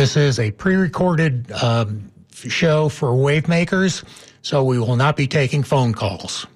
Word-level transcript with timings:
This 0.00 0.16
is 0.16 0.38
a 0.38 0.50
pre 0.52 0.76
recorded 0.76 1.52
um, 1.52 2.10
show 2.32 2.88
for 2.88 3.08
Wavemakers, 3.08 4.02
so 4.40 4.64
we 4.64 4.78
will 4.78 4.96
not 4.96 5.14
be 5.14 5.26
taking 5.26 5.62
phone 5.62 5.92
calls. 5.92 6.46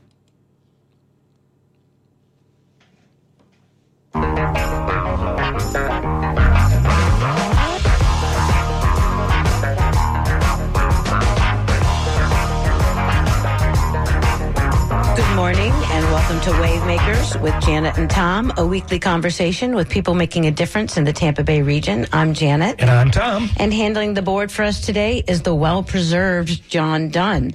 Welcome 16.15 16.41
to 16.41 16.51
Wavemakers 16.51 17.41
with 17.43 17.61
Janet 17.65 17.99
and 17.99 18.09
Tom, 18.09 18.53
a 18.57 18.65
weekly 18.65 19.01
conversation 19.01 19.75
with 19.75 19.91
people 19.91 20.15
making 20.15 20.47
a 20.47 20.51
difference 20.53 20.97
in 20.97 21.03
the 21.03 21.13
Tampa 21.13 21.43
Bay 21.43 21.61
region. 21.61 22.07
I'm 22.13 22.35
Janet. 22.35 22.77
And 22.79 22.89
I'm 22.89 23.11
Tom. 23.11 23.51
And 23.57 23.75
handling 23.75 24.15
the 24.15 24.23
board 24.23 24.53
for 24.53 24.63
us 24.63 24.81
today 24.81 25.25
is 25.27 25.43
the 25.43 25.53
well 25.53 25.83
preserved 25.83 26.71
John 26.71 27.09
Dunn. 27.09 27.51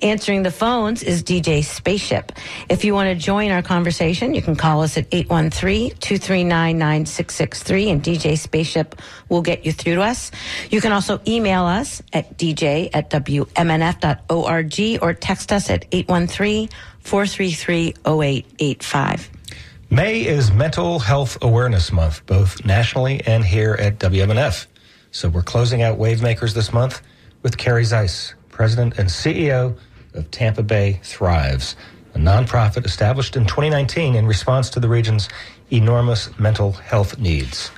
Answering 0.00 0.44
the 0.44 0.52
phones 0.52 1.02
is 1.02 1.24
DJ 1.24 1.64
Spaceship. 1.64 2.30
If 2.68 2.84
you 2.84 2.94
want 2.94 3.08
to 3.08 3.16
join 3.16 3.50
our 3.50 3.62
conversation, 3.62 4.32
you 4.32 4.42
can 4.42 4.54
call 4.54 4.82
us 4.82 4.96
at 4.96 5.08
813 5.10 5.90
239 5.98 6.78
9663 6.78 7.90
and 7.90 8.00
DJ 8.00 8.38
Spaceship 8.38 8.94
will 9.28 9.42
get 9.42 9.66
you 9.66 9.72
through 9.72 9.96
to 9.96 10.02
us. 10.02 10.30
You 10.70 10.80
can 10.80 10.92
also 10.92 11.20
email 11.26 11.64
us 11.64 12.00
at 12.12 12.38
dj 12.38 12.90
at 12.94 13.10
wmnf.org 13.10 15.02
or 15.02 15.14
text 15.14 15.52
us 15.52 15.68
at 15.68 15.84
813 15.90 16.68
433 17.04 17.94
0885. 18.06 19.30
May 19.90 20.26
is 20.26 20.50
Mental 20.50 20.98
Health 20.98 21.36
Awareness 21.42 21.92
Month, 21.92 22.24
both 22.24 22.64
nationally 22.64 23.20
and 23.26 23.44
here 23.44 23.74
at 23.74 23.98
WMNF. 23.98 24.66
So 25.10 25.28
we're 25.28 25.42
closing 25.42 25.82
out 25.82 25.98
Wavemakers 25.98 26.54
this 26.54 26.72
month 26.72 27.02
with 27.42 27.58
Carrie 27.58 27.84
Zeisse, 27.84 28.32
President 28.48 28.98
and 28.98 29.08
CEO 29.08 29.76
of 30.14 30.30
Tampa 30.30 30.62
Bay 30.62 30.98
Thrives, 31.02 31.76
a 32.14 32.18
nonprofit 32.18 32.86
established 32.86 33.36
in 33.36 33.44
2019 33.44 34.14
in 34.14 34.26
response 34.26 34.70
to 34.70 34.80
the 34.80 34.88
region's 34.88 35.28
enormous 35.70 36.36
mental 36.38 36.72
health 36.72 37.18
needs. 37.18 37.70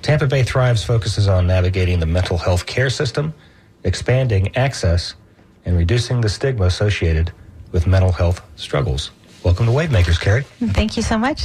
Tampa 0.00 0.26
Bay 0.26 0.42
Thrives 0.42 0.82
focuses 0.82 1.28
on 1.28 1.46
navigating 1.46 2.00
the 2.00 2.06
mental 2.06 2.38
health 2.38 2.64
care 2.64 2.90
system, 2.90 3.34
expanding 3.84 4.56
access, 4.56 5.14
and 5.66 5.76
reducing 5.76 6.22
the 6.22 6.28
stigma 6.28 6.64
associated 6.64 7.32
with 7.72 7.86
mental 7.86 8.12
health 8.12 8.40
struggles. 8.56 9.10
Welcome 9.42 9.66
to 9.66 9.72
Wavemakers, 9.72 10.20
Carrie. 10.20 10.44
Thank 10.60 10.96
you 10.96 11.02
so 11.02 11.18
much. 11.18 11.42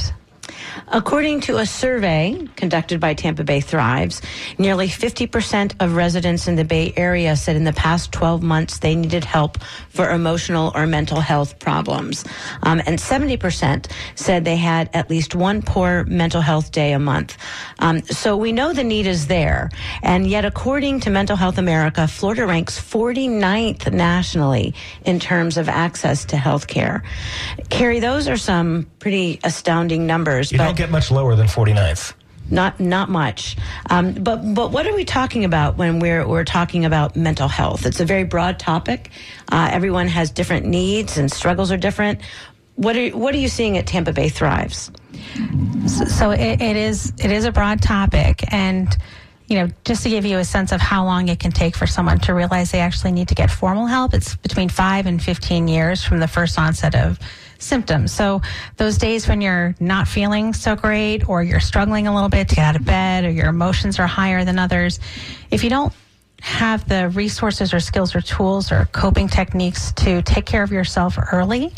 According 0.88 1.40
to 1.42 1.58
a 1.58 1.66
survey 1.66 2.46
conducted 2.56 3.00
by 3.00 3.14
Tampa 3.14 3.44
Bay 3.44 3.60
Thrives, 3.60 4.22
nearly 4.58 4.88
50% 4.88 5.74
of 5.80 5.96
residents 5.96 6.48
in 6.48 6.56
the 6.56 6.64
Bay 6.64 6.92
Area 6.96 7.36
said 7.36 7.56
in 7.56 7.64
the 7.64 7.72
past 7.72 8.12
12 8.12 8.42
months 8.42 8.78
they 8.78 8.94
needed 8.94 9.24
help 9.24 9.58
for 9.88 10.10
emotional 10.10 10.72
or 10.74 10.86
mental 10.86 11.20
health 11.20 11.58
problems. 11.58 12.24
Um, 12.62 12.80
and 12.86 12.98
70% 12.98 13.90
said 14.14 14.44
they 14.44 14.56
had 14.56 14.90
at 14.94 15.10
least 15.10 15.34
one 15.34 15.62
poor 15.62 16.04
mental 16.04 16.40
health 16.40 16.72
day 16.72 16.92
a 16.92 16.98
month. 16.98 17.36
Um, 17.78 18.02
so 18.02 18.36
we 18.36 18.52
know 18.52 18.72
the 18.72 18.84
need 18.84 19.06
is 19.06 19.26
there. 19.26 19.70
And 20.02 20.26
yet, 20.26 20.44
according 20.44 21.00
to 21.00 21.10
Mental 21.10 21.36
Health 21.36 21.58
America, 21.58 22.08
Florida 22.08 22.46
ranks 22.46 22.78
49th 22.78 23.92
nationally 23.92 24.74
in 25.04 25.20
terms 25.20 25.56
of 25.56 25.68
access 25.68 26.24
to 26.26 26.36
health 26.36 26.66
care. 26.66 27.02
Carrie, 27.68 28.00
those 28.00 28.28
are 28.28 28.36
some 28.36 28.86
pretty 28.98 29.40
astounding 29.44 30.06
numbers. 30.06 30.52
You 30.52 30.58
don't 30.58 30.76
get 30.76 30.90
much 30.90 31.10
lower 31.10 31.34
than 31.34 31.46
49th. 31.46 32.14
Not 32.50 32.80
not 32.80 33.10
much, 33.10 33.58
um, 33.90 34.14
but 34.14 34.54
but 34.54 34.70
what 34.72 34.86
are 34.86 34.94
we 34.94 35.04
talking 35.04 35.44
about 35.44 35.76
when 35.76 35.98
we're 35.98 36.26
we're 36.26 36.44
talking 36.44 36.86
about 36.86 37.14
mental 37.14 37.46
health? 37.46 37.84
It's 37.84 38.00
a 38.00 38.06
very 38.06 38.24
broad 38.24 38.58
topic. 38.58 39.10
Uh, 39.52 39.68
everyone 39.70 40.08
has 40.08 40.30
different 40.30 40.64
needs 40.64 41.18
and 41.18 41.30
struggles 41.30 41.70
are 41.70 41.76
different. 41.76 42.22
What 42.76 42.96
are 42.96 43.08
what 43.10 43.34
are 43.34 43.38
you 43.38 43.48
seeing 43.48 43.76
at 43.76 43.86
Tampa 43.86 44.14
Bay 44.14 44.30
Thrives? 44.30 44.90
So 46.16 46.30
it, 46.30 46.62
it 46.62 46.76
is 46.76 47.12
it 47.18 47.30
is 47.30 47.44
a 47.44 47.52
broad 47.52 47.82
topic, 47.82 48.42
and 48.50 48.96
you 49.48 49.58
know, 49.58 49.68
just 49.84 50.02
to 50.04 50.10
give 50.10 50.24
you 50.24 50.38
a 50.38 50.44
sense 50.44 50.72
of 50.72 50.80
how 50.80 51.04
long 51.04 51.28
it 51.28 51.40
can 51.40 51.50
take 51.50 51.74
for 51.74 51.86
someone 51.86 52.18
to 52.20 52.34
realize 52.34 52.70
they 52.70 52.80
actually 52.80 53.12
need 53.12 53.28
to 53.28 53.34
get 53.34 53.50
formal 53.50 53.86
help, 53.86 54.12
it's 54.12 54.36
between 54.36 54.68
five 54.68 55.06
and 55.06 55.22
15 55.22 55.68
years 55.68 56.04
from 56.04 56.20
the 56.20 56.28
first 56.28 56.58
onset 56.58 56.94
of 56.94 57.18
symptoms. 57.58 58.12
So 58.12 58.40
those 58.76 58.98
days 58.98 59.28
when 59.28 59.40
you're 59.40 59.74
not 59.80 60.08
feeling 60.08 60.52
so 60.52 60.76
great 60.76 61.28
or 61.28 61.42
you're 61.42 61.60
struggling 61.60 62.06
a 62.06 62.14
little 62.14 62.28
bit 62.28 62.48
to 62.48 62.54
get 62.54 62.64
out 62.64 62.76
of 62.76 62.84
bed 62.84 63.24
or 63.24 63.30
your 63.30 63.48
emotions 63.48 63.98
are 63.98 64.06
higher 64.06 64.44
than 64.44 64.58
others, 64.58 65.00
if 65.50 65.64
you 65.64 65.70
don't 65.70 65.92
have 66.40 66.88
the 66.88 67.08
resources 67.10 67.74
or 67.74 67.80
skills 67.80 68.14
or 68.14 68.20
tools 68.20 68.70
or 68.70 68.88
coping 68.92 69.28
techniques 69.28 69.92
to 69.92 70.22
take 70.22 70.46
care 70.46 70.62
of 70.62 70.70
yourself 70.70 71.18
early, 71.32 71.72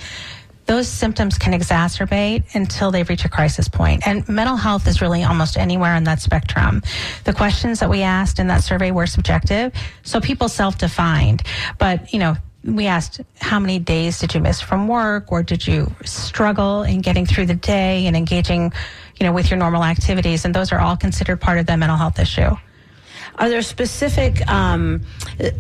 those 0.66 0.86
symptoms 0.86 1.36
can 1.36 1.52
exacerbate 1.52 2.54
until 2.54 2.92
they 2.92 3.02
reach 3.02 3.24
a 3.24 3.28
crisis 3.28 3.68
point. 3.68 4.06
And 4.06 4.28
mental 4.28 4.56
health 4.56 4.86
is 4.86 5.00
really 5.00 5.24
almost 5.24 5.56
anywhere 5.56 5.94
on 5.94 6.04
that 6.04 6.20
spectrum. 6.20 6.82
The 7.24 7.32
questions 7.32 7.80
that 7.80 7.90
we 7.90 8.02
asked 8.02 8.38
in 8.38 8.46
that 8.48 8.62
survey 8.62 8.92
were 8.92 9.06
subjective, 9.06 9.72
so 10.04 10.20
people 10.20 10.48
self-defined. 10.48 11.42
But, 11.78 12.12
you 12.12 12.20
know, 12.20 12.36
we 12.64 12.86
asked 12.86 13.20
how 13.40 13.58
many 13.58 13.78
days 13.78 14.18
did 14.18 14.34
you 14.34 14.40
miss 14.40 14.60
from 14.60 14.86
work 14.86 15.32
or 15.32 15.42
did 15.42 15.66
you 15.66 15.90
struggle 16.04 16.82
in 16.82 17.00
getting 17.00 17.24
through 17.24 17.46
the 17.46 17.54
day 17.54 18.06
and 18.06 18.16
engaging, 18.16 18.72
you 19.18 19.26
know, 19.26 19.32
with 19.32 19.50
your 19.50 19.58
normal 19.58 19.82
activities? 19.82 20.44
And 20.44 20.54
those 20.54 20.72
are 20.72 20.78
all 20.78 20.96
considered 20.96 21.40
part 21.40 21.58
of 21.58 21.66
the 21.66 21.76
mental 21.76 21.96
health 21.96 22.18
issue. 22.18 22.50
Are 23.38 23.48
there 23.48 23.62
specific 23.62 24.46
um, 24.48 25.02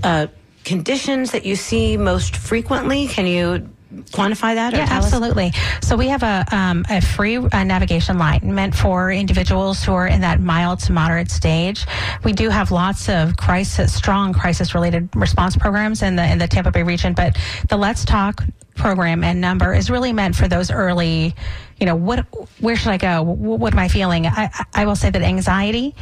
uh, 0.02 0.26
conditions 0.64 1.32
that 1.32 1.46
you 1.46 1.56
see 1.56 1.96
most 1.96 2.36
frequently? 2.36 3.08
Can 3.08 3.26
you 3.26 3.70
quantify 4.10 4.54
that? 4.54 4.72
yeah, 4.72 4.86
absolutely. 4.88 5.52
So 5.82 5.96
we 5.96 6.08
have 6.08 6.22
a, 6.22 6.44
um, 6.52 6.84
a 6.88 7.00
free 7.00 7.36
uh, 7.36 7.64
navigation 7.64 8.18
line 8.18 8.54
meant 8.54 8.74
for 8.74 9.10
individuals 9.10 9.82
who 9.82 9.92
are 9.92 10.06
in 10.06 10.20
that 10.20 10.40
mild 10.40 10.80
to 10.80 10.92
moderate 10.92 11.30
stage. 11.30 11.86
We 12.24 12.32
do 12.32 12.48
have 12.48 12.70
lots 12.70 13.08
of 13.08 13.36
crisis, 13.36 13.92
strong 13.94 14.32
crisis-related 14.32 15.08
response 15.14 15.56
programs 15.56 16.02
in 16.02 16.16
the 16.16 16.30
in 16.30 16.38
the 16.38 16.46
Tampa 16.46 16.70
Bay 16.70 16.82
region, 16.82 17.14
but 17.14 17.36
the 17.68 17.76
Let's 17.76 18.04
Talk 18.04 18.44
program 18.76 19.22
and 19.24 19.40
number 19.40 19.74
is 19.74 19.90
really 19.90 20.12
meant 20.12 20.34
for 20.34 20.48
those 20.48 20.70
early. 20.70 21.34
You 21.78 21.86
know, 21.86 21.96
what? 21.96 22.26
Where 22.60 22.76
should 22.76 22.92
I 22.92 22.98
go? 22.98 23.22
What, 23.22 23.60
what 23.60 23.72
am 23.72 23.78
I 23.78 23.88
feeling? 23.88 24.26
I, 24.26 24.50
I 24.74 24.86
will 24.86 24.96
say 24.96 25.10
that 25.10 25.22
anxiety 25.22 25.94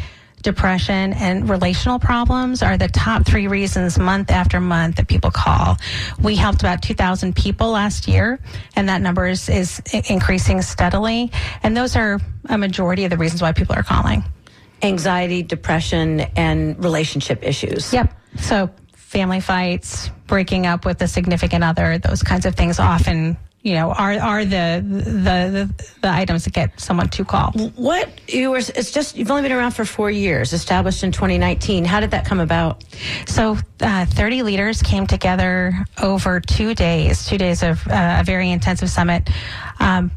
depression, 0.42 1.12
and 1.12 1.48
relational 1.48 1.98
problems 1.98 2.62
are 2.62 2.76
the 2.76 2.88
top 2.88 3.26
three 3.26 3.46
reasons 3.46 3.98
month 3.98 4.30
after 4.30 4.60
month 4.60 4.96
that 4.96 5.08
people 5.08 5.30
call. 5.30 5.76
We 6.22 6.36
helped 6.36 6.60
about 6.60 6.82
2,000 6.82 7.34
people 7.34 7.70
last 7.70 8.08
year, 8.08 8.38
and 8.76 8.88
that 8.88 9.00
number 9.00 9.26
is, 9.26 9.48
is 9.48 9.80
increasing 10.08 10.62
steadily. 10.62 11.30
And 11.62 11.76
those 11.76 11.96
are 11.96 12.20
a 12.48 12.58
majority 12.58 13.04
of 13.04 13.10
the 13.10 13.16
reasons 13.16 13.42
why 13.42 13.52
people 13.52 13.74
are 13.74 13.82
calling. 13.82 14.24
Anxiety, 14.82 15.42
depression, 15.42 16.20
and 16.36 16.82
relationship 16.82 17.42
issues. 17.42 17.92
Yep. 17.92 18.12
So 18.38 18.70
family 18.94 19.40
fights, 19.40 20.10
breaking 20.26 20.66
up 20.66 20.84
with 20.84 21.00
a 21.02 21.08
significant 21.08 21.64
other, 21.64 21.98
those 21.98 22.22
kinds 22.22 22.46
of 22.46 22.54
things 22.54 22.78
often 22.78 23.36
you 23.68 23.74
know 23.74 23.92
are 23.92 24.12
are 24.14 24.44
the, 24.44 24.82
the 24.82 25.04
the 25.10 25.84
the, 26.00 26.10
items 26.10 26.44
that 26.44 26.54
get 26.54 26.80
someone 26.80 27.08
to 27.10 27.24
call. 27.24 27.52
What 27.76 28.08
you 28.26 28.50
were 28.50 28.58
it's 28.58 28.90
just 28.90 29.16
you've 29.16 29.30
only 29.30 29.42
been 29.42 29.52
around 29.52 29.72
for 29.72 29.84
four 29.84 30.10
years 30.10 30.52
established 30.52 31.04
in 31.04 31.12
2019 31.12 31.84
how 31.84 32.00
did 32.00 32.12
that 32.12 32.24
come 32.24 32.40
about? 32.40 32.82
So 33.26 33.58
uh, 33.80 34.06
30 34.06 34.42
leaders 34.42 34.82
came 34.82 35.06
together 35.06 35.84
over 36.02 36.40
two 36.40 36.74
days 36.74 37.26
two 37.26 37.38
days 37.38 37.62
of 37.62 37.86
uh, 37.88 38.18
a 38.20 38.24
very 38.24 38.50
intensive 38.50 38.88
summit. 38.88 39.28
Um, 39.78 40.10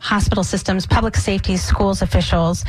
hospital 0.00 0.44
systems 0.44 0.86
public 0.86 1.16
safety 1.16 1.56
schools 1.56 2.02
officials 2.02 2.64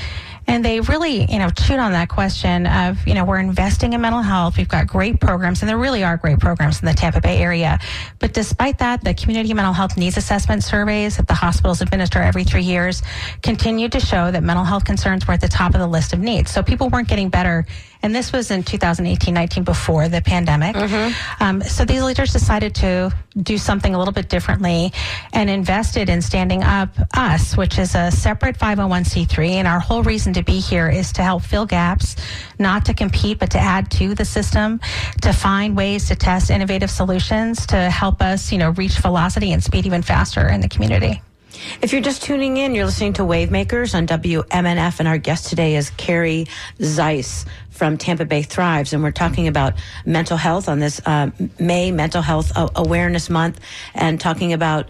and 0.48 0.64
they 0.64 0.80
really, 0.80 1.32
you 1.32 1.40
know, 1.40 1.50
chewed 1.50 1.80
on 1.80 1.94
that 1.94 2.10
question 2.10 2.68
of, 2.68 3.06
you 3.08 3.14
know, 3.14 3.26
we're 3.26 3.40
investing 3.40 3.94
in 3.94 4.02
mental 4.02 4.22
health. 4.22 4.58
We've 4.58 4.68
got 4.68 4.88
great 4.88 5.20
programs, 5.20 5.62
and 5.62 5.70
there 5.70 5.78
really 5.78 6.04
are 6.04 6.18
great 6.18 6.40
programs 6.40 6.80
in 6.80 6.86
the 6.86 6.94
Tampa 6.94 7.22
Bay 7.22 7.40
area. 7.40 7.80
But 8.20 8.34
despite 8.34 8.78
that, 8.80 9.04
the 9.04 9.14
community 9.14 9.54
mental 9.54 9.74
health 9.74 9.98
needs 9.98 10.18
assessment 10.18 10.64
surveys 10.64 11.18
that 11.18 11.28
the 11.28 11.34
hospitals 11.34 11.82
administer 11.82 12.22
every 12.22 12.44
three 12.44 12.64
years 12.64 13.02
continued 13.42 13.92
to 13.94 14.00
show 14.00 14.32
that 14.32 14.44
mental 14.44 14.66
health 14.66 14.86
concerns 14.86 15.28
were 15.28 15.34
at 15.34 15.42
the 15.42 15.48
top 15.48 15.74
of 15.74 15.80
the 15.80 15.88
list 15.88 16.14
of 16.14 16.20
needs. 16.20 16.52
So 16.52 16.62
people 16.62 16.90
weren't 16.90 17.08
getting 17.08 17.30
better 17.30 17.66
and 18.06 18.14
this 18.14 18.32
was 18.32 18.52
in 18.52 18.62
2018 18.62 19.34
19 19.34 19.64
before 19.64 20.08
the 20.08 20.22
pandemic. 20.22 20.76
Mm-hmm. 20.76 21.44
Um, 21.44 21.62
so 21.64 21.86
these 21.86 22.04
leaders 22.04 22.32
decided 22.32 22.76
to 22.76 23.12
do 23.36 23.58
something 23.58 23.96
a 23.96 23.98
little 23.98 24.14
bit 24.14 24.30
differently 24.30 24.94
and 25.34 25.50
invested 25.50 26.08
in 26.08 26.22
standing 26.22 26.62
up 26.62 26.90
us, 27.16 27.58
which 27.58 27.80
is 27.80 27.96
a 27.96 28.12
separate 28.12 28.60
501c3. 28.60 29.54
And 29.54 29.68
our 29.68 29.80
whole 29.80 30.04
reason 30.04 30.34
to 30.34 30.44
be 30.44 30.60
here 30.60 30.88
is 30.88 31.14
to 31.14 31.24
help 31.24 31.42
fill 31.42 31.66
gaps, 31.66 32.16
not 32.60 32.86
to 32.86 32.94
compete, 32.94 33.40
but 33.40 33.50
to 33.52 33.58
add 33.58 33.90
to 33.92 34.14
the 34.14 34.24
system, 34.24 34.80
to 35.24 35.34
find 35.34 35.76
ways 35.76 36.08
to 36.10 36.16
test 36.16 36.52
innovative 36.52 36.92
solutions 36.92 37.66
to 37.66 37.90
help 37.90 38.22
us, 38.22 38.52
you 38.52 38.60
know, 38.60 38.70
reach 38.70 39.00
velocity 39.00 39.52
and 39.52 39.64
speed 39.64 39.88
even 39.88 40.04
faster 40.04 40.48
in 40.48 40.62
the 40.62 40.70
community. 40.70 41.22
If 41.82 41.92
you're 41.92 42.02
just 42.02 42.24
tuning 42.24 42.58
in, 42.58 42.74
you're 42.76 42.86
listening 42.86 43.14
to 43.14 43.22
Wavemakers 43.24 43.96
on 43.96 44.08
WMNF, 44.08 45.00
and 45.00 45.08
our 45.08 45.18
guest 45.18 45.48
today 45.50 45.76
is 45.76 45.90
Carrie 45.92 46.48
Zeisse 46.80 47.46
from 47.70 47.98
Tampa 47.98 48.26
Bay 48.26 48.42
Thrives, 48.42 48.94
and 48.94 49.04
we're 49.04 49.12
talking 49.12 49.48
about 49.48 49.74
mental 50.06 50.38
health 50.38 50.70
on 50.70 50.80
this 50.80 51.02
uh, 51.06 51.30
May 51.60 51.92
Mental 51.92 52.22
Health 52.22 52.52
Awareness 52.56 53.30
Month, 53.30 53.60
and 53.94 54.20
talking 54.20 54.54
about 54.54 54.88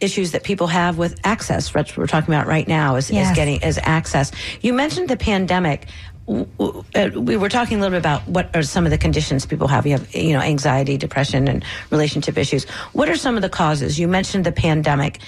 issues 0.00 0.32
that 0.32 0.44
people 0.44 0.66
have 0.66 0.98
with 0.98 1.18
access. 1.24 1.70
That's 1.70 1.90
what 1.92 1.98
we're 1.98 2.06
talking 2.06 2.34
about 2.34 2.46
right 2.46 2.68
now 2.68 2.96
is, 2.96 3.10
Yes. 3.10 3.30
is 3.30 3.36
getting 3.36 3.62
is 3.62 3.78
access. 3.82 4.32
You 4.60 4.72
mentioned 4.74 5.08
the 5.08 5.16
pandemic. 5.16 5.86
Uh, 6.28 7.10
We 7.14 7.36
were 7.36 7.48
talking 7.48 7.78
a 7.78 7.80
little 7.80 7.94
bit 7.94 7.98
about 7.98 8.26
what 8.26 8.54
are 8.56 8.62
some 8.62 8.84
of 8.84 8.90
the 8.90 8.98
conditions 8.98 9.46
people 9.46 9.68
have. 9.68 9.86
You 9.86 9.92
have, 9.92 10.14
you 10.14 10.32
know, 10.32 10.40
anxiety, 10.40 10.96
depression, 10.96 11.46
and 11.48 11.64
relationship 11.90 12.36
issues. 12.36 12.64
What 12.92 13.08
are 13.08 13.16
some 13.16 13.36
of 13.36 13.42
the 13.42 13.48
causes? 13.48 13.98
You 13.98 14.08
mentioned 14.08 14.44
the 14.44 14.52
pandemic. 14.52 15.20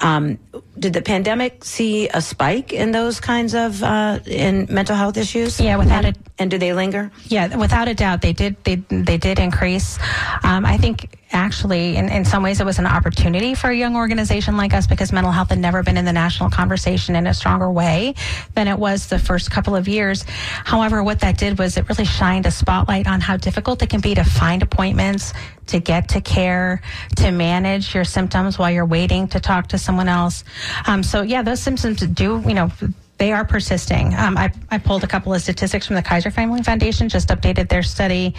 Um, 0.00 0.38
did 0.78 0.92
the 0.92 1.02
pandemic 1.02 1.64
see 1.64 2.08
a 2.08 2.20
spike 2.20 2.72
in 2.72 2.92
those 2.92 3.20
kinds 3.20 3.54
of 3.54 3.82
uh, 3.82 4.20
in 4.26 4.66
mental 4.70 4.96
health 4.96 5.16
issues? 5.16 5.60
Yeah, 5.60 5.76
without 5.76 6.04
it. 6.04 6.16
and 6.38 6.50
do 6.50 6.58
they 6.58 6.72
linger? 6.72 7.10
Yeah, 7.24 7.56
without 7.56 7.88
a 7.88 7.94
doubt, 7.94 8.22
they 8.22 8.32
did. 8.32 8.62
They 8.64 8.76
they 8.76 9.18
did 9.18 9.38
increase. 9.38 9.98
Um, 10.42 10.66
I 10.66 10.76
think 10.76 11.16
actually, 11.32 11.96
in, 11.96 12.08
in 12.08 12.24
some 12.24 12.42
ways, 12.42 12.60
it 12.60 12.64
was 12.64 12.78
an 12.78 12.86
opportunity 12.86 13.54
for 13.54 13.68
a 13.70 13.74
young 13.76 13.96
organization 13.96 14.56
like 14.56 14.72
us 14.72 14.86
because 14.86 15.12
mental 15.12 15.32
health 15.32 15.50
had 15.50 15.58
never 15.58 15.82
been 15.82 15.96
in 15.96 16.04
the 16.04 16.12
national 16.12 16.50
conversation 16.50 17.16
in 17.16 17.26
a 17.26 17.34
stronger 17.34 17.70
way 17.70 18.14
than 18.54 18.68
it 18.68 18.78
was 18.78 19.08
the 19.08 19.18
first 19.18 19.50
couple 19.50 19.74
of 19.74 19.88
years. 19.88 20.24
However, 20.64 21.02
what 21.02 21.20
that 21.20 21.36
did 21.38 21.58
was 21.58 21.76
it 21.76 21.88
really 21.88 22.04
shined 22.04 22.46
a 22.46 22.50
spotlight 22.50 23.06
on 23.06 23.20
how 23.20 23.36
difficult 23.36 23.82
it 23.82 23.90
can 23.90 24.00
be 24.00 24.14
to 24.14 24.24
find 24.24 24.62
appointments, 24.62 25.32
to 25.66 25.80
get 25.80 26.08
to 26.10 26.20
care, 26.20 26.80
to 27.16 27.30
manage 27.30 27.94
your 27.94 28.04
symptoms 28.04 28.58
while 28.58 28.70
you're 28.70 28.86
waiting 28.86 29.28
to 29.28 29.40
talk 29.40 29.68
to 29.68 29.78
someone 29.78 30.08
else. 30.08 30.44
Um, 30.86 31.02
so 31.02 31.22
yeah, 31.22 31.42
those 31.42 31.60
symptoms 31.60 32.00
do, 32.00 32.42
you 32.46 32.54
know, 32.54 32.70
they 33.18 33.32
are 33.32 33.44
persisting. 33.44 34.14
Um, 34.14 34.36
I, 34.36 34.52
I 34.70 34.78
pulled 34.78 35.04
a 35.04 35.06
couple 35.06 35.32
of 35.32 35.40
statistics 35.40 35.86
from 35.86 35.96
the 35.96 36.02
Kaiser 36.02 36.30
Family 36.30 36.62
Foundation, 36.62 37.08
just 37.08 37.28
updated 37.28 37.68
their 37.68 37.82
study, 37.82 38.34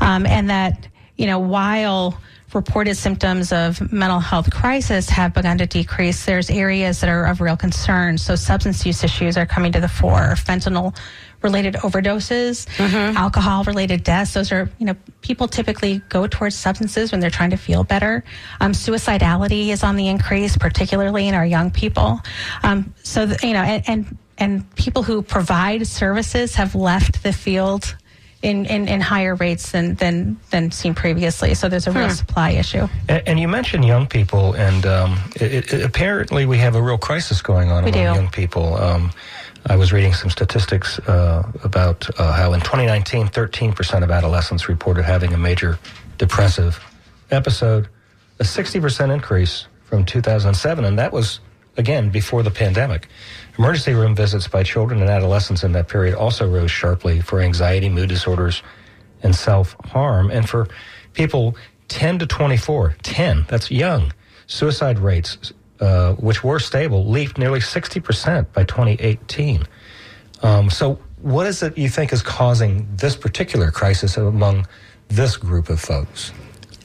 um, 0.00 0.26
and 0.26 0.50
that, 0.50 0.88
you 1.16 1.26
know, 1.26 1.38
while 1.38 2.18
reported 2.54 2.96
symptoms 2.96 3.52
of 3.52 3.92
mental 3.92 4.20
health 4.20 4.50
crisis 4.50 5.08
have 5.10 5.34
begun 5.34 5.58
to 5.58 5.66
decrease, 5.66 6.24
there's 6.24 6.48
areas 6.48 7.00
that 7.00 7.10
are 7.10 7.26
of 7.26 7.40
real 7.40 7.56
concern. 7.56 8.16
So 8.16 8.34
substance 8.34 8.86
use 8.86 9.04
issues 9.04 9.36
are 9.36 9.46
coming 9.46 9.72
to 9.72 9.80
the 9.80 9.88
fore, 9.88 10.34
fentanyl 10.36 10.96
related 11.48 11.74
overdoses, 11.86 12.66
alcohol 13.14 13.64
related 13.64 14.02
deaths. 14.02 14.34
Those 14.34 14.50
are, 14.52 14.68
you 14.78 14.86
know, 14.86 14.96
people 15.22 15.46
typically 15.48 16.02
go 16.08 16.26
towards 16.26 16.56
substances 16.56 17.12
when 17.12 17.20
they're 17.20 17.36
trying 17.38 17.50
to 17.50 17.56
feel 17.68 17.84
better. 17.84 18.24
Um, 18.60 18.72
suicidality 18.72 19.68
is 19.74 19.82
on 19.82 19.96
the 19.96 20.08
increase, 20.08 20.56
particularly 20.58 21.28
in 21.28 21.34
our 21.34 21.46
young 21.46 21.70
people. 21.70 22.20
Um, 22.62 22.94
so, 23.02 23.26
th- 23.26 23.42
you 23.42 23.54
know, 23.56 23.62
and, 23.62 23.82
and, 23.86 24.18
and 24.38 24.74
people 24.74 25.02
who 25.02 25.22
provide 25.22 25.86
services 25.86 26.56
have 26.56 26.74
left 26.74 27.22
the 27.22 27.32
field 27.32 27.96
in, 28.42 28.66
in, 28.66 28.86
in 28.86 29.00
higher 29.00 29.34
rates 29.34 29.72
than, 29.72 29.94
than, 29.96 30.38
than 30.50 30.70
seen 30.70 30.94
previously. 30.94 31.54
So 31.54 31.68
there's 31.68 31.88
a 31.88 31.92
real 31.92 32.10
supply 32.10 32.50
issue. 32.50 32.86
And, 33.08 33.22
and 33.28 33.40
you 33.40 33.48
mentioned 33.48 33.84
young 33.84 34.06
people, 34.06 34.52
and 34.54 34.84
um, 34.86 35.18
it, 35.36 35.72
it, 35.72 35.82
apparently 35.82 36.44
we 36.46 36.58
have 36.58 36.76
a 36.76 36.82
real 36.82 36.98
crisis 36.98 37.42
going 37.42 37.70
on 37.70 37.84
We 37.84 37.90
among 37.90 38.14
do. 38.14 38.20
young 38.20 38.30
people. 38.30 38.76
Um, 38.76 39.10
I 39.68 39.74
was 39.74 39.92
reading 39.92 40.14
some 40.14 40.30
statistics 40.30 41.00
uh, 41.00 41.50
about 41.64 42.08
uh, 42.20 42.32
how 42.32 42.52
in 42.52 42.60
2019, 42.60 43.26
13% 43.26 44.02
of 44.04 44.10
adolescents 44.12 44.68
reported 44.68 45.04
having 45.04 45.32
a 45.32 45.38
major 45.38 45.78
depressive 46.18 46.78
episode, 47.32 47.88
a 48.38 48.44
60% 48.44 49.12
increase 49.12 49.66
from 49.84 50.04
2007, 50.04 50.84
and 50.84 50.98
that 50.98 51.12
was 51.12 51.40
again 51.76 52.10
before 52.10 52.44
the 52.44 52.50
pandemic. 52.50 53.08
Emergency 53.58 53.92
room 53.92 54.14
visits 54.14 54.46
by 54.46 54.62
children 54.62 55.00
and 55.00 55.10
adolescents 55.10 55.64
in 55.64 55.72
that 55.72 55.88
period 55.88 56.14
also 56.14 56.48
rose 56.48 56.70
sharply 56.70 57.20
for 57.20 57.40
anxiety, 57.40 57.88
mood 57.88 58.08
disorders, 58.08 58.62
and 59.24 59.34
self 59.34 59.74
harm. 59.86 60.30
And 60.30 60.48
for 60.48 60.68
people 61.12 61.56
10 61.88 62.20
to 62.20 62.26
24, 62.26 62.96
10, 63.02 63.46
that's 63.48 63.70
young, 63.70 64.12
suicide 64.46 65.00
rates, 65.00 65.52
uh, 65.80 66.14
which 66.14 66.42
were 66.42 66.58
stable, 66.58 67.06
leaped 67.06 67.38
nearly 67.38 67.60
60% 67.60 68.52
by 68.52 68.64
2018. 68.64 69.64
Um, 70.42 70.70
so, 70.70 70.98
what 71.22 71.46
is 71.46 71.62
it 71.62 71.76
you 71.76 71.88
think 71.88 72.12
is 72.12 72.22
causing 72.22 72.86
this 72.96 73.16
particular 73.16 73.70
crisis 73.70 74.16
among 74.16 74.66
this 75.08 75.36
group 75.36 75.70
of 75.70 75.80
folks? 75.80 76.32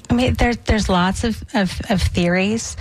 I 0.10 0.14
mean, 0.14 0.34
there, 0.34 0.54
there's 0.54 0.90
lots 0.90 1.24
of, 1.24 1.42
of, 1.54 1.80
of 1.90 2.02
theories. 2.02 2.76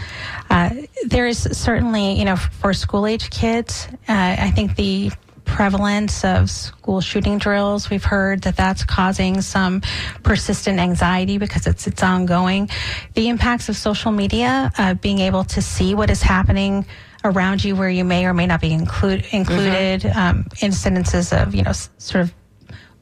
Uh, 0.48 0.70
there 1.06 1.26
is 1.26 1.38
certainly, 1.52 2.18
you 2.18 2.24
know, 2.24 2.36
for 2.36 2.72
school 2.72 3.06
age 3.06 3.30
kids, 3.30 3.86
uh, 4.08 4.36
I 4.38 4.50
think 4.50 4.74
the 4.74 5.12
prevalence 5.44 6.24
of 6.24 6.50
school 6.50 7.00
shooting 7.00 7.38
drills, 7.38 7.90
we've 7.90 8.04
heard 8.04 8.42
that 8.42 8.56
that's 8.56 8.84
causing 8.84 9.40
some 9.40 9.82
persistent 10.22 10.78
anxiety 10.78 11.38
because 11.38 11.66
it's, 11.66 11.86
it's 11.86 12.02
ongoing. 12.02 12.68
The 13.14 13.28
impacts 13.28 13.68
of 13.68 13.76
social 13.76 14.12
media, 14.12 14.70
uh, 14.78 14.94
being 14.94 15.18
able 15.18 15.44
to 15.44 15.62
see 15.62 15.94
what 15.94 16.10
is 16.10 16.22
happening 16.22 16.86
around 17.24 17.62
you 17.62 17.76
where 17.76 17.90
you 17.90 18.04
may 18.04 18.24
or 18.26 18.32
may 18.32 18.46
not 18.46 18.60
be 18.60 18.72
include, 18.72 19.26
included, 19.32 20.06
um, 20.06 20.44
incidences 20.56 21.36
of, 21.36 21.54
you 21.54 21.62
know, 21.62 21.70
s- 21.70 21.90
sort 21.98 22.22
of 22.22 22.34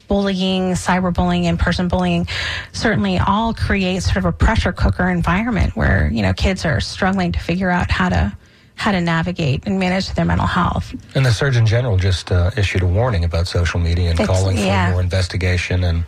bullying, 0.09 0.71
cyberbullying, 0.71 1.43
in-person 1.45 1.87
bullying, 1.87 2.27
certainly 2.73 3.19
all 3.19 3.53
create 3.53 4.01
sort 4.01 4.17
of 4.17 4.25
a 4.25 4.31
pressure 4.31 4.73
cooker 4.73 5.07
environment 5.07 5.75
where 5.75 6.09
you 6.11 6.23
know 6.23 6.33
kids 6.33 6.65
are 6.65 6.79
struggling 6.81 7.31
to 7.31 7.39
figure 7.39 7.69
out 7.69 7.91
how 7.91 8.09
to 8.09 8.35
how 8.79 8.91
to 8.93 9.01
navigate 9.01 9.61
and 9.67 9.77
manage 9.77 10.09
their 10.13 10.23
mental 10.23 10.47
health. 10.47 10.93
And 11.13 11.25
the 11.25 11.33
Surgeon 11.33 11.65
General 11.65 11.97
just 11.97 12.31
uh, 12.31 12.49
issued 12.55 12.81
a 12.81 12.87
warning 12.87 13.25
about 13.25 13.45
social 13.45 13.77
media 13.79 14.09
and 14.09 14.19
It's- 14.19 14.27
calling 14.39 14.55
for 14.55 14.63
yeah. 14.63 14.91
more 14.91 15.01
investigation 15.01 15.83
and 15.83 16.05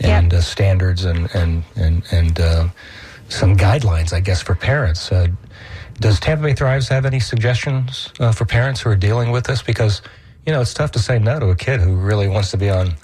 and 0.00 0.32
uh, 0.32 0.40
standards 0.40 1.04
and 1.04 1.28
and 1.34 1.64
and 1.74 2.04
and 2.12 2.38
uh, 2.40 2.68
some 3.28 3.56
guidelines, 3.56 4.12
I 4.12 4.20
guess, 4.20 4.40
for 4.40 4.54
parents. 4.54 5.10
Uh, 5.10 5.26
does 5.98 6.20
Tampa 6.20 6.44
Bay 6.44 6.54
Thrives 6.54 6.88
have 6.90 7.06
any 7.06 7.18
suggestions 7.18 8.12
uh, 8.20 8.30
for 8.30 8.44
parents 8.44 8.80
who 8.82 8.90
are 8.90 8.96
dealing 8.96 9.32
with 9.32 9.44
this? 9.46 9.62
Because 9.62 10.00
you 10.46 10.52
know 10.52 10.60
it's 10.60 10.74
tough 10.74 10.92
to 10.92 11.00
say 11.00 11.18
no 11.18 11.40
to 11.40 11.46
a 11.50 11.56
kid 11.56 11.80
who 11.80 11.96
really 11.96 12.28
wants 12.28 12.50
to 12.52 12.56
be 12.56 12.70
on 12.70 12.94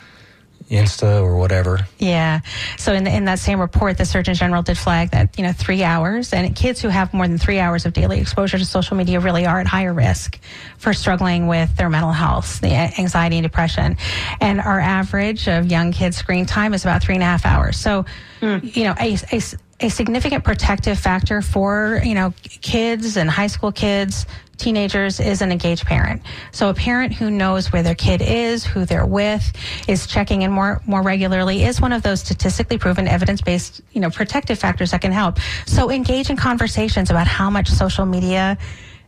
Insta 0.72 1.22
or 1.22 1.36
whatever. 1.36 1.86
Yeah. 1.98 2.40
So 2.78 2.92
in 2.92 3.04
the, 3.04 3.14
in 3.14 3.26
that 3.26 3.38
same 3.38 3.60
report, 3.60 3.98
the 3.98 4.04
Surgeon 4.04 4.34
General 4.34 4.62
did 4.62 4.78
flag 4.78 5.10
that 5.10 5.38
you 5.38 5.44
know 5.44 5.52
three 5.52 5.82
hours 5.82 6.32
and 6.32 6.54
kids 6.56 6.80
who 6.80 6.88
have 6.88 7.12
more 7.12 7.28
than 7.28 7.38
three 7.38 7.58
hours 7.58 7.84
of 7.84 7.92
daily 7.92 8.20
exposure 8.20 8.58
to 8.58 8.64
social 8.64 8.96
media 8.96 9.20
really 9.20 9.46
are 9.46 9.60
at 9.60 9.66
higher 9.66 9.92
risk 9.92 10.38
for 10.78 10.94
struggling 10.94 11.46
with 11.46 11.76
their 11.76 11.90
mental 11.90 12.12
health, 12.12 12.60
the 12.60 12.72
anxiety 12.72 13.36
and 13.36 13.44
depression. 13.44 13.96
And 14.40 14.60
our 14.60 14.80
average 14.80 15.46
of 15.46 15.66
young 15.70 15.92
kids 15.92 16.16
screen 16.16 16.46
time 16.46 16.74
is 16.74 16.84
about 16.84 17.02
three 17.02 17.14
and 17.14 17.22
a 17.22 17.26
half 17.26 17.44
hours. 17.44 17.76
So 17.76 18.06
hmm. 18.40 18.58
you 18.62 18.84
know 18.84 18.94
a, 18.98 19.14
a 19.14 19.36
s- 19.36 19.56
a 19.82 19.90
significant 19.90 20.44
protective 20.44 20.98
factor 20.98 21.42
for 21.42 22.00
you 22.04 22.14
know 22.14 22.32
kids 22.60 23.16
and 23.16 23.28
high 23.28 23.48
school 23.48 23.72
kids 23.72 24.26
teenagers 24.58 25.18
is 25.18 25.42
an 25.42 25.50
engaged 25.50 25.84
parent. 25.86 26.22
So 26.52 26.68
a 26.68 26.74
parent 26.74 27.12
who 27.12 27.32
knows 27.32 27.72
where 27.72 27.82
their 27.82 27.96
kid 27.96 28.22
is 28.22 28.64
who 28.64 28.84
they're 28.84 29.04
with 29.04 29.52
is 29.88 30.06
checking 30.06 30.42
in 30.42 30.52
more 30.52 30.80
more 30.86 31.02
regularly 31.02 31.64
is 31.64 31.80
one 31.80 31.92
of 31.92 32.02
those 32.02 32.20
statistically 32.20 32.78
proven 32.78 33.08
evidence-based 33.08 33.80
you 33.92 34.00
know 34.00 34.10
protective 34.10 34.58
factors 34.58 34.92
that 34.92 35.00
can 35.00 35.12
help. 35.12 35.38
So 35.66 35.90
engage 35.90 36.30
in 36.30 36.36
conversations 36.36 37.10
about 37.10 37.26
how 37.26 37.50
much 37.50 37.68
social 37.68 38.06
media 38.06 38.56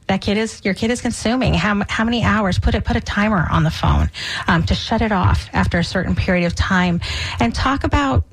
that 0.09 0.21
kid 0.21 0.37
is 0.37 0.61
your 0.65 0.75
kid 0.75 0.91
is 0.91 1.01
consuming 1.01 1.55
how, 1.55 1.83
how 1.89 2.05
many 2.05 2.25
hours 2.25 2.59
put 2.59 2.75
it 2.75 2.85
put 2.85 2.97
a 2.97 3.01
timer 3.01 3.47
on 3.51 3.63
the 3.63 3.71
phone 3.71 4.11
um, 4.49 4.65
to 4.65 4.75
shut 4.75 5.01
it 5.03 5.13
off 5.13 5.49
after 5.53 5.79
a 5.79 5.85
certain 5.85 6.15
period 6.15 6.47
of 6.47 6.55
time 6.55 7.01
and 7.41 7.55
talk 7.55 7.85
about 7.85 8.25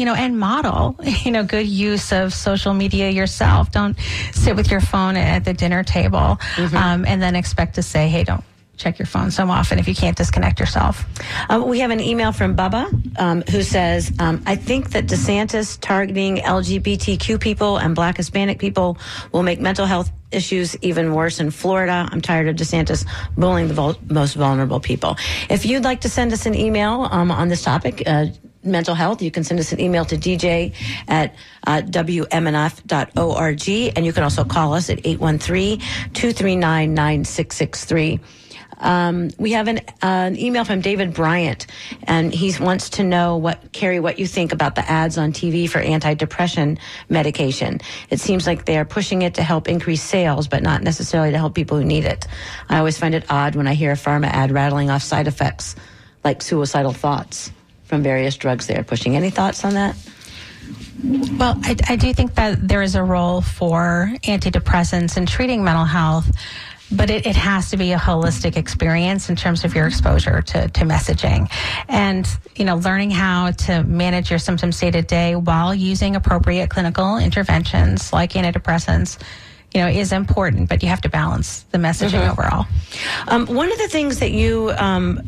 you 0.00 0.06
know, 0.06 0.14
and 0.14 0.38
model, 0.38 0.96
you 1.24 1.30
know, 1.30 1.44
good 1.44 1.66
use 1.66 2.10
of 2.10 2.32
social 2.32 2.72
media 2.72 3.10
yourself. 3.10 3.70
Don't 3.70 3.98
sit 4.32 4.56
with 4.56 4.70
your 4.70 4.80
phone 4.80 5.14
at 5.16 5.44
the 5.44 5.52
dinner 5.52 5.84
table 5.84 6.38
um, 6.74 7.04
and 7.06 7.20
then 7.20 7.36
expect 7.36 7.74
to 7.74 7.82
say, 7.82 8.08
hey, 8.08 8.24
don't 8.24 8.42
check 8.78 8.98
your 8.98 9.04
phone 9.04 9.30
so 9.30 9.46
often 9.46 9.78
if 9.78 9.86
you 9.86 9.94
can't 9.94 10.16
disconnect 10.16 10.58
yourself. 10.58 11.04
Um, 11.50 11.68
we 11.68 11.80
have 11.80 11.90
an 11.90 12.00
email 12.00 12.32
from 12.32 12.56
Bubba 12.56 13.20
um, 13.20 13.42
who 13.42 13.62
says, 13.62 14.10
um, 14.18 14.42
I 14.46 14.56
think 14.56 14.92
that 14.92 15.04
DeSantis 15.04 15.78
targeting 15.78 16.38
LGBTQ 16.38 17.38
people 17.38 17.76
and 17.76 17.94
black 17.94 18.16
Hispanic 18.16 18.58
people 18.58 18.96
will 19.32 19.42
make 19.42 19.60
mental 19.60 19.84
health 19.84 20.10
issues 20.32 20.76
even 20.80 21.12
worse 21.12 21.40
in 21.40 21.50
Florida. 21.50 22.08
I'm 22.10 22.22
tired 22.22 22.48
of 22.48 22.56
DeSantis 22.56 23.06
bullying 23.36 23.68
the 23.68 23.74
vul- 23.74 23.98
most 24.08 24.34
vulnerable 24.34 24.80
people. 24.80 25.18
If 25.50 25.66
you'd 25.66 25.84
like 25.84 26.00
to 26.02 26.08
send 26.08 26.32
us 26.32 26.46
an 26.46 26.54
email 26.54 27.06
um, 27.10 27.30
on 27.30 27.48
this 27.48 27.62
topic, 27.62 28.02
uh, 28.06 28.26
mental 28.62 28.94
health, 28.94 29.22
you 29.22 29.30
can 29.30 29.44
send 29.44 29.60
us 29.60 29.72
an 29.72 29.80
email 29.80 30.04
to 30.04 30.16
dj 30.16 30.74
at 31.08 31.34
uh, 31.66 31.82
wmnf.org. 31.82 33.68
And 33.96 34.06
you 34.06 34.12
can 34.12 34.22
also 34.22 34.44
call 34.44 34.74
us 34.74 34.90
at 34.90 35.06
813 35.06 35.78
239 35.78 36.94
9663. 36.94 38.20
Um, 38.80 39.28
we 39.38 39.52
have 39.52 39.68
an, 39.68 39.78
uh, 39.78 40.06
an 40.30 40.38
email 40.38 40.64
from 40.64 40.80
David 40.80 41.12
Bryant, 41.12 41.66
and 42.04 42.32
he 42.32 42.54
wants 42.58 42.88
to 42.90 43.04
know 43.04 43.36
what 43.36 43.72
Carrie, 43.72 44.00
what 44.00 44.18
you 44.18 44.26
think 44.26 44.52
about 44.52 44.74
the 44.74 44.90
ads 44.90 45.18
on 45.18 45.32
TV 45.32 45.68
for 45.68 45.82
antidepressant 45.82 46.78
medication. 47.10 47.80
It 48.08 48.20
seems 48.20 48.46
like 48.46 48.64
they 48.64 48.78
are 48.78 48.86
pushing 48.86 49.20
it 49.20 49.34
to 49.34 49.42
help 49.42 49.68
increase 49.68 50.02
sales, 50.02 50.48
but 50.48 50.62
not 50.62 50.82
necessarily 50.82 51.30
to 51.32 51.38
help 51.38 51.54
people 51.54 51.76
who 51.76 51.84
need 51.84 52.06
it. 52.06 52.26
I 52.70 52.78
always 52.78 52.98
find 52.98 53.14
it 53.14 53.24
odd 53.28 53.54
when 53.54 53.68
I 53.68 53.74
hear 53.74 53.92
a 53.92 53.96
pharma 53.96 54.28
ad 54.28 54.50
rattling 54.50 54.88
off 54.88 55.02
side 55.02 55.26
effects 55.26 55.76
like 56.24 56.40
suicidal 56.40 56.92
thoughts 56.92 57.52
from 57.90 58.04
various 58.04 58.36
drugs 58.36 58.68
they 58.68 58.76
are 58.76 58.84
pushing. 58.84 59.16
Any 59.16 59.30
thoughts 59.30 59.64
on 59.64 59.74
that? 59.74 59.96
Well, 61.38 61.58
I, 61.64 61.76
I 61.88 61.96
do 61.96 62.14
think 62.14 62.36
that 62.36 62.66
there 62.68 62.82
is 62.82 62.94
a 62.94 63.02
role 63.02 63.40
for 63.40 64.12
antidepressants 64.22 65.16
in 65.16 65.26
treating 65.26 65.64
mental 65.64 65.84
health, 65.84 66.30
but 66.92 67.10
it, 67.10 67.26
it 67.26 67.34
has 67.34 67.70
to 67.70 67.76
be 67.76 67.90
a 67.90 67.98
holistic 67.98 68.56
experience 68.56 69.28
in 69.28 69.34
terms 69.34 69.64
of 69.64 69.74
your 69.74 69.88
exposure 69.88 70.40
to, 70.40 70.68
to 70.68 70.84
messaging. 70.84 71.50
And, 71.88 72.28
you 72.54 72.64
know, 72.64 72.76
learning 72.76 73.10
how 73.10 73.50
to 73.50 73.82
manage 73.82 74.30
your 74.30 74.38
symptoms 74.38 74.78
day 74.78 74.92
to 74.92 75.02
day 75.02 75.34
while 75.34 75.74
using 75.74 76.14
appropriate 76.14 76.70
clinical 76.70 77.18
interventions 77.18 78.12
like 78.12 78.34
antidepressants 78.34 79.20
you 79.74 79.80
know, 79.80 79.88
is 79.88 80.12
important, 80.12 80.68
but 80.68 80.82
you 80.82 80.88
have 80.88 81.00
to 81.00 81.08
balance 81.08 81.62
the 81.70 81.78
messaging 81.78 82.20
mm-hmm. 82.20 82.32
overall. 82.32 82.66
Um, 83.28 83.46
one 83.46 83.70
of 83.70 83.78
the 83.78 83.88
things 83.88 84.18
that 84.18 84.32
you 84.32 84.72
um, 84.76 85.20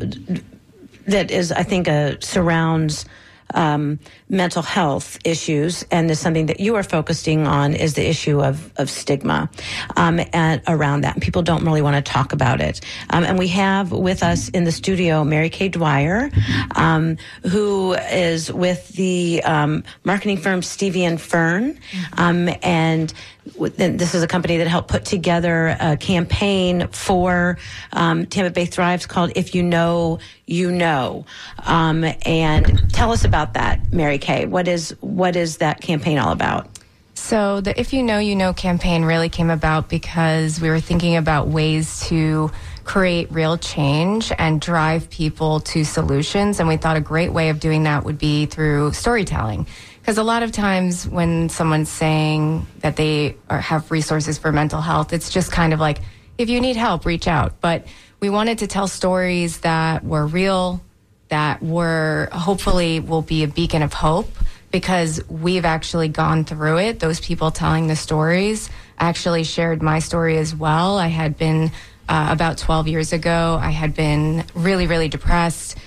that 1.07 1.31
is, 1.31 1.51
I 1.51 1.63
think, 1.63 1.87
uh, 1.87 2.19
surrounds 2.19 3.05
um, 3.53 3.99
mental 4.29 4.61
health 4.61 5.17
issues, 5.23 5.85
and 5.91 6.09
is 6.09 6.19
something 6.19 6.47
that 6.47 6.59
you 6.59 6.75
are 6.75 6.83
focusing 6.83 7.47
on 7.47 7.73
is 7.73 7.93
the 7.93 8.07
issue 8.07 8.41
of, 8.41 8.71
of 8.77 8.89
stigma 8.89 9.49
um, 9.95 10.19
and 10.33 10.61
around 10.67 11.01
that. 11.01 11.19
People 11.21 11.41
don't 11.41 11.63
really 11.63 11.81
want 11.81 11.95
to 11.95 12.11
talk 12.11 12.33
about 12.33 12.61
it. 12.61 12.81
Um, 13.09 13.23
and 13.23 13.37
we 13.37 13.47
have 13.49 13.91
with 13.91 14.23
us 14.23 14.49
in 14.49 14.63
the 14.63 14.71
studio 14.71 15.23
Mary 15.23 15.49
Kay 15.49 15.69
Dwyer, 15.69 16.31
um, 16.75 17.17
who 17.43 17.93
is 17.93 18.51
with 18.51 18.89
the 18.89 19.43
um, 19.43 19.83
marketing 20.03 20.37
firm 20.37 20.61
Stevie 20.61 21.05
and 21.05 21.21
Fern, 21.21 21.79
um, 22.17 22.49
and 22.63 23.13
this 23.45 24.15
is 24.15 24.23
a 24.23 24.27
company 24.27 24.57
that 24.57 24.67
helped 24.67 24.89
put 24.89 25.05
together 25.05 25.75
a 25.79 25.97
campaign 25.97 26.87
for 26.87 27.57
um, 27.91 28.25
Tampa 28.25 28.51
Bay 28.51 28.65
Thrives 28.65 29.05
called 29.05 29.31
"If 29.35 29.53
You 29.53 29.63
Know, 29.63 30.19
You 30.45 30.71
Know." 30.71 31.25
Um, 31.59 32.05
and 32.25 32.91
tell 32.93 33.11
us 33.11 33.25
about 33.25 33.53
that, 33.55 33.91
Mary 33.91 34.17
Kay. 34.17 34.45
What 34.45 34.67
is 34.67 34.95
what 35.01 35.35
is 35.35 35.57
that 35.57 35.81
campaign 35.81 36.17
all 36.19 36.31
about? 36.31 36.69
So 37.15 37.61
the 37.61 37.79
"If 37.79 37.93
You 37.93 38.03
Know, 38.03 38.19
You 38.19 38.35
Know" 38.35 38.53
campaign 38.53 39.03
really 39.03 39.29
came 39.29 39.49
about 39.49 39.89
because 39.89 40.61
we 40.61 40.69
were 40.69 40.79
thinking 40.79 41.15
about 41.15 41.47
ways 41.47 42.01
to 42.07 42.51
create 42.83 43.31
real 43.31 43.57
change 43.57 44.31
and 44.37 44.59
drive 44.59 45.09
people 45.09 45.61
to 45.61 45.83
solutions, 45.83 46.59
and 46.59 46.67
we 46.67 46.77
thought 46.77 46.97
a 46.97 47.01
great 47.01 47.31
way 47.31 47.49
of 47.49 47.59
doing 47.59 47.83
that 47.83 48.03
would 48.03 48.17
be 48.17 48.45
through 48.45 48.91
storytelling. 48.93 49.67
Because 50.03 50.17
a 50.17 50.23
lot 50.23 50.43
of 50.43 50.51
times 50.51 51.07
when 51.07 51.47
someone's 51.47 51.87
saying 51.87 52.67
that 52.79 52.97
they 52.97 53.37
are, 53.49 53.61
have 53.61 53.89
resources 53.89 54.37
for 54.37 54.51
mental 54.51 54.81
health, 54.81 55.13
it's 55.13 55.29
just 55.29 55.49
kind 55.49 55.71
of 55.71 55.79
like, 55.79 55.99
if 56.37 56.49
you 56.49 56.59
need 56.59 56.75
help, 56.75 57.05
reach 57.05 57.25
out. 57.25 57.61
But 57.61 57.87
we 58.19 58.29
wanted 58.29 58.57
to 58.57 58.67
tell 58.67 58.89
stories 58.89 59.59
that 59.59 60.03
were 60.03 60.27
real, 60.27 60.81
that 61.29 61.63
were 61.63 62.27
hopefully 62.33 62.99
will 62.99 63.21
be 63.21 63.45
a 63.45 63.47
beacon 63.47 63.81
of 63.81 63.93
hope 63.93 64.27
because 64.71 65.21
we've 65.29 65.63
actually 65.63 66.09
gone 66.09 66.43
through 66.43 66.79
it. 66.79 66.99
Those 66.99 67.21
people 67.21 67.51
telling 67.51 67.87
the 67.87 67.95
stories 67.95 68.69
actually 68.99 69.45
shared 69.45 69.81
my 69.81 69.99
story 69.99 70.37
as 70.37 70.53
well. 70.53 70.97
I 70.97 71.07
had 71.07 71.37
been 71.37 71.71
uh, 72.09 72.27
about 72.29 72.57
12 72.57 72.89
years 72.89 73.13
ago, 73.13 73.57
I 73.61 73.69
had 73.69 73.93
been 73.93 74.43
really, 74.53 74.85
really 74.85 75.07
depressed 75.07 75.77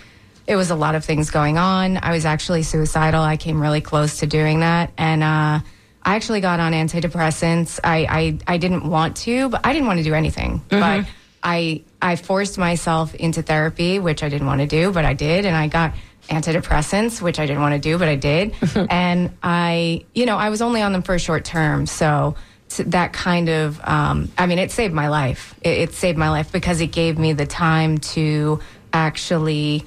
it 0.46 0.56
was 0.56 0.70
a 0.70 0.74
lot 0.74 0.94
of 0.94 1.04
things 1.04 1.30
going 1.30 1.58
on. 1.58 1.98
I 2.02 2.12
was 2.12 2.24
actually 2.24 2.62
suicidal. 2.62 3.22
I 3.22 3.36
came 3.36 3.60
really 3.60 3.80
close 3.80 4.20
to 4.20 4.26
doing 4.26 4.60
that. 4.60 4.92
And, 4.96 5.22
uh, 5.22 5.60
I 6.06 6.14
actually 6.14 6.40
got 6.40 6.60
on 6.60 6.72
antidepressants. 6.72 7.80
I, 7.82 8.06
I, 8.08 8.38
I 8.54 8.58
didn't 8.58 8.88
want 8.88 9.16
to, 9.18 9.48
but 9.48 9.62
I 9.64 9.72
didn't 9.72 9.88
want 9.88 9.98
to 9.98 10.04
do 10.04 10.14
anything. 10.14 10.60
Mm-hmm. 10.68 10.78
But 10.78 11.12
I, 11.42 11.82
I 12.00 12.14
forced 12.14 12.58
myself 12.58 13.12
into 13.14 13.42
therapy, 13.42 13.98
which 13.98 14.22
I 14.22 14.28
didn't 14.28 14.46
want 14.46 14.60
to 14.60 14.68
do, 14.68 14.92
but 14.92 15.04
I 15.04 15.14
did. 15.14 15.44
And 15.44 15.56
I 15.56 15.66
got 15.66 15.94
antidepressants, 16.28 17.20
which 17.20 17.40
I 17.40 17.46
didn't 17.46 17.60
want 17.60 17.74
to 17.74 17.80
do, 17.80 17.98
but 17.98 18.06
I 18.06 18.14
did. 18.14 18.54
and 18.90 19.36
I, 19.42 20.04
you 20.14 20.26
know, 20.26 20.36
I 20.36 20.50
was 20.50 20.62
only 20.62 20.80
on 20.80 20.92
them 20.92 21.02
for 21.02 21.14
a 21.14 21.18
short 21.18 21.44
term. 21.44 21.86
So, 21.86 22.36
that 22.78 23.12
kind 23.12 23.48
of, 23.48 23.80
um, 23.84 24.30
I 24.36 24.46
mean, 24.46 24.58
it 24.58 24.72
saved 24.72 24.92
my 24.92 25.08
life. 25.08 25.54
It, 25.62 25.78
it 25.78 25.92
saved 25.94 26.18
my 26.18 26.30
life 26.30 26.50
because 26.50 26.80
it 26.80 26.88
gave 26.88 27.16
me 27.16 27.32
the 27.32 27.46
time 27.46 27.98
to 27.98 28.60
actually 28.92 29.84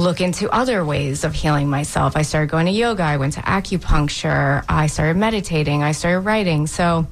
look 0.00 0.20
into 0.20 0.50
other 0.50 0.84
ways 0.84 1.24
of 1.24 1.34
healing 1.34 1.68
myself. 1.68 2.16
I 2.16 2.22
started 2.22 2.50
going 2.50 2.66
to 2.66 2.72
yoga, 2.72 3.02
I 3.02 3.18
went 3.18 3.34
to 3.34 3.40
acupuncture, 3.40 4.64
I 4.68 4.86
started 4.86 5.16
meditating, 5.18 5.82
I 5.82 5.92
started 5.92 6.20
writing. 6.20 6.66
So 6.66 7.06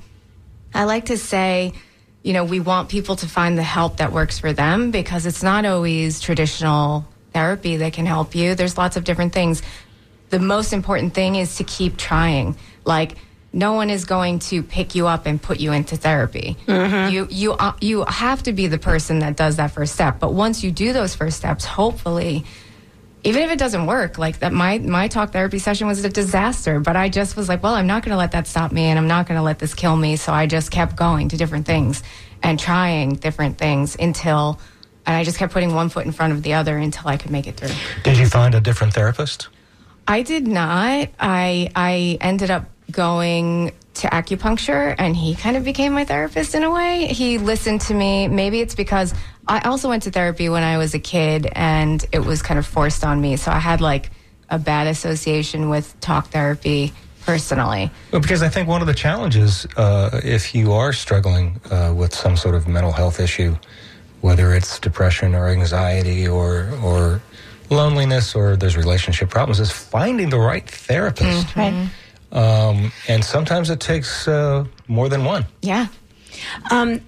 I 0.75 0.85
like 0.85 1.07
to 1.07 1.19
say, 1.19 1.75
you 2.23 2.33
know, 2.33 2.45
we 2.45 2.61
want 2.61 2.89
people 2.89 3.17
to 3.17 3.29
find 3.29 3.57
the 3.59 3.63
help 3.63 3.99
that 3.99 4.13
works 4.13 4.39
for 4.39 4.53
them 4.53 4.91
because 4.91 5.27
it's 5.27 5.43
not 5.43 5.67
always 5.67 6.21
traditional 6.21 7.07
therapy 7.33 7.77
that 7.77 7.93
can 7.93 8.07
help 8.07 8.35
you. 8.35 8.55
There's 8.55 8.79
lots 8.79 8.97
of 8.97 9.05
different 9.05 9.33
things. 9.33 9.63
The 10.31 10.41
most 10.41 10.73
important 10.73 11.15
thing 11.15 11.37
is 11.37 11.57
to 11.57 11.65
keep 11.65 11.97
trying. 11.97 12.57
Like, 12.85 13.17
no 13.53 13.75
one 13.75 13.91
is 13.91 14.05
going 14.05 14.41
to 14.41 14.63
pick 14.63 14.95
you 14.95 15.07
up 15.07 15.27
and 15.27 15.41
put 15.41 15.59
you 15.59 15.73
into 15.73 15.97
therapy. 15.97 16.57
Mm-hmm. 16.67 17.13
You 17.13 17.29
you 17.31 17.53
uh, 17.55 17.73
you 17.81 18.05
have 18.05 18.43
to 18.43 18.53
be 18.53 18.67
the 18.67 18.77
person 18.77 19.21
that 19.21 19.37
does 19.37 19.57
that 19.57 19.71
first 19.71 19.95
step. 19.95 20.19
But 20.21 20.35
once 20.35 20.63
you 20.63 20.71
do 20.71 20.93
those 20.93 21.15
first 21.15 21.39
steps, 21.39 21.65
hopefully 21.65 22.45
even 23.25 23.43
if 23.43 23.51
it 23.51 23.59
doesn't 23.59 23.87
work, 23.87 24.19
like 24.19 24.41
that, 24.41 24.53
my 24.53 24.79
my 24.79 25.09
talk 25.09 25.33
therapy 25.33 25.59
session 25.59 25.87
was 25.87 26.05
a 26.05 26.09
disaster. 26.09 26.81
But 26.81 26.97
I 26.97 27.09
just 27.09 27.37
was 27.37 27.49
like, 27.49 27.63
well, 27.63 27.75
I'm 27.75 27.87
not 27.87 28.03
going 28.03 28.13
to 28.13 28.19
let 28.19 28.33
that 28.33 28.47
stop 28.47 28.73
me, 28.73 28.85
and 28.85 28.99
I'm 28.99 29.09
not 29.09 29.27
going 29.27 29.39
to 29.39 29.43
let 29.43 29.59
this 29.59 29.75
kill 29.75 29.97
me. 29.97 30.17
So 30.17 30.33
I 30.33 30.47
just 30.47 30.71
kept 30.71 30.97
going 30.97 31.29
to 31.31 31.37
different 31.37 31.67
things 31.67 32.03
and 32.43 32.59
trying 32.59 33.15
different 33.15 33.59
things 33.59 33.97
until, 33.99 34.61
and 35.05 35.17
I 35.17 35.25
just 35.25 35.39
kept 35.39 35.53
putting 35.53 35.75
one 35.75 35.89
foot 35.89 36.07
in 36.07 36.13
front 36.13 36.33
of 36.33 36.43
the 36.43 36.55
other 36.55 36.77
until 36.77 37.09
I 37.09 37.17
could 37.17 37.31
make 37.31 37.47
it 37.47 37.57
through. 37.57 37.75
Did 38.05 38.19
you 38.19 38.27
find 38.27 38.55
a 38.55 38.61
different 38.61 38.95
therapist? 38.95 39.49
I 40.07 40.23
did 40.23 40.47
not. 40.47 41.09
I 41.19 41.71
I 41.75 42.19
ended 42.21 42.51
up 42.51 42.67
going 42.91 43.73
to 43.99 44.09
acupuncture 44.09 44.95
and 44.99 45.17
he 45.17 45.35
kind 45.35 45.57
of 45.57 45.65
became 45.65 45.93
my 45.93 46.05
therapist 46.05 46.55
in 46.55 46.63
a 46.63 46.71
way. 46.71 47.07
He 47.07 47.39
listened 47.39 47.81
to 47.83 47.95
me. 47.95 48.29
Maybe 48.29 48.61
it's 48.61 48.75
because 48.75 49.15
I 49.47 49.61
also 49.61 49.89
went 49.89 50.05
to 50.05 50.11
therapy 50.11 50.49
when 50.49 50.63
I 50.63 50.79
was 50.79 50.95
a 50.95 50.99
kid 50.99 51.49
and 51.53 52.05
it 52.13 52.21
was 52.21 52.43
kind 52.43 52.59
of 52.59 52.67
forced 52.67 53.05
on 53.05 53.21
me. 53.21 53.37
So 53.37 53.51
I 53.51 53.59
had 53.59 53.81
like 53.81 54.11
a 54.51 54.59
bad 54.59 54.87
association 54.87 55.69
with 55.69 55.99
talk 56.01 56.29
therapy 56.29 56.93
personally. 57.25 57.91
Well, 58.11 58.23
because 58.23 58.43
I 58.43 58.49
think 58.49 58.69
one 58.69 58.81
of 58.81 58.87
the 58.87 58.95
challenges, 58.95 59.67
uh, 59.77 60.21
if 60.25 60.55
you 60.55 60.73
are 60.73 60.93
struggling 60.93 61.61
uh, 61.71 61.93
with 61.95 62.15
some 62.15 62.37
sort 62.37 62.55
of 62.55 62.67
mental 62.67 62.93
health 62.93 63.21
issue, 63.21 63.57
whether 64.23 64.55
it's 64.55 64.79
depression 64.79 65.35
or 65.35 65.49
anxiety 65.49 66.27
or 66.27 66.71
or 66.83 67.21
loneliness 67.71 68.35
or 68.35 68.57
there's 68.57 68.77
relationship 68.77 69.29
problems, 69.29 69.61
is 69.61 69.71
finding 69.71 70.31
the 70.31 70.39
right 70.39 70.69
therapist. 70.69 71.49
Mm-hmm. 71.49 71.61
Right. 71.61 71.89
Um, 72.33 72.93
and 73.09 73.25
sometimes 73.25 73.71
it 73.71 73.81
takes 73.81 74.29
uh, 74.29 74.65
more 74.87 75.09
than 75.09 75.25
one. 75.25 75.47
Yeah. 75.63 75.87
Um, 76.71 77.01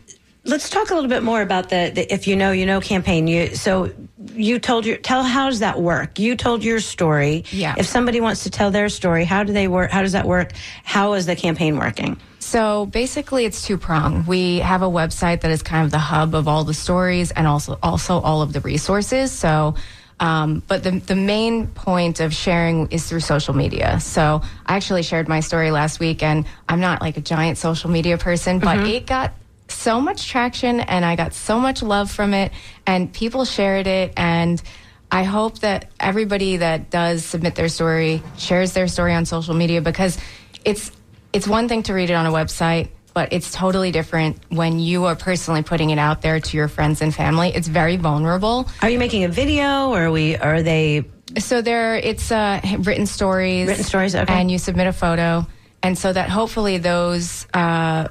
let's 0.45 0.71
talk 0.71 0.91
a 0.91 0.95
little 0.95 1.11
bit 1.11 1.23
more 1.23 1.43
about 1.43 1.69
the, 1.69 1.93
the, 1.95 2.12
if 2.12 2.27
you 2.27 2.37
know 2.37 2.53
you 2.53 2.67
know 2.67 2.81
campaign. 2.81 3.27
You 3.27 3.55
so 3.55 3.93
you 4.35 4.59
told 4.59 4.87
your 4.87 4.97
tell 4.97 5.23
how 5.23 5.49
does 5.49 5.61
that 5.61 5.81
work? 5.81 6.19
You 6.19 6.37
told 6.37 6.65
your 6.65 6.81
story. 6.81 7.45
Yeah. 7.50 7.75
If 7.79 7.87
somebody 7.87 8.21
wants 8.21 8.45
to 8.45 8.50
tell 8.50 8.71
their 8.71 8.89
story 8.89 9.25
how 9.25 9.45
do 9.45 9.53
they 9.53 9.69
work 9.69 9.91
how 9.91 10.03
does 10.03 10.12
that 10.12 10.27
work? 10.27 10.53
How 10.85 11.15
is 11.15 11.27
the 11.27 11.37
campaign 11.37 11.77
working? 11.79 12.19
So 12.39 12.87
basically 12.87 13.45
it's 13.45 13.62
two 13.62 13.79
prong 13.79 14.27
we 14.27 14.59
have 14.59 14.83
a 14.83 14.87
website 14.87 15.43
that 15.43 15.50
is 15.50 15.62
kind 15.62 15.85
of 15.85 15.91
the 15.91 15.99
hub 15.99 16.35
of 16.35 16.49
all 16.49 16.65
the 16.65 16.75
stories 16.75 17.31
and 17.31 17.47
also 17.47 17.79
also 17.83 18.21
all 18.21 18.43
of 18.43 18.53
the 18.53 18.61
resources. 18.61 19.31
So 19.31 19.75
um, 20.21 20.62
but 20.69 20.85
the, 20.85 20.91
the 20.91 21.17
main 21.17 21.67
point 21.67 22.21
of 22.21 22.35
sharing 22.35 22.93
is 22.93 23.09
through 23.09 23.21
social 23.21 23.55
media. 23.55 23.99
So 24.00 24.43
I 24.67 24.77
actually 24.77 25.03
shared 25.03 25.29
my 25.29 25.41
story 25.41 25.71
last 25.71 25.99
week, 25.99 26.23
and 26.23 26.45
I'm 26.69 26.81
not 26.81 27.00
like 27.00 27.17
a 27.17 27.23
giant 27.23 27.57
social 27.57 27.91
media 27.91 28.19
person, 28.19 28.59
but 28.59 28.77
mm-hmm. 28.77 28.87
it 28.87 29.07
got 29.07 29.33
so 29.69 30.00
much 30.00 30.29
traction 30.29 30.81
and 30.81 31.05
I 31.05 31.17
got 31.17 31.33
so 31.33 31.59
much 31.59 31.83
love 31.83 32.11
from 32.11 32.35
it, 32.35 32.53
and 32.87 33.11
people 33.11 33.47
shared 33.47 33.87
it. 33.87 34.12
And 34.17 34.62
I 35.11 35.25
hope 35.25 35.61
that 35.61 35.91
everybody 35.99 36.59
that 36.59 36.91
does 36.91 37.25
submit 37.25 37.55
their 37.55 37.69
story 37.69 38.23
shares 38.37 38.75
their 38.75 38.89
story 38.89 39.15
on 39.15 39.25
social 39.25 39.55
media 39.55 39.81
because 39.81 40.19
it's 40.67 40.93
it's 41.33 41.49
one 41.49 41.69
thing 41.69 41.83
to 41.85 41.95
read 41.95 42.11
it 42.11 42.15
on 42.15 42.27
a 42.27 42.31
website 42.31 42.91
but 43.12 43.33
it's 43.33 43.52
totally 43.52 43.90
different 43.90 44.38
when 44.49 44.79
you 44.79 45.05
are 45.05 45.17
personally 45.17 45.62
putting 45.62 45.90
it 45.90 45.99
out 45.99 46.23
there 46.23 46.40
to 46.40 46.57
your 46.57 46.69
friends 46.69 47.02
and 47.02 47.14
family. 47.14 47.52
It's 47.55 47.69
very 47.69 47.97
vulnerable. 47.97 48.69
Are 48.83 48.90
you 48.90 48.99
making 48.99 49.25
a 49.25 49.29
video 49.29 49.90
or 49.90 50.07
are 50.07 50.12
we 50.12 50.37
are 50.37 50.62
they 50.62 51.05
so 51.38 51.62
there 51.62 51.97
it's 51.97 52.33
uh, 52.33 52.61
written 52.81 53.07
stories 53.07 53.69
written 53.69 53.85
stories 53.85 54.17
okay. 54.17 54.33
and 54.33 54.50
you 54.50 54.59
submit 54.59 54.88
a 54.88 54.93
photo 54.93 55.47
and 55.83 55.97
so 55.97 56.12
that 56.12 56.29
hopefully 56.29 56.79
those 56.79 57.47
uh, 57.55 58.09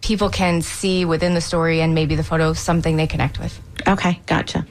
people 0.00 0.28
can 0.28 0.62
see 0.62 1.04
within 1.04 1.34
the 1.34 1.40
story 1.40 1.80
and 1.80 1.94
maybe 1.94 2.14
the 2.14 2.24
photo 2.24 2.52
something 2.52 2.96
they 2.96 3.06
connect 3.06 3.38
with. 3.38 3.58
Okay, 3.86 4.20
gotcha. 4.26 4.66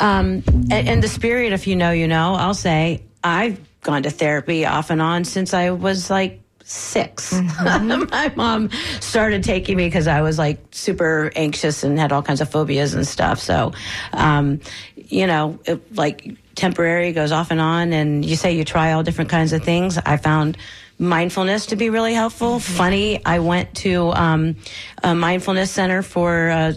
Um, 0.00 0.42
in, 0.46 0.72
in 0.72 1.00
the 1.00 1.08
spirit, 1.08 1.52
if 1.52 1.66
you 1.66 1.76
know, 1.76 1.92
you 1.92 2.08
know, 2.08 2.34
I'll 2.34 2.54
say 2.54 3.04
I've 3.22 3.60
gone 3.82 4.02
to 4.02 4.10
therapy 4.10 4.66
off 4.66 4.90
and 4.90 5.00
on 5.00 5.24
since 5.24 5.54
I 5.54 5.70
was 5.70 6.10
like 6.10 6.40
6 6.68 7.32
My 7.62 8.32
mom 8.34 8.70
started 8.98 9.44
taking 9.44 9.76
me 9.76 9.86
because 9.86 10.08
I 10.08 10.22
was 10.22 10.36
like 10.36 10.58
super 10.72 11.30
anxious 11.36 11.84
and 11.84 11.96
had 11.96 12.10
all 12.10 12.22
kinds 12.22 12.40
of 12.40 12.50
phobias 12.50 12.92
and 12.92 13.06
stuff. 13.06 13.38
So, 13.38 13.72
um, 14.12 14.60
you 14.96 15.28
know, 15.28 15.60
it, 15.64 15.96
like 15.96 16.36
temporary 16.56 17.12
goes 17.12 17.30
off 17.30 17.52
and 17.52 17.60
on, 17.60 17.92
and 17.92 18.24
you 18.24 18.34
say 18.34 18.56
you 18.56 18.64
try 18.64 18.92
all 18.92 19.04
different 19.04 19.30
kinds 19.30 19.52
of 19.52 19.62
things. 19.62 19.96
I 19.96 20.16
found 20.16 20.58
mindfulness 20.98 21.66
to 21.66 21.76
be 21.76 21.88
really 21.88 22.14
helpful. 22.14 22.58
Funny, 22.58 23.24
I 23.24 23.38
went 23.38 23.72
to 23.76 24.10
um, 24.10 24.56
a 25.04 25.14
mindfulness 25.14 25.70
center 25.70 26.02
for 26.02 26.48
a 26.48 26.74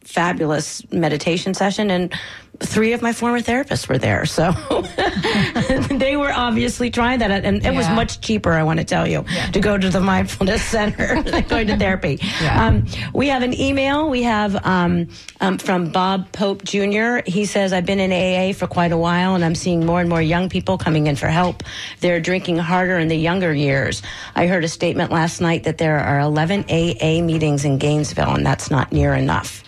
fabulous 0.00 0.90
meditation 0.90 1.54
session, 1.54 1.90
and 1.90 2.12
three 2.60 2.92
of 2.92 3.02
my 3.02 3.12
former 3.12 3.40
therapists 3.40 3.88
were 3.88 3.98
there. 3.98 4.26
So 4.26 4.52
they 5.96 6.16
were 6.16 6.32
obviously 6.32 6.90
trying 6.90 7.20
that. 7.20 7.30
And 7.44 7.64
it 7.64 7.74
was 7.74 7.88
much 7.90 8.20
cheaper, 8.20 8.52
I 8.52 8.62
want 8.62 8.78
to 8.80 8.84
tell 8.84 9.06
you, 9.06 9.24
to 9.52 9.60
go 9.60 9.78
to 9.78 9.88
the 9.88 10.00
mindfulness 10.00 10.62
center 10.76 11.22
than 11.22 11.46
going 11.46 11.68
to 11.68 11.76
therapy. 11.76 12.18
Yeah. 12.42 12.66
Um, 12.66 12.86
we 13.14 13.28
have 13.28 13.42
an 13.42 13.58
email. 13.58 14.10
We 14.10 14.22
have 14.24 14.56
um, 14.66 15.08
um, 15.40 15.58
from 15.58 15.90
Bob 15.90 16.30
Pope 16.32 16.64
Jr. 16.64 17.18
He 17.26 17.44
says, 17.44 17.72
I've 17.72 17.86
been 17.86 18.00
in 18.00 18.12
AA 18.12 18.52
for 18.52 18.66
quite 18.66 18.92
a 18.92 18.98
while 18.98 19.34
and 19.34 19.44
I'm 19.44 19.54
seeing 19.54 19.86
more 19.86 20.00
and 20.00 20.08
more 20.08 20.22
young 20.22 20.48
people 20.48 20.78
coming 20.78 21.06
in 21.06 21.16
for 21.16 21.28
help. 21.28 21.62
They're 22.00 22.20
drinking 22.20 22.58
harder 22.58 22.98
in 22.98 23.08
the 23.08 23.16
younger 23.16 23.54
years. 23.54 24.02
I 24.34 24.46
heard 24.46 24.64
a 24.64 24.68
statement 24.68 25.12
last 25.12 25.40
night 25.40 25.64
that 25.64 25.78
there 25.78 25.98
are 25.98 26.20
11 26.20 26.64
AA 26.64 27.22
meetings 27.22 27.64
in 27.64 27.78
Gainesville 27.78 28.34
and 28.34 28.44
that's 28.44 28.70
not 28.70 28.92
near 28.92 29.14
enough. 29.14 29.62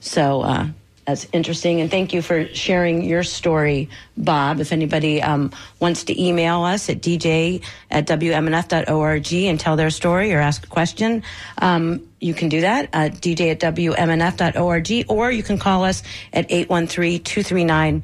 So 0.00 0.40
uh, 0.40 0.68
that's 1.06 1.26
interesting. 1.32 1.80
And 1.80 1.90
thank 1.90 2.12
you 2.12 2.22
for 2.22 2.46
sharing 2.54 3.02
your 3.02 3.22
story, 3.22 3.88
Bob. 4.16 4.60
If 4.60 4.72
anybody 4.72 5.22
um, 5.22 5.50
wants 5.80 6.04
to 6.04 6.22
email 6.22 6.62
us 6.62 6.88
at 6.88 7.00
dj 7.00 7.62
at 7.90 8.06
wmnf.org 8.06 9.32
and 9.32 9.58
tell 9.58 9.76
their 9.76 9.90
story 9.90 10.32
or 10.32 10.38
ask 10.38 10.64
a 10.64 10.68
question, 10.68 11.22
um, 11.58 12.06
you 12.20 12.34
can 12.34 12.48
do 12.48 12.60
that 12.60 12.90
at 12.92 13.14
dj 13.14 13.50
at 13.50 13.60
wmnf.org 13.60 15.04
or 15.08 15.30
you 15.30 15.42
can 15.42 15.58
call 15.58 15.84
us 15.84 16.02
at 16.32 16.46
813 16.50 17.22
239 17.22 18.02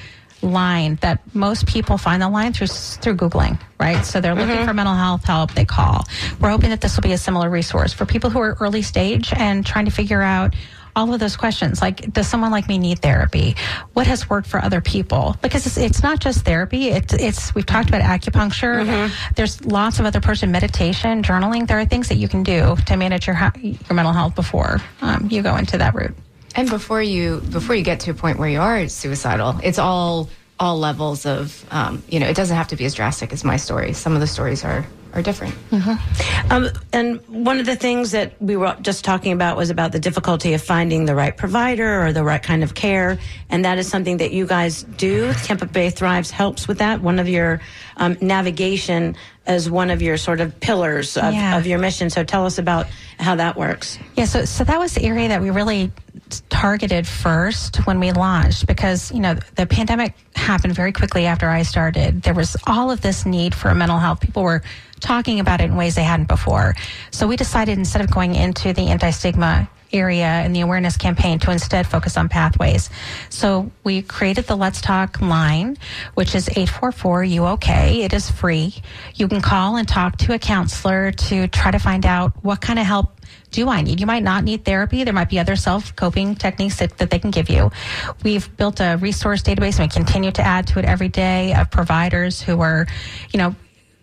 line 0.41 0.95
that 1.01 1.19
most 1.35 1.65
people 1.65 1.97
find 1.97 2.21
the 2.21 2.29
line 2.29 2.53
through 2.53 2.67
through 2.67 3.15
googling 3.15 3.59
right? 3.79 4.05
So 4.05 4.21
they're 4.21 4.35
looking 4.35 4.55
mm-hmm. 4.55 4.67
for 4.67 4.73
mental 4.73 4.95
health 4.95 5.25
help 5.25 5.53
they 5.53 5.65
call. 5.65 6.03
We're 6.39 6.49
hoping 6.49 6.71
that 6.71 6.81
this 6.81 6.95
will 6.95 7.03
be 7.03 7.13
a 7.13 7.17
similar 7.17 7.49
resource 7.49 7.93
for 7.93 8.05
people 8.05 8.29
who 8.29 8.39
are 8.39 8.57
early 8.59 8.81
stage 8.81 9.31
and 9.33 9.65
trying 9.65 9.85
to 9.85 9.91
figure 9.91 10.21
out 10.21 10.55
all 10.97 11.13
of 11.13 11.19
those 11.19 11.37
questions 11.37 11.79
like 11.79 12.11
does 12.11 12.27
someone 12.27 12.51
like 12.51 12.67
me 12.67 12.77
need 12.79 12.99
therapy? 12.99 13.55
What 13.93 14.07
has 14.07 14.29
worked 14.29 14.47
for 14.47 14.59
other 14.59 14.81
people? 14.81 15.37
Because 15.41 15.67
it's, 15.67 15.77
it's 15.77 16.03
not 16.03 16.19
just 16.19 16.43
therapy. 16.43 16.89
It's, 16.89 17.13
it's 17.13 17.53
we've 17.53 17.65
talked 17.65 17.87
about 17.87 18.01
acupuncture. 18.01 19.11
There's 19.35 19.63
lots 19.63 19.99
of 19.99 20.05
other 20.05 20.19
person 20.19 20.51
meditation 20.51 21.21
journaling. 21.21 21.67
There 21.67 21.79
are 21.79 21.85
things 21.85 22.09
that 22.09 22.15
you 22.15 22.27
can 22.27 22.43
do 22.43 22.75
to 22.87 22.97
manage 22.97 23.27
your 23.27 23.37
your 23.63 23.95
mental 23.95 24.11
health 24.11 24.35
before 24.35 24.81
um, 25.01 25.27
you 25.29 25.43
go 25.43 25.55
into 25.55 25.77
that 25.77 25.93
route. 25.93 26.15
And 26.55 26.67
before 26.67 27.03
you 27.03 27.41
before 27.51 27.75
you 27.75 27.83
get 27.83 27.99
to 28.01 28.11
a 28.11 28.13
point 28.15 28.39
where 28.39 28.49
you 28.49 28.59
are 28.59 28.87
suicidal, 28.87 29.59
it's 29.63 29.77
all 29.77 30.29
all 30.59 30.79
levels 30.79 31.27
of 31.27 31.63
um, 31.69 32.01
you 32.09 32.19
know. 32.19 32.27
It 32.27 32.35
doesn't 32.35 32.57
have 32.57 32.69
to 32.69 32.75
be 32.75 32.85
as 32.85 32.95
drastic 32.95 33.31
as 33.31 33.43
my 33.43 33.57
story. 33.57 33.93
Some 33.93 34.15
of 34.15 34.21
the 34.21 34.27
stories 34.27 34.65
are 34.65 34.83
are 35.13 35.21
different. 35.21 35.55
Um, 36.49 36.69
and 36.93 37.19
one 37.27 37.59
of 37.59 37.65
the 37.65 37.75
things 37.75 38.11
that 38.11 38.41
we 38.41 38.55
were 38.55 38.75
just 38.81 39.03
talking 39.03 39.31
about 39.31 39.57
was 39.57 39.69
about 39.69 39.91
the 39.91 39.99
difficulty 39.99 40.53
of 40.53 40.61
finding 40.61 41.05
the 41.05 41.15
right 41.15 41.35
provider 41.35 42.05
or 42.05 42.13
the 42.13 42.23
right 42.23 42.41
kind 42.41 42.63
of 42.63 42.73
care. 42.73 43.17
And 43.49 43.65
that 43.65 43.77
is 43.77 43.87
something 43.87 44.17
that 44.17 44.31
you 44.31 44.45
guys 44.45 44.83
do. 44.83 45.33
Tampa 45.43 45.65
Bay 45.65 45.89
Thrives 45.89 46.31
helps 46.31 46.67
with 46.67 46.77
that. 46.79 47.01
One 47.01 47.19
of 47.19 47.27
your 47.27 47.61
um, 47.97 48.17
navigation 48.21 49.15
as 49.47 49.69
one 49.71 49.89
of 49.89 50.01
your 50.01 50.17
sort 50.17 50.41
of 50.41 50.59
pillars 50.59 51.15
of, 51.17 51.33
Yeah. 51.33 51.57
of 51.57 51.65
your 51.65 51.79
mission. 51.79 52.09
So 52.09 52.23
tell 52.23 52.45
us 52.45 52.57
about 52.59 52.85
how 53.17 53.35
that 53.35 53.55
works. 53.57 53.97
Yeah, 54.15 54.25
so 54.25 54.45
so 54.45 54.63
that 54.65 54.77
was 54.77 54.93
the 54.93 55.03
area 55.03 55.29
that 55.29 55.41
we 55.41 55.49
really 55.49 55.91
targeted 56.49 57.07
first 57.07 57.77
when 57.87 57.99
we 57.99 58.11
launched 58.11 58.67
because 58.67 59.11
you 59.13 59.19
know 59.21 59.35
the 59.55 59.65
pandemic 59.65 60.13
happened 60.35 60.75
very 60.75 60.91
quickly 60.91 61.25
after 61.25 61.49
I 61.49 61.63
started. 61.63 62.21
There 62.21 62.33
was 62.33 62.57
all 62.67 62.91
of 62.91 63.01
this 63.01 63.25
need 63.25 63.55
for 63.55 63.73
mental 63.73 63.97
health. 63.97 64.19
People 64.19 64.43
were 64.43 64.61
talking 64.99 65.39
about 65.39 65.61
it 65.61 65.65
in 65.65 65.75
ways 65.77 65.95
they 65.95 66.03
hadn't 66.03 66.27
before. 66.27 66.75
So 67.11 67.27
we 67.27 67.37
decided 67.37 67.77
instead 67.77 68.01
of 68.01 68.11
going 68.11 68.35
into 68.35 68.73
the 68.73 68.87
anti-stigma 68.89 69.69
area 69.91 70.25
and 70.25 70.55
the 70.55 70.61
awareness 70.61 70.97
campaign 70.97 71.39
to 71.39 71.51
instead 71.51 71.87
focus 71.87 72.17
on 72.17 72.29
pathways. 72.29 72.89
So 73.29 73.71
we 73.83 74.01
created 74.01 74.47
the 74.47 74.55
Let's 74.55 74.81
Talk 74.81 75.21
line, 75.21 75.77
which 76.13 76.35
is 76.35 76.49
844 76.49 77.23
you 77.23 77.45
okay. 77.45 78.03
It 78.03 78.13
is 78.13 78.29
free. 78.29 78.73
You 79.15 79.27
can 79.27 79.41
call 79.41 79.77
and 79.77 79.87
talk 79.87 80.17
to 80.17 80.33
a 80.33 80.39
counselor 80.39 81.11
to 81.11 81.47
try 81.47 81.71
to 81.71 81.79
find 81.79 82.05
out 82.05 82.33
what 82.43 82.61
kind 82.61 82.79
of 82.79 82.85
help 82.85 83.17
do 83.51 83.69
I 83.69 83.81
need? 83.81 83.99
You 83.99 84.05
might 84.05 84.23
not 84.23 84.43
need 84.43 84.65
therapy. 84.65 85.03
There 85.03 85.13
might 85.13 85.29
be 85.29 85.39
other 85.39 85.55
self 85.55 85.95
coping 85.95 86.35
techniques 86.35 86.77
that, 86.77 86.97
that 86.97 87.09
they 87.09 87.19
can 87.19 87.31
give 87.31 87.49
you. 87.49 87.71
We've 88.23 88.55
built 88.57 88.79
a 88.79 88.97
resource 88.97 89.41
database 89.41 89.79
and 89.79 89.89
we 89.89 89.93
continue 89.93 90.31
to 90.31 90.41
add 90.41 90.67
to 90.67 90.79
it 90.79 90.85
every 90.85 91.09
day 91.09 91.53
of 91.53 91.71
providers 91.71 92.41
who 92.41 92.61
are, 92.61 92.87
you 93.31 93.37
know, 93.37 93.55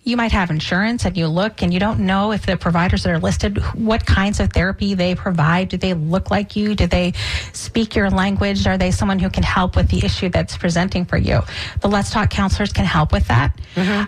you 0.05 0.19
might 0.19 0.33
have 0.33 0.51
insurance 0.51 1.07
and 1.07 1.17
you 1.17 1.27
look 1.27 1.63
and 1.63 1.73
you 1.73 1.81
don't 1.81 1.99
know 1.99 2.33
if 2.33 2.45
the 2.45 2.57
providers 2.57 3.03
that 3.03 3.11
are 3.11 3.19
listed 3.19 3.59
what 3.75 4.05
kinds 4.05 4.39
of 4.39 4.53
therapy 4.53 4.95
they 4.95 5.15
provide 5.15 5.69
do 5.71 5.79
they 5.79 5.95
look 5.95 6.31
like 6.31 6.55
you? 6.57 6.75
Do 6.75 6.87
they 6.87 7.15
speak 7.55 7.97
your 7.97 8.11
language? 8.11 8.67
Are 8.67 8.77
they 8.77 8.91
someone 8.91 9.19
who 9.19 9.31
can 9.31 9.43
help 9.43 9.77
with 9.77 9.89
the 9.89 10.05
issue 10.05 10.29
that's 10.29 10.57
presenting 10.59 11.07
for 11.07 11.17
you? 11.17 11.41
The 11.81 11.89
let's 11.89 12.11
talk 12.11 12.29
counselors 12.31 12.73
can 12.73 12.85
help 12.85 13.13
with 13.13 13.27
that. 13.29 13.59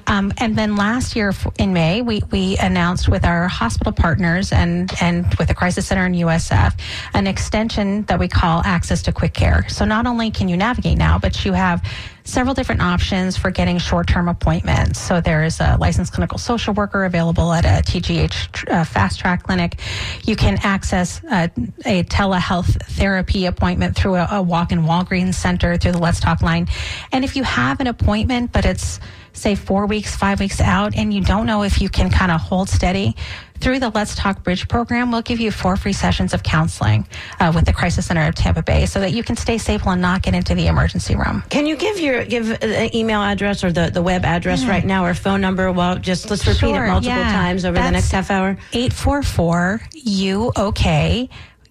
Um, 0.07 0.33
and 0.39 0.55
then 0.57 0.77
last 0.77 1.17
year 1.17 1.33
in 1.59 1.73
may 1.73 2.03
we, 2.03 2.23
we 2.31 2.59
announced 2.59 3.09
with 3.09 3.25
our 3.25 3.49
hospital 3.49 3.93
partners 3.93 4.53
and 4.53 4.93
and 5.01 5.35
with 5.39 5.49
the 5.49 5.55
crisis 5.55 5.87
center 5.87 6.05
and 6.05 6.15
usf 6.17 6.79
an 7.15 7.27
extension 7.27 8.03
that 8.05 8.19
we 8.19 8.29
call 8.29 8.63
access 8.65 9.03
to 9.03 9.13
quick 9.13 9.33
care. 9.33 9.67
So 9.69 9.85
not 9.87 10.07
only 10.07 10.31
can 10.31 10.49
you 10.49 10.57
navigate 10.59 10.99
now 10.99 11.19
but 11.19 11.45
you 11.45 11.55
have 11.55 11.83
several 12.27 12.55
different 12.55 12.83
options 12.83 13.37
for 13.37 13.51
getting 13.51 13.79
short-term 13.79 14.29
appointments. 14.29 15.01
So 15.01 15.21
there 15.21 15.45
is 15.45 15.61
a 15.61 15.77
licensed 15.79 16.13
clinical 16.13 16.39
social 16.39 16.75
worker 16.75 17.05
available 17.05 17.53
at 17.53 17.65
a 17.65 17.83
TGH 17.89 18.71
uh, 18.71 18.85
fast 18.85 19.21
track 19.21 19.45
clinic. 19.45 19.81
You 20.25 20.37
can 20.37 20.59
access 20.63 21.23
uh, 21.25 21.49
a 21.85 22.03
telehealth 22.05 22.83
therapy 22.83 23.47
appointment 23.47 23.97
through 23.97 24.17
a, 24.17 24.29
a 24.33 24.43
walk-in 24.43 24.83
Walgreens 24.83 25.35
center 25.35 25.77
through 25.77 25.93
the 25.93 25.99
Let's 25.99 26.21
Talk 26.21 26.43
line. 26.43 26.67
And 27.13 27.25
if 27.25 27.37
you 27.37 27.45
have 27.45 27.81
an 27.81 27.87
appointment, 27.87 28.53
but 28.53 28.65
it's 28.65 29.01
say 29.37 29.55
four 29.55 29.87
weeks, 29.87 30.17
five 30.17 30.41
weeks 30.41 30.61
out, 30.61 30.97
and 30.97 31.13
you 31.13 31.23
don't 31.23 31.47
know 31.47 31.63
if 31.63 31.81
you 31.81 31.89
can 31.89 32.11
kind 32.11 32.33
of 32.33 32.41
hold 32.41 32.69
steady, 32.69 33.15
through 33.61 33.79
the 33.79 33.91
Let's 33.91 34.15
Talk 34.15 34.43
Bridge 34.43 34.69
program, 34.69 35.11
we'll 35.11 35.23
give 35.23 35.41
you 35.41 35.51
four 35.51 35.77
free 35.77 35.93
sessions 35.93 36.35
of 36.35 36.43
counseling 36.43 37.07
uh, 37.41 37.53
with 37.55 37.65
the 37.65 37.73
Crisis 37.73 38.07
Center 38.07 38.27
of 38.27 38.35
Tampa 38.35 38.63
Bay 38.63 38.87
so 38.87 39.01
that 39.01 39.13
you 39.13 39.23
can 39.23 39.37
stay 39.37 39.59
stable 39.59 39.91
and 39.91 40.03
not 40.03 40.23
get 40.23 40.35
into 40.35 40.55
the 40.55 40.67
emergency 40.67 41.17
room. 41.17 41.43
Can 41.49 41.67
you 41.67 41.77
give 41.77 41.99
your 41.99 42.25
give 42.25 42.49
the 42.49 42.91
email 42.97 43.21
address 43.21 43.65
or 43.65 43.73
the, 43.73 43.91
the 43.91 44.03
web 44.03 44.25
address 44.25 44.65
right 44.65 44.85
now 44.85 45.05
or 45.05 45.15
phone 45.15 45.41
number? 45.41 45.71
Well, 45.73 45.99
just 45.99 46.31
let's 46.31 46.47
repeat 46.47 46.61
Sure, 46.61 46.85
it 46.85 46.89
multiple 46.89 47.17
yeah. 47.17 47.33
times 47.33 47.65
over 47.65 47.79
the 47.79 47.91
next 47.91 48.11
half 48.13 48.31
hour. 48.31 48.57
844 48.73 49.81
UK. 50.17 51.29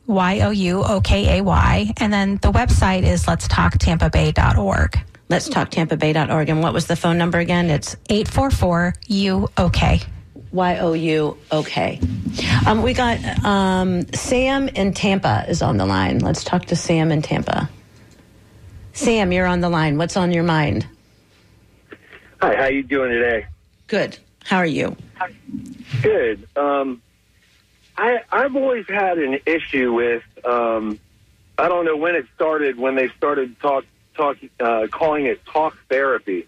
Y 0.07 0.41
O 0.41 0.51
U 0.51 0.83
O 0.83 1.01
K 1.01 1.39
A 1.39 1.43
Y. 1.43 1.93
And 1.97 2.13
then 2.13 2.35
the 2.37 2.51
website 2.51 3.03
is 3.03 3.25
letstalktampabay.org. 3.25 4.99
Let's 5.27 5.49
talk 5.49 5.71
TampaBay.org. 5.71 6.49
And 6.49 6.61
what 6.61 6.73
was 6.73 6.85
the 6.87 6.95
phone 6.95 7.17
number 7.17 7.39
again? 7.39 7.69
It's 7.69 7.95
844 8.09 8.93
U 9.07 9.47
OK. 9.57 10.01
Y 10.51 10.77
O 10.77 10.93
U. 10.93 11.37
Okay. 11.51 11.99
Um, 12.67 12.83
we 12.83 12.93
got 12.93 13.19
um, 13.43 14.05
Sam 14.13 14.67
in 14.69 14.93
Tampa 14.93 15.45
is 15.47 15.61
on 15.61 15.77
the 15.77 15.85
line. 15.85 16.19
Let's 16.19 16.43
talk 16.43 16.65
to 16.65 16.75
Sam 16.75 17.11
in 17.11 17.21
Tampa. 17.21 17.69
Sam, 18.93 19.31
you're 19.31 19.47
on 19.47 19.61
the 19.61 19.69
line. 19.69 19.97
What's 19.97 20.15
on 20.15 20.31
your 20.31 20.43
mind? 20.43 20.87
Hi, 22.41 22.55
how 22.55 22.67
you 22.67 22.83
doing 22.83 23.09
today? 23.11 23.47
Good. 23.87 24.17
How 24.43 24.57
are 24.57 24.65
you? 24.65 24.95
Good. 26.01 26.47
Um, 26.55 27.01
I 27.97 28.19
I've 28.31 28.55
always 28.55 28.85
had 28.87 29.17
an 29.17 29.39
issue 29.45 29.91
with 29.91 30.23
um, 30.45 30.99
I 31.57 31.67
don't 31.67 31.85
know 31.85 31.97
when 31.97 32.15
it 32.15 32.27
started 32.35 32.77
when 32.77 32.95
they 32.95 33.09
started 33.17 33.59
talk 33.59 33.85
talk 34.15 34.37
uh, 34.59 34.87
calling 34.91 35.25
it 35.25 35.45
talk 35.45 35.77
therapy 35.89 36.47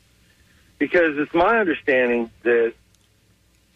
because 0.79 1.17
it's 1.17 1.33
my 1.33 1.59
understanding 1.59 2.29
that 2.43 2.73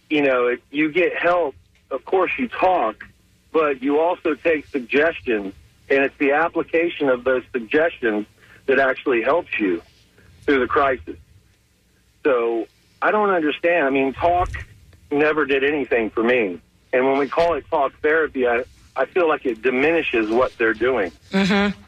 you 0.10 0.22
know 0.22 0.48
if 0.48 0.60
you 0.72 0.92
get 0.92 1.16
help, 1.16 1.56
of 1.90 2.06
course 2.06 2.32
you 2.38 2.48
talk, 2.48 3.06
but 3.52 3.82
you 3.82 4.00
also 4.00 4.36
take 4.36 4.68
suggestions, 4.68 5.54
and 5.90 6.04
it's 6.04 6.18
the 6.18 6.32
application 6.32 7.10
of 7.10 7.24
those 7.24 7.44
suggestions 7.52 8.26
that 8.66 8.80
actually 8.80 9.22
helps 9.22 9.60
you 9.60 9.82
through 10.44 10.60
the 10.60 10.68
crisis. 10.68 11.18
So 12.24 12.68
I 13.02 13.12
don't 13.12 13.30
understand. 13.30 13.86
I 13.86 13.90
mean, 13.90 14.14
talk 14.14 14.50
never 15.12 15.46
did 15.46 15.64
anything 15.64 16.10
for 16.10 16.24
me. 16.24 16.60
And 16.94 17.06
when 17.06 17.18
we 17.18 17.28
call 17.28 17.56
it 17.56 17.66
talk 17.70 17.94
therapy, 18.02 18.48
I, 18.48 18.64
I 18.96 19.06
feel 19.06 19.28
like 19.28 19.46
it 19.46 19.62
diminishes 19.62 20.30
what 20.30 20.58
they're 20.58 20.74
doing. 20.74 21.12
Mm-hmm. 21.32 21.80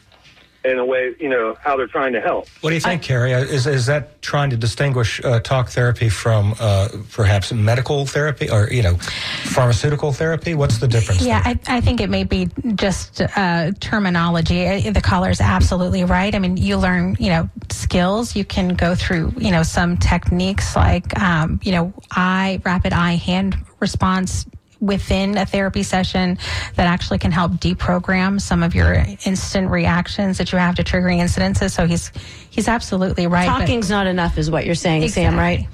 In 0.66 0.80
a 0.80 0.86
way, 0.86 1.14
you 1.20 1.28
know, 1.28 1.58
how 1.62 1.76
they're 1.76 1.88
trying 1.88 2.14
to 2.14 2.22
help. 2.22 2.48
What 2.62 2.70
do 2.70 2.76
you 2.76 2.80
think, 2.80 3.02
Carrie? 3.02 3.34
Uh, 3.34 3.42
Is, 3.42 3.68
is 3.68 3.86
that 3.88 4.22
trying 4.22 4.50
to 4.52 4.56
distinguish 4.56 5.22
uh, 5.24 5.42
talk 5.42 5.68
therapy 5.68 6.08
from 6.08 6.56
uh, 6.58 6.88
perhaps 7.12 7.52
medical 7.52 8.06
therapy 8.06 8.50
or, 8.50 8.70
you 8.72 8.82
know, 8.82 8.96
pharmaceutical 8.96 10.14
therapy? 10.14 10.54
What's 10.54 10.78
the 10.78 10.88
difference? 10.88 11.22
Yeah. 11.22 11.42
I, 11.44 11.60
I 11.68 11.82
think 11.82 12.00
it 12.00 12.10
may 12.10 12.24
be 12.24 12.48
just 12.76 13.22
uh, 13.22 13.72
terminology. 13.82 14.66
Uh, 14.66 14.92
The 14.92 15.02
caller's 15.02 15.42
absolutely 15.42 16.06
right. 16.06 16.34
I 16.34 16.40
mean, 16.40 16.56
you 16.56 16.78
learn, 16.78 17.18
you 17.20 17.30
know, 17.30 17.50
skills. 17.70 18.34
You 18.34 18.46
can 18.46 18.70
go 18.70 18.96
through, 18.96 19.34
you 19.38 19.52
know, 19.52 19.64
some 19.64 19.98
techniques 19.98 20.78
like, 20.78 21.20
um, 21.20 21.60
you 21.62 21.74
know, 21.74 21.94
eye, 22.12 22.62
rapid 22.64 22.94
eye 22.94 23.16
hand 23.16 23.58
response 23.82 24.46
within 24.84 25.38
a 25.38 25.46
therapy 25.46 25.82
session 25.82 26.38
that 26.76 26.88
actually 26.88 27.18
can 27.18 27.32
help 27.32 27.54
deprogram 27.54 28.40
some 28.42 28.62
of 28.62 28.76
your 28.76 28.94
instant 29.26 29.70
reactions 29.72 30.38
that 30.38 30.52
you 30.52 30.58
have 30.58 30.76
to 30.76 30.84
triggering 30.84 31.20
incidences. 31.22 31.72
So 31.72 31.88
he's 31.88 32.12
he's 32.50 32.68
absolutely 32.68 33.28
right. 33.28 33.48
but- 33.48 33.60
Talking's 33.60 33.90
not 33.90 34.08
enough, 34.08 34.38
is 34.38 34.52
what 34.52 34.66
you're 34.66 34.76
saying, 34.76 35.08
Sam, 35.10 35.38
right? 35.38 35.68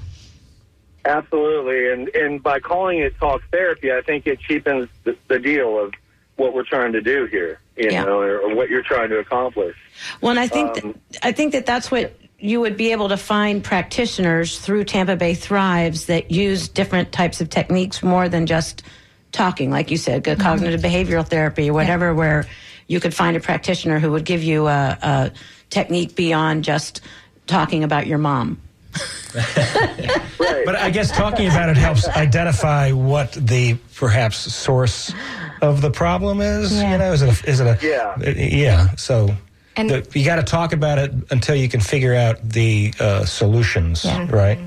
Absolutely. 1.04 1.90
And, 1.92 2.08
and 2.10 2.42
by 2.42 2.60
calling 2.60 2.98
it 2.98 3.16
talk 3.18 3.42
therapy, 3.50 3.90
I 3.92 4.02
think 4.02 4.26
it 4.26 4.38
cheapens 4.40 4.88
the, 5.04 5.16
the 5.28 5.38
deal 5.38 5.78
of 5.82 5.94
what 6.36 6.54
we're 6.54 6.64
trying 6.64 6.92
to 6.92 7.00
do 7.00 7.24
here, 7.26 7.58
you 7.76 7.88
Yeah. 7.90 8.04
know, 8.04 8.20
or, 8.20 8.38
or 8.38 8.54
what 8.54 8.68
you're 8.68 8.82
trying 8.82 9.08
to 9.10 9.18
accomplish. 9.18 9.76
Well, 10.20 10.30
and 10.30 10.40
I 10.40 10.46
think 10.46 10.84
Um, 10.84 10.92
that, 11.10 11.18
I 11.26 11.32
think 11.32 11.52
that 11.52 11.64
that's 11.66 11.90
what 11.90 12.14
you 12.38 12.60
would 12.60 12.76
be 12.76 12.92
able 12.92 13.08
to 13.10 13.16
find 13.16 13.62
practitioners 13.64 14.58
through 14.58 14.84
Tampa 14.84 15.16
Bay 15.16 15.34
Thrives 15.34 16.06
that 16.06 16.30
use 16.30 16.68
different 16.68 17.12
types 17.12 17.40
of 17.40 17.48
techniques 17.50 18.02
more 18.02 18.28
than 18.28 18.46
just 18.46 18.82
talking, 19.32 19.70
like 19.70 19.90
you 19.90 19.96
said, 19.96 20.22
good 20.24 20.40
cognitive 20.40 20.80
behavioral 20.80 21.26
therapy 21.26 21.70
or 21.70 21.72
whatever, 21.72 22.14
where 22.14 22.46
you 22.86 23.00
could 23.00 23.14
find 23.14 23.36
a 23.36 23.40
practitioner 23.40 23.98
who 23.98 24.10
would 24.12 24.24
give 24.24 24.42
you 24.42 24.66
a, 24.66 24.98
a 25.02 25.32
technique 25.70 26.14
beyond 26.16 26.64
just 26.64 27.00
talking 27.46 27.84
about 27.84 28.06
your 28.06 28.18
mom. 28.18 28.60
Right. 29.34 30.16
But 30.64 30.76
I 30.76 30.90
guess 30.90 31.10
talking 31.10 31.46
about 31.46 31.68
it 31.70 31.76
helps 31.76 32.06
identify 32.08 32.92
what 32.92 33.32
the 33.32 33.74
perhaps 33.96 34.36
source 34.36 35.12
of 35.62 35.80
the 35.80 35.90
problem 35.90 36.40
is. 36.40 36.72
Yeah. 36.74 36.92
You 36.92 36.98
know, 36.98 37.12
is 37.12 37.22
it 37.22 37.28
a, 37.44 37.48
is 37.50 37.60
it 37.60 37.66
a 37.66 37.78
Yeah. 37.86 38.14
uh, 38.26 38.30
yeah. 38.36 38.94
So 38.96 39.34
And- 39.76 39.90
the, 39.90 40.06
you 40.18 40.24
got 40.24 40.36
to 40.36 40.42
talk 40.42 40.72
about 40.72 40.98
it 40.98 41.12
until 41.30 41.54
you 41.54 41.68
can 41.68 41.80
figure 41.80 42.14
out 42.14 42.36
the 42.46 42.92
uh, 43.00 43.24
solutions, 43.24 44.04
Yeah. 44.04 44.26
right? 44.30 44.58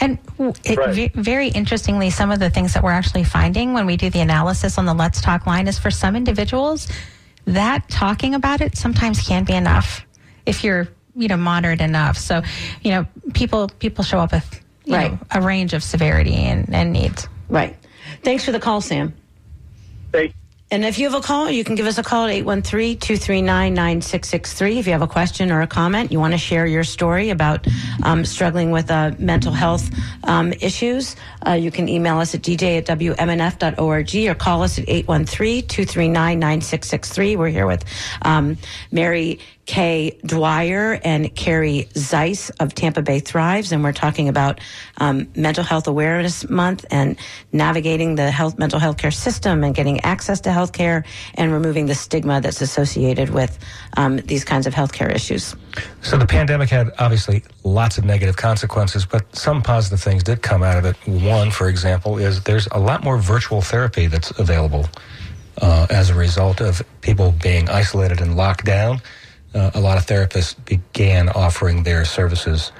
And 0.00 0.18
it, 0.64 0.78
Right. 0.78 0.94
ve- 0.94 1.10
very 1.14 1.48
interestingly, 1.48 2.10
some 2.10 2.30
of 2.30 2.38
the 2.38 2.50
things 2.50 2.74
that 2.74 2.82
we're 2.84 2.92
actually 2.92 3.24
finding 3.24 3.72
when 3.74 3.84
we 3.86 3.96
do 3.96 4.10
the 4.10 4.20
analysis 4.20 4.78
on 4.78 4.84
the 4.86 4.94
Let's 4.94 5.20
Talk 5.20 5.46
line 5.46 5.66
is 5.66 5.78
for 5.78 5.90
some 5.90 6.14
individuals, 6.14 6.86
that 7.46 7.88
talking 7.88 8.34
about 8.34 8.60
it 8.60 8.76
sometimes 8.76 9.26
can 9.26 9.44
be 9.44 9.54
enough 9.54 10.04
if 10.46 10.62
you're, 10.62 10.88
you 11.16 11.28
know, 11.28 11.36
moderate 11.36 11.80
enough. 11.80 12.16
So, 12.16 12.42
you 12.82 12.90
know, 12.92 13.06
people 13.34 13.68
people 13.80 14.04
show 14.04 14.18
up 14.20 14.32
with 14.32 14.60
you 14.84 14.94
Right. 14.94 15.12
know, 15.12 15.18
a 15.32 15.40
range 15.42 15.74
of 15.74 15.82
severity 15.82 16.34
and, 16.34 16.72
and 16.74 16.92
needs. 16.92 17.28
Right. 17.48 17.76
Thanks 18.22 18.44
for 18.44 18.52
the 18.52 18.60
call, 18.60 18.80
Sam. 18.80 19.12
Thank 20.12 20.32
And 20.70 20.84
if 20.84 20.98
you 20.98 21.08
have 21.08 21.18
a 21.18 21.22
call, 21.24 21.50
you 21.50 21.64
can 21.64 21.76
give 21.76 21.86
us 21.86 21.96
a 21.96 22.02
call 22.02 22.26
at 22.26 22.44
813-239-9663. 22.44 24.76
If 24.76 24.86
you 24.86 24.92
have 24.92 25.00
a 25.00 25.06
question 25.06 25.50
or 25.50 25.62
a 25.62 25.66
comment, 25.66 26.12
you 26.12 26.20
want 26.20 26.34
to 26.34 26.38
share 26.38 26.66
your 26.66 26.84
story 26.84 27.30
about 27.30 27.66
um, 28.02 28.26
struggling 28.26 28.70
with 28.70 28.90
uh, 28.90 29.12
mental 29.18 29.52
health 29.52 29.88
um, 30.24 30.52
issues, 30.60 31.16
uh, 31.46 31.52
you 31.52 31.70
can 31.70 31.88
email 31.88 32.18
us 32.18 32.34
at 32.34 32.42
dj 32.42 32.76
at 32.76 32.84
wmnf.org 32.86 34.14
or 34.28 34.34
call 34.34 34.62
us 34.62 34.78
at 34.78 34.84
813-239-9663. 34.86 37.38
We're 37.38 37.48
here 37.48 37.66
with 37.66 37.86
um, 38.22 38.58
Mary 38.92 39.38
Kay 39.68 40.18
Dwyer 40.24 40.98
and 41.04 41.32
Carrie 41.34 41.90
Zeisse 41.92 42.50
of 42.58 42.74
Tampa 42.74 43.02
Bay 43.02 43.20
Thrives, 43.20 43.70
and 43.70 43.84
we're 43.84 43.92
talking 43.92 44.30
about 44.30 44.60
um, 44.96 45.28
Mental 45.36 45.62
Health 45.62 45.86
Awareness 45.86 46.48
Month 46.48 46.86
and 46.90 47.18
navigating 47.52 48.14
the 48.14 48.30
health 48.30 48.58
mental 48.58 48.78
health 48.78 48.96
care 48.96 49.10
system 49.10 49.62
and 49.62 49.74
getting 49.74 50.00
access 50.00 50.40
to 50.40 50.52
health 50.52 50.72
care 50.72 51.04
and 51.34 51.52
removing 51.52 51.84
the 51.84 51.94
stigma 51.94 52.40
that's 52.40 52.62
associated 52.62 53.28
with 53.28 53.58
um, 53.98 54.16
these 54.16 54.42
kinds 54.42 54.66
of 54.66 54.72
health 54.72 54.92
care 54.92 55.10
issues. 55.10 55.54
So 56.00 56.16
the 56.16 56.26
pandemic 56.26 56.70
had 56.70 56.90
obviously 56.98 57.44
lots 57.62 57.98
of 57.98 58.06
negative 58.06 58.38
consequences, 58.38 59.04
but 59.04 59.36
some 59.36 59.60
positive 59.60 60.00
things 60.00 60.22
did 60.22 60.40
come 60.40 60.62
out 60.62 60.78
of 60.78 60.86
it. 60.86 60.96
One, 61.06 61.50
for 61.50 61.68
example, 61.68 62.16
is 62.16 62.42
there's 62.44 62.68
a 62.68 62.78
lot 62.78 63.04
more 63.04 63.18
virtual 63.18 63.60
therapy 63.60 64.06
that's 64.06 64.30
available 64.38 64.88
uh, 65.60 65.86
as 65.90 66.08
a 66.08 66.14
result 66.14 66.62
of 66.62 66.82
people 67.02 67.34
being 67.42 67.68
isolated 67.68 68.22
and 68.22 68.34
locked 68.34 68.64
down. 68.64 69.02
Uh, 69.58 69.70
a 69.74 69.80
lot 69.80 69.98
of 69.98 70.06
therapists 70.06 70.54
began 70.64 71.28
offering 71.30 71.82
their 71.82 72.04
services 72.04 72.70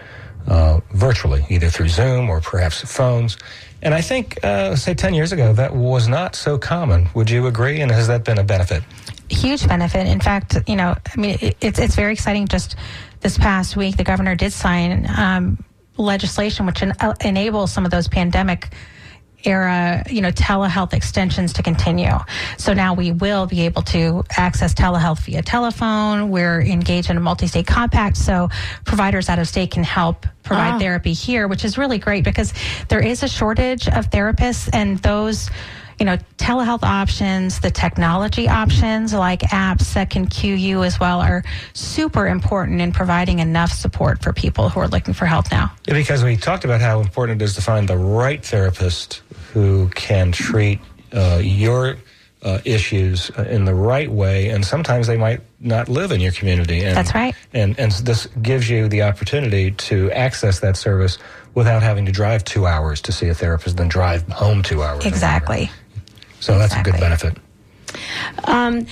uh, 0.46 0.80
virtually, 0.92 1.44
either 1.50 1.68
through 1.68 1.88
Zoom 1.88 2.30
or 2.30 2.40
perhaps 2.40 2.80
phones. 2.80 3.36
And 3.82 3.94
I 3.94 4.00
think, 4.00 4.42
uh, 4.44 4.76
say, 4.76 4.94
10 4.94 5.14
years 5.14 5.32
ago, 5.32 5.52
that 5.52 5.74
was 5.74 6.08
not 6.08 6.36
so 6.36 6.56
common. 6.56 7.08
Would 7.14 7.30
you 7.30 7.46
agree? 7.46 7.80
And 7.80 7.90
has 7.90 8.06
that 8.08 8.24
been 8.24 8.38
a 8.38 8.44
benefit? 8.44 8.82
huge 9.30 9.66
benefit. 9.68 10.06
In 10.06 10.20
fact, 10.20 10.56
you 10.66 10.76
know, 10.76 10.94
I 10.94 11.20
mean, 11.20 11.38
it, 11.40 11.56
it's 11.60 11.78
it's 11.78 11.94
very 11.94 12.12
exciting. 12.12 12.48
Just 12.48 12.76
this 13.20 13.36
past 13.36 13.76
week, 13.76 13.96
the 13.96 14.04
governor 14.04 14.34
did 14.34 14.52
sign 14.52 15.06
um, 15.16 15.64
legislation 15.96 16.66
which 16.66 16.82
en- 16.82 16.94
enables 17.20 17.72
some 17.72 17.84
of 17.84 17.90
those 17.90 18.08
pandemic 18.08 18.68
era, 19.44 20.04
you 20.10 20.20
know, 20.20 20.30
telehealth 20.30 20.92
extensions 20.92 21.52
to 21.54 21.62
continue. 21.62 22.18
So 22.56 22.72
now 22.72 22.94
we 22.94 23.12
will 23.12 23.46
be 23.46 23.62
able 23.62 23.82
to 23.82 24.24
access 24.36 24.74
telehealth 24.74 25.20
via 25.20 25.42
telephone. 25.42 26.30
We're 26.30 26.60
engaged 26.60 27.10
in 27.10 27.16
a 27.16 27.20
multi-state 27.20 27.66
compact, 27.66 28.16
so 28.16 28.48
providers 28.84 29.28
out 29.28 29.38
of 29.38 29.48
state 29.48 29.70
can 29.70 29.84
help 29.84 30.26
provide 30.42 30.74
Ah. 30.74 30.78
therapy 30.78 31.12
here, 31.12 31.46
which 31.46 31.64
is 31.64 31.78
really 31.78 31.98
great 31.98 32.24
because 32.24 32.52
there 32.88 33.00
is 33.00 33.22
a 33.22 33.28
shortage 33.28 33.86
of 33.88 34.10
therapists, 34.10 34.68
and 34.72 34.98
those 34.98 35.50
you 35.98 36.06
know, 36.06 36.16
telehealth 36.36 36.84
options, 36.84 37.58
the 37.58 37.72
technology 37.72 38.48
options 38.48 39.12
like 39.12 39.40
apps 39.40 39.94
that 39.94 40.10
can 40.10 40.28
cue 40.28 40.54
you 40.54 40.84
as 40.84 41.00
well 41.00 41.20
are 41.20 41.42
super 41.72 42.28
important 42.28 42.80
in 42.80 42.92
providing 42.92 43.40
enough 43.40 43.72
support 43.72 44.22
for 44.22 44.32
people 44.32 44.68
who 44.68 44.78
are 44.78 44.86
looking 44.86 45.12
for 45.12 45.26
help 45.26 45.50
now. 45.50 45.72
Yeah, 45.88 45.94
because 45.94 46.22
we 46.22 46.36
talked 46.36 46.64
about 46.64 46.80
how 46.80 47.00
important 47.00 47.42
it 47.42 47.44
is 47.44 47.54
to 47.56 47.62
find 47.62 47.88
the 47.88 47.98
right 47.98 48.44
therapist 48.44 49.22
who 49.58 49.88
can 49.88 50.30
treat 50.30 50.78
uh, 51.12 51.40
your 51.42 51.96
uh, 52.42 52.60
issues 52.64 53.30
uh, 53.36 53.42
in 53.42 53.64
the 53.64 53.74
right 53.74 54.08
way, 54.08 54.50
and 54.50 54.64
sometimes 54.64 55.08
they 55.08 55.16
might 55.16 55.40
not 55.58 55.88
live 55.88 56.12
in 56.12 56.20
your 56.20 56.30
community. 56.30 56.84
And, 56.84 56.96
That's 56.96 57.12
right. 57.12 57.34
And 57.52 57.76
and 57.78 57.90
this 57.90 58.26
gives 58.40 58.70
you 58.70 58.88
the 58.88 59.02
opportunity 59.02 59.72
to 59.72 60.12
access 60.12 60.60
that 60.60 60.76
service 60.76 61.18
without 61.54 61.82
having 61.82 62.06
to 62.06 62.12
drive 62.12 62.44
two 62.44 62.66
hours 62.66 63.00
to 63.00 63.10
see 63.10 63.26
a 63.28 63.34
therapist, 63.34 63.78
then 63.78 63.88
drive 63.88 64.22
home 64.28 64.62
two 64.62 64.84
hours. 64.84 65.04
Exactly. 65.04 65.70
So 66.38 66.56
that's 66.56 66.76
a 66.76 66.82
good 66.84 67.00
benefit. 67.00 67.36
Um, 68.44 68.86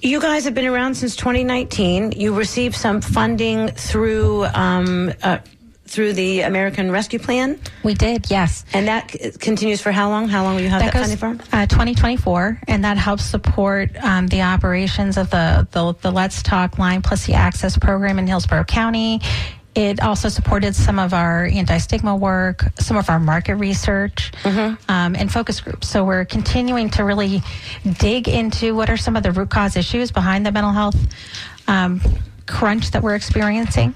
you 0.00 0.20
guys 0.20 0.44
have 0.44 0.54
been 0.54 0.66
around 0.66 0.94
since 0.94 1.16
2019. 1.16 2.12
You 2.12 2.36
received 2.36 2.76
some 2.76 3.00
funding 3.00 3.68
through 3.68 4.44
um, 4.44 5.12
uh, 5.24 5.38
through 5.86 6.14
the 6.14 6.40
American 6.40 6.90
Rescue 6.90 7.18
Plan, 7.18 7.58
We 7.82 7.94
did, 7.94 8.30
yes. 8.30 8.64
and 8.72 8.88
that 8.88 9.10
c- 9.10 9.30
continues 9.38 9.80
for 9.82 9.92
how 9.92 10.08
long? 10.08 10.28
How 10.28 10.42
long 10.42 10.54
will 10.56 10.62
you 10.62 10.68
have 10.70 10.80
that, 10.80 10.92
That 10.92 11.06
goes 11.08 11.14
funding 11.14 11.38
for? 11.46 11.56
uh, 11.56 11.66
2024, 11.66 12.60
and 12.68 12.84
that 12.84 12.96
helps 12.96 13.24
support 13.24 13.90
um, 14.02 14.26
the 14.28 14.42
operations 14.42 15.16
of 15.16 15.30
the, 15.30 15.68
the 15.72 15.94
the 16.00 16.10
Let's 16.10 16.42
Talk 16.42 16.78
line 16.78 17.02
Plus 17.02 17.26
the 17.26 17.34
Access 17.34 17.76
program 17.78 18.18
in 18.18 18.26
Hillsborough 18.26 18.64
County. 18.64 19.20
It 19.74 20.00
also 20.00 20.28
supported 20.28 20.74
some 20.76 21.00
of 21.00 21.12
our 21.12 21.46
anti-stigma 21.46 22.14
work, 22.14 22.64
some 22.78 22.96
of 22.96 23.10
our 23.10 23.18
market 23.18 23.56
research, 23.56 24.30
um, 24.44 24.78
and 24.88 25.30
focus 25.32 25.60
groups. 25.60 25.88
So 25.88 26.04
we're 26.04 26.24
continuing 26.24 26.90
to 26.90 27.02
really 27.04 27.42
dig 27.98 28.28
into 28.28 28.74
what 28.76 28.88
are 28.88 28.96
some 28.96 29.16
of 29.16 29.22
the 29.24 29.32
root 29.32 29.50
cause 29.50 29.76
issues 29.76 30.12
behind 30.12 30.46
the 30.46 30.52
mental 30.52 30.70
health 30.72 30.96
um, 31.66 32.00
crunch 32.46 32.92
that 32.92 33.02
we're 33.02 33.16
experiencing. 33.16 33.94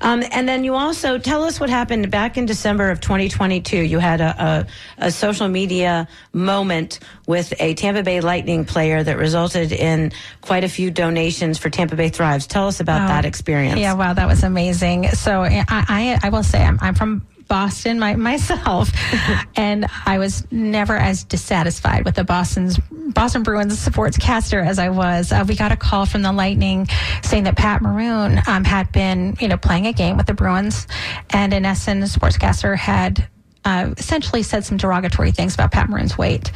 Um, 0.00 0.22
and 0.30 0.48
then 0.48 0.64
you 0.64 0.74
also 0.74 1.18
tell 1.18 1.44
us 1.44 1.60
what 1.60 1.70
happened 1.70 2.10
back 2.10 2.36
in 2.36 2.46
December 2.46 2.90
of 2.90 3.00
2022. 3.00 3.76
You 3.76 3.98
had 3.98 4.20
a, 4.20 4.66
a, 4.98 5.06
a 5.06 5.10
social 5.10 5.48
media 5.48 6.08
moment 6.32 6.98
with 7.26 7.52
a 7.60 7.74
Tampa 7.74 8.02
Bay 8.02 8.20
Lightning 8.20 8.64
player 8.64 9.02
that 9.02 9.18
resulted 9.18 9.72
in 9.72 10.12
quite 10.40 10.64
a 10.64 10.68
few 10.68 10.90
donations 10.90 11.58
for 11.58 11.70
Tampa 11.70 11.96
Bay 11.96 12.08
Thrives. 12.08 12.46
Tell 12.46 12.66
us 12.68 12.80
about 12.80 13.02
Oh, 13.02 13.08
that 13.08 13.24
experience. 13.24 13.78
Yeah, 13.78 13.94
wow, 13.94 14.12
that 14.14 14.26
was 14.26 14.42
amazing. 14.42 15.08
So 15.10 15.42
I, 15.42 15.64
I, 15.68 16.18
I 16.22 16.28
will 16.30 16.42
say 16.42 16.62
I'm, 16.62 16.78
I'm 16.80 16.94
from 16.94 17.26
Boston 17.48 17.98
my, 17.98 18.14
myself, 18.14 18.90
and 19.56 19.86
I 20.06 20.18
was 20.18 20.46
never 20.50 20.96
as 20.96 21.24
dissatisfied 21.24 22.04
with 22.04 22.14
the 22.14 22.24
Boston's 22.24 22.78
Boston 22.90 23.42
Bruins 23.42 23.84
sportscaster 23.84 24.64
as 24.64 24.78
I 24.78 24.90
was. 24.90 25.32
Uh, 25.32 25.44
we 25.48 25.56
got 25.56 25.72
a 25.72 25.76
call 25.76 26.06
from 26.06 26.22
the 26.22 26.32
Lightning 26.32 26.86
saying 27.22 27.44
that 27.44 27.56
Pat 27.56 27.82
Maroon 27.82 28.40
um, 28.46 28.64
had 28.64 28.92
been, 28.92 29.36
you 29.40 29.48
know, 29.48 29.56
playing 29.56 29.86
a 29.86 29.92
game 29.92 30.16
with 30.16 30.26
the 30.26 30.34
Bruins, 30.34 30.86
and 31.30 31.52
in 31.52 31.64
essence, 31.64 32.14
the 32.14 32.20
sportscaster 32.20 32.76
had 32.76 33.26
uh, 33.64 33.92
essentially 33.98 34.42
said 34.42 34.64
some 34.64 34.76
derogatory 34.76 35.30
things 35.30 35.54
about 35.54 35.72
Pat 35.72 35.90
Maroon's 35.90 36.16
weight. 36.16 36.52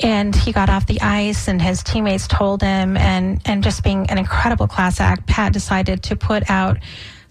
And 0.00 0.34
he 0.34 0.52
got 0.52 0.68
off 0.70 0.86
the 0.86 1.00
ice, 1.00 1.48
and 1.48 1.60
his 1.60 1.82
teammates 1.82 2.28
told 2.28 2.62
him, 2.62 2.96
and, 2.96 3.40
and 3.44 3.64
just 3.64 3.82
being 3.82 4.08
an 4.10 4.18
incredible 4.18 4.68
class 4.68 5.00
act, 5.00 5.26
Pat 5.26 5.52
decided 5.52 6.04
to 6.04 6.16
put 6.16 6.48
out 6.50 6.78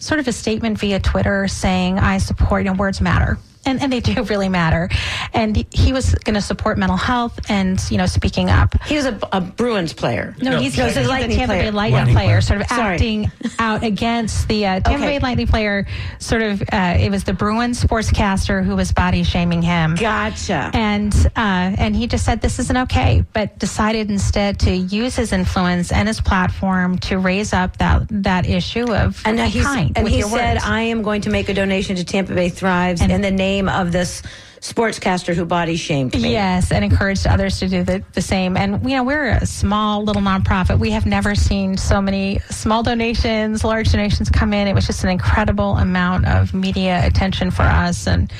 sort 0.01 0.19
of 0.19 0.27
a 0.27 0.31
statement 0.33 0.79
via 0.79 0.99
Twitter 0.99 1.47
saying, 1.47 1.99
I 1.99 2.17
support, 2.17 2.63
you 2.65 2.71
words 2.77 2.99
matter. 2.99 3.37
And, 3.65 3.81
and 3.81 3.93
they 3.93 3.99
do 3.99 4.23
really 4.31 4.49
matter. 4.49 4.89
And 5.33 5.65
he 5.71 5.93
was 5.93 6.15
going 6.15 6.33
to 6.33 6.41
support 6.41 6.77
mental 6.79 6.97
health 6.97 7.39
and, 7.49 7.79
you 7.91 7.97
know, 7.97 8.07
speaking 8.07 8.49
up. 8.49 8.73
He 8.83 8.95
was 8.95 9.05
a, 9.05 9.19
a 9.31 9.39
Bruins 9.41 9.93
player. 9.93 10.35
No, 10.41 10.57
he's, 10.59 10.75
No, 10.77 10.85
he's, 10.85 10.95
he's 10.95 11.05
a 11.05 11.07
a 11.07 11.11
Lightning 11.11 11.37
Tampa 11.37 11.53
player. 11.53 11.61
Bay 11.63 11.71
Lightning, 11.71 11.93
Lightning 11.99 12.15
player, 12.15 12.27
player. 12.27 12.41
sort 12.41 12.61
of 12.61 12.67
Sorry. 12.67 12.93
acting 12.95 13.31
out 13.59 13.83
against 13.83 14.47
the 14.47 14.65
uh, 14.65 14.79
Tampa 14.79 14.93
Okay. 14.95 15.05
Bay 15.05 15.19
Lightning 15.19 15.47
player. 15.47 15.85
Sort 16.19 16.41
of, 16.41 16.61
uh, 16.71 16.97
it 16.99 17.11
was 17.11 17.23
the 17.23 17.33
Bruins 17.33 17.83
sportscaster 17.83 18.63
who 18.65 18.75
was 18.75 18.91
body 18.91 19.23
shaming 19.23 19.61
him 19.61 19.93
Gotcha. 19.95 20.71
and 20.73 21.13
uh, 21.35 21.75
and 21.77 21.95
he 21.95 22.07
just 22.07 22.25
said 22.25 22.41
this 22.41 22.57
isn't 22.59 22.77
okay, 22.77 23.23
but 23.33 23.59
decided 23.59 24.09
instead 24.09 24.59
to 24.61 24.71
use 24.71 25.15
his 25.15 25.31
influence 25.33 25.91
and 25.91 26.07
his 26.07 26.19
platform 26.19 26.97
to 26.99 27.19
raise 27.19 27.53
up 27.53 27.77
that 27.77 28.07
that 28.09 28.47
issue 28.49 28.91
of 28.91 29.21
And, 29.25 29.39
he's, 29.39 29.63
kind 29.63 29.95
and 29.97 30.07
he 30.07 30.21
said, 30.23 30.55
words. 30.55 30.63
I 30.65 30.81
am 30.81 31.03
going 31.03 31.21
to 31.21 31.29
make 31.29 31.47
a 31.49 31.53
donation 31.53 31.95
to 31.97 32.03
Tampa 32.03 32.33
Bay 32.33 32.49
Thrives 32.49 33.01
And- 33.01 33.11
in 33.11 33.21
the 33.21 33.29
name 33.31 33.50
of 33.69 33.91
this 33.91 34.21
sportscaster 34.61 35.33
who 35.33 35.43
body 35.43 35.75
shamed 35.75 36.13
me. 36.13 36.33
Yes, 36.33 36.71
and 36.71 36.85
encouraged 36.85 37.25
others 37.25 37.59
to 37.59 37.67
do 37.67 37.83
the, 37.83 38.03
the 38.13 38.21
same. 38.21 38.55
And, 38.55 38.83
you 38.83 38.95
know, 38.95 39.03
we're 39.03 39.29
a 39.29 39.45
small 39.45 40.03
little 40.03 40.21
nonprofit. 40.21 40.77
We 40.77 40.91
have 40.91 41.07
never 41.07 41.33
seen 41.33 41.77
so 41.77 41.99
many 41.99 42.39
small 42.51 42.83
donations, 42.83 43.63
large 43.63 43.91
donations 43.91 44.29
come 44.29 44.53
in. 44.53 44.67
It 44.67 44.75
was 44.75 44.85
just 44.85 45.03
an 45.03 45.09
incredible 45.09 45.77
amount 45.77 46.27
of 46.27 46.53
media 46.53 47.03
attention 47.03 47.49
for 47.49 47.63
us 47.63 48.05
and, 48.05 48.31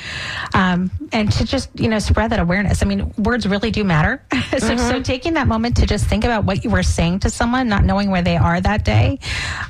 um, 0.54 0.92
and 1.10 1.30
to 1.32 1.44
just, 1.44 1.68
you 1.74 1.88
know, 1.88 1.98
spread 1.98 2.30
that 2.30 2.38
awareness. 2.38 2.84
I 2.84 2.86
mean, 2.86 3.12
words 3.18 3.48
really 3.48 3.72
do 3.72 3.82
matter. 3.82 4.22
so, 4.58 4.76
so 4.76 5.02
taking 5.02 5.34
that 5.34 5.48
moment 5.48 5.76
to 5.78 5.86
just 5.86 6.06
think 6.06 6.24
about 6.24 6.44
what 6.44 6.62
you 6.62 6.70
were 6.70 6.84
saying 6.84 7.20
to 7.20 7.30
someone, 7.30 7.68
not 7.68 7.84
knowing 7.84 8.10
where 8.10 8.22
they 8.22 8.36
are 8.36 8.60
that 8.60 8.84
day, 8.84 9.18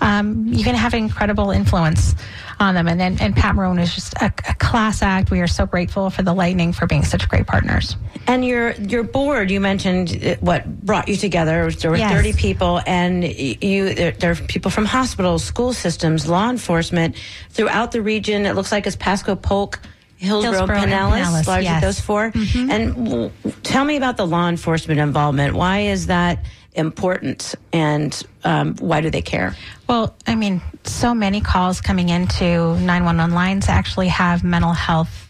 um, 0.02 0.48
you 0.48 0.64
can 0.64 0.74
have 0.74 0.92
an 0.92 0.98
incredible 0.98 1.50
influence 1.50 2.14
on 2.60 2.74
them. 2.74 2.88
And, 2.88 3.00
and, 3.00 3.20
and 3.20 3.34
Pat 3.34 3.54
Maroon 3.54 3.78
is 3.78 3.94
just 3.94 4.14
a, 4.14 4.26
a 4.48 4.54
class 4.54 5.02
act. 5.02 5.30
We 5.30 5.40
are 5.40 5.46
so 5.46 5.66
grateful 5.66 6.10
for 6.10 6.22
the 6.22 6.32
Lightning 6.34 6.72
for 6.72 6.86
being 6.86 7.04
such 7.04 7.28
great 7.28 7.46
partners. 7.46 7.96
And 8.26 8.44
your 8.44 8.72
your 8.72 9.02
board, 9.02 9.50
you 9.50 9.60
mentioned 9.60 10.18
uh, 10.24 10.36
what 10.40 10.80
brought 10.84 11.08
you 11.08 11.16
together. 11.16 11.70
There 11.70 11.90
were 11.90 11.96
Yes. 11.96 12.12
30 12.12 12.32
people, 12.34 12.80
and 12.86 13.24
you 13.24 13.94
there, 13.94 14.12
there 14.12 14.32
are 14.32 14.34
people 14.36 14.70
from 14.70 14.84
hospitals, 14.84 15.44
school 15.44 15.72
systems, 15.72 16.28
law 16.28 16.48
enforcement 16.50 17.16
throughout 17.50 17.92
the 17.92 18.00
region. 18.02 18.46
It 18.46 18.54
looks 18.54 18.70
like 18.72 18.86
it's 18.86 18.96
Pasco, 18.96 19.34
Polk, 19.36 19.80
Hillsborough, 20.16 20.66
Pinellas, 20.68 21.22
Pinellas, 21.24 21.46
largely 21.48 21.64
yes. 21.64 21.82
Mm-hmm. 21.82 21.84
those 21.84 22.00
4 22.00 22.32
And 22.70 22.94
w- 22.94 23.30
tell 23.64 23.84
me 23.84 23.96
about 23.96 24.16
the 24.16 24.26
law 24.26 24.48
enforcement 24.48 25.00
involvement. 25.00 25.54
Why 25.54 25.80
is 25.80 26.06
that 26.06 26.44
important, 26.74 27.54
and 27.72 28.22
um, 28.44 28.76
why 28.76 29.00
do 29.00 29.10
they 29.10 29.22
care? 29.22 29.54
Well, 29.88 30.14
I 30.26 30.34
mean, 30.34 30.62
so 30.84 31.14
many 31.14 31.40
calls 31.40 31.80
coming 31.80 32.08
into 32.08 32.44
911 32.44 33.34
lines 33.34 33.68
actually 33.68 34.08
have 34.08 34.42
mental 34.42 34.72
health 34.72 35.28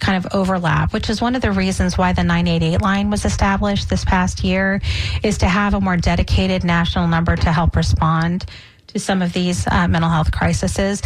kind 0.00 0.24
of 0.24 0.34
overlap, 0.34 0.92
which 0.92 1.08
is 1.08 1.20
one 1.20 1.34
of 1.34 1.42
the 1.42 1.50
reasons 1.50 1.96
why 1.96 2.12
the 2.12 2.22
988 2.22 2.82
line 2.82 3.10
was 3.10 3.24
established 3.24 3.88
this 3.88 4.04
past 4.04 4.44
year, 4.44 4.80
is 5.22 5.38
to 5.38 5.48
have 5.48 5.74
a 5.74 5.80
more 5.80 5.96
dedicated 5.96 6.64
national 6.64 7.08
number 7.08 7.34
to 7.34 7.52
help 7.52 7.76
respond 7.76 8.44
to 8.88 8.98
some 8.98 9.22
of 9.22 9.32
these 9.32 9.66
uh, 9.66 9.88
mental 9.88 10.10
health 10.10 10.30
crises. 10.32 11.02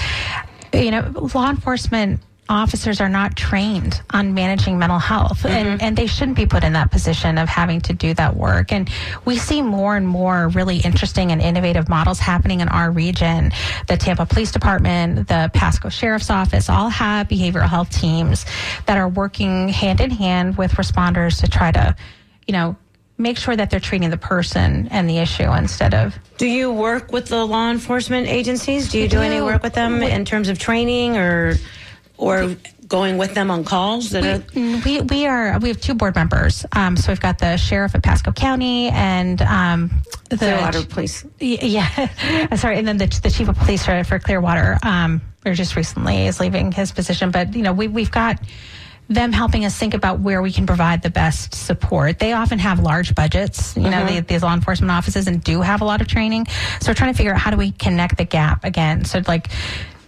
You 0.73 0.91
know, 0.91 1.31
law 1.35 1.51
enforcement 1.51 2.21
officers 2.51 3.01
are 3.01 3.09
not 3.09 3.37
trained 3.37 4.03
on 4.11 4.35
managing 4.35 4.79
mental 4.79 4.99
health 4.99 5.47
and, 5.47 5.69
mm-hmm. 5.69 5.77
and 5.81 5.97
they 5.97 6.07
shouldn't 6.07 6.37
be 6.37 6.47
put 6.47 6.65
in 6.65 6.73
that 6.73 6.91
position 6.91 7.39
of 7.39 7.49
having 7.49 7.81
to 7.81 7.93
do 7.93 8.13
that 8.15 8.37
work. 8.37 8.73
And 8.73 8.91
we 9.25 9.39
see 9.39 9.63
more 9.63 9.97
and 9.97 10.07
more 10.07 10.49
really 10.49 10.79
interesting 10.79 11.31
and 11.31 11.41
innovative 11.41 11.89
models 11.89 12.19
happening 12.19 12.61
in 12.61 12.69
our 12.69 12.91
region. 12.91 13.53
The 13.87 13.97
tampa 13.97 14.27
police 14.27 14.51
department 14.51 15.29
the 15.29 15.51
pasco 15.55 15.89
sheriff's 15.89 16.31
office 16.31 16.69
all 16.69 16.89
have 16.89 17.29
behavioral 17.29 17.69
health 17.69 17.91
teams 17.91 18.45
that 18.87 18.99
are 18.99 19.09
working 19.09 19.69
hand 19.69 20.01
in 20.01 20.11
hand 20.11 20.59
with 20.59 20.73
responders 20.73 21.41
to 21.41 21.49
try 21.49 21.71
to 21.71 21.95
you 22.47 22.53
know 22.53 22.77
make 23.19 23.37
sure 23.37 23.55
that 23.55 23.71
they're 23.71 23.81
treating 23.81 24.09
the 24.09 24.17
person 24.17 24.89
and 24.91 25.09
the 25.09 25.19
issue 25.19 25.53
instead 25.53 25.95
of 25.95 26.19
Do 26.39 26.47
you 26.47 26.73
work 26.73 27.13
with 27.13 27.27
the 27.27 27.47
law 27.47 27.71
enforcement 27.71 28.27
agencies? 28.29 28.91
Do 28.91 28.99
you 28.99 29.09
do 29.09 29.21
any 29.21 29.41
work 29.41 29.63
with 29.63 29.75
them 29.75 30.03
in 30.03 30.25
terms 30.25 30.49
of 30.49 30.59
training 30.59 31.17
or 31.17 31.55
or 32.21 32.57
going 32.87 33.17
with 33.19 33.35
them 33.35 33.51
on 33.51 33.65
calls 33.65 34.11
that 34.11 34.25
are 34.25 34.45
We 34.55 35.01
we 35.01 35.27
are 35.27 35.59
we 35.59 35.69
have 35.69 35.81
two 35.81 35.95
board 35.95 36.15
members. 36.15 36.67
Um, 36.73 36.97
so 36.97 37.11
we've 37.11 37.21
got 37.21 37.39
the 37.39 37.57
sheriff 37.57 37.95
of 37.95 38.03
Pasco 38.03 38.33
County 38.33 38.89
and 38.89 39.41
um, 39.43 39.91
the 40.29 40.37
Clearwater 40.37 40.85
Police? 40.85 41.25
Yeah, 41.39 41.89
sorry, 42.57 42.79
and 42.79 42.87
then 42.87 42.99
the 42.99 43.07
the 43.23 43.31
chief 43.31 43.49
of 43.49 43.57
police 43.57 43.85
for, 43.85 44.05
for 44.05 44.19
Clearwater, 44.19 44.79
um, 44.83 45.23
or 45.47 45.55
just 45.55 45.77
recently 45.77 46.27
is 46.27 46.41
leaving 46.41 46.73
his 46.73 46.93
position. 46.93 47.31
But 47.31 47.55
you 47.55 47.63
know, 47.63 47.73
we 47.73 47.89
we've 47.89 48.11
got 48.11 48.39
them 49.09 49.33
helping 49.33 49.65
us 49.65 49.77
think 49.77 49.95
about 49.95 50.21
where 50.21 50.41
we 50.41 50.53
can 50.53 50.67
provide 50.67 51.03
the 51.03 51.11
best 51.11 51.53
support. 51.53 52.21
They 52.21 52.33
often 52.33 52.61
have 52.61 52.79
large 52.79 53.13
budgets, 53.17 53.77
you 53.77 53.91
know, 53.91 54.07
the, 54.07 54.21
these 54.21 54.41
law 54.41 54.55
enforcement 54.55 54.93
offices, 54.93 55.27
and 55.27 55.43
do 55.43 55.63
have 55.63 55.81
a 55.81 55.85
lot 55.85 56.01
of 56.01 56.07
training. 56.07 56.47
So 56.81 56.91
we're 56.91 56.95
trying 56.95 57.13
to 57.13 57.17
figure 57.17 57.33
out 57.33 57.41
how 57.41 57.51
do 57.51 57.57
we 57.57 57.73
connect 57.73 58.19
the 58.19 58.25
gap 58.25 58.65
again. 58.65 59.05
So 59.05 59.21
like 59.27 59.49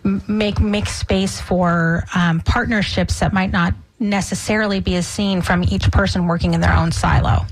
make 0.05 0.61
make 0.61 0.87
space 0.87 1.41
for 1.41 2.05
um, 2.15 2.41
partnerships 2.41 3.21
that 3.21 3.33
might 3.33 3.53
not 3.53 3.75
necessarily 3.99 4.81
be 4.81 4.97
as 4.97 5.07
seen 5.07 5.43
from 5.43 5.63
each 5.63 5.91
person 5.91 6.27
working 6.27 6.55
in 6.55 6.61
their 6.61 6.75
own 6.75 6.93
silo. 6.93 7.47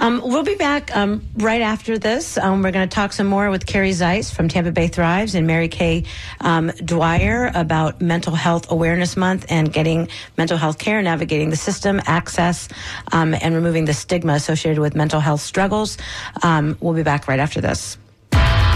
Um, 0.00 0.20
we'll 0.22 0.44
be 0.44 0.54
back 0.54 0.94
um, 0.94 1.26
right 1.36 1.60
after 1.60 1.98
this. 1.98 2.38
Um, 2.38 2.62
we're 2.62 2.70
going 2.70 2.88
to 2.88 2.94
talk 2.94 3.12
some 3.12 3.26
more 3.26 3.50
with 3.50 3.66
Carrie 3.66 3.90
Zeisse 3.90 4.32
from 4.32 4.48
Tampa 4.48 4.70
Bay 4.70 4.86
Thrives 4.86 5.34
and 5.34 5.46
Mary 5.46 5.68
Kay 5.68 6.04
um, 6.40 6.70
Dwyer 6.84 7.50
about 7.54 8.00
Mental 8.00 8.34
Health 8.34 8.70
Awareness 8.70 9.16
Month 9.16 9.46
and 9.48 9.72
getting 9.72 10.08
mental 10.36 10.56
health 10.56 10.78
care, 10.78 11.02
navigating 11.02 11.50
the 11.50 11.56
system, 11.56 12.00
access, 12.06 12.68
um, 13.12 13.34
and 13.34 13.54
removing 13.54 13.86
the 13.86 13.94
stigma 13.94 14.34
associated 14.34 14.80
with 14.80 14.94
mental 14.94 15.20
health 15.20 15.40
struggles. 15.40 15.98
Um, 16.42 16.76
we'll 16.80 16.94
be 16.94 17.02
back 17.02 17.26
right 17.26 17.40
after 17.40 17.60
this. 17.60 17.98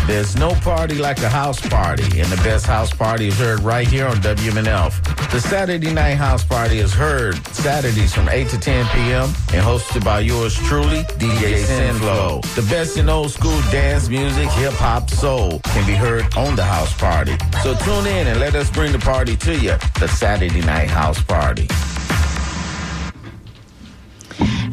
There's 0.06 0.36
no 0.36 0.50
party 0.56 0.96
like 0.96 1.18
a 1.18 1.28
house 1.28 1.60
party, 1.68 2.20
and 2.20 2.28
the 2.28 2.36
best 2.42 2.66
house 2.66 2.92
party 2.92 3.28
is 3.28 3.38
heard 3.38 3.60
right 3.60 3.86
here 3.86 4.06
on 4.06 4.16
WMNF. 4.16 5.30
The 5.30 5.40
Saturday 5.40 5.92
Night 5.92 6.16
House 6.16 6.44
Party 6.44 6.78
is 6.78 6.92
heard 6.92 7.36
Saturdays 7.54 8.12
from 8.12 8.28
8 8.28 8.48
to 8.48 8.58
10 8.58 8.86
p.m. 8.86 9.24
and 9.54 9.64
hosted 9.64 10.04
by 10.04 10.20
yours 10.20 10.54
truly, 10.56 11.04
DJ 11.18 11.64
Sinflow. 11.64 12.42
The 12.56 12.62
best 12.62 12.96
in 12.96 13.08
old 13.08 13.30
school 13.30 13.58
dance 13.70 14.08
music, 14.08 14.48
hip 14.50 14.72
hop, 14.74 15.08
soul 15.08 15.60
can 15.66 15.86
be 15.86 15.94
heard 15.94 16.24
on 16.36 16.56
the 16.56 16.64
house 16.64 16.92
party. 16.98 17.36
So 17.62 17.74
tune 17.76 18.06
in 18.06 18.26
and 18.26 18.40
let 18.40 18.56
us 18.56 18.70
bring 18.70 18.90
the 18.92 18.98
party 18.98 19.36
to 19.36 19.56
you. 19.56 19.76
The 20.00 20.08
Saturday 20.08 20.60
Night 20.62 20.90
House 20.90 21.22
Party. 21.22 21.68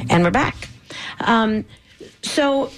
And 0.10 0.24
we're 0.24 0.32
back. 0.32 0.56
Um, 1.22 1.66
so 2.24 2.72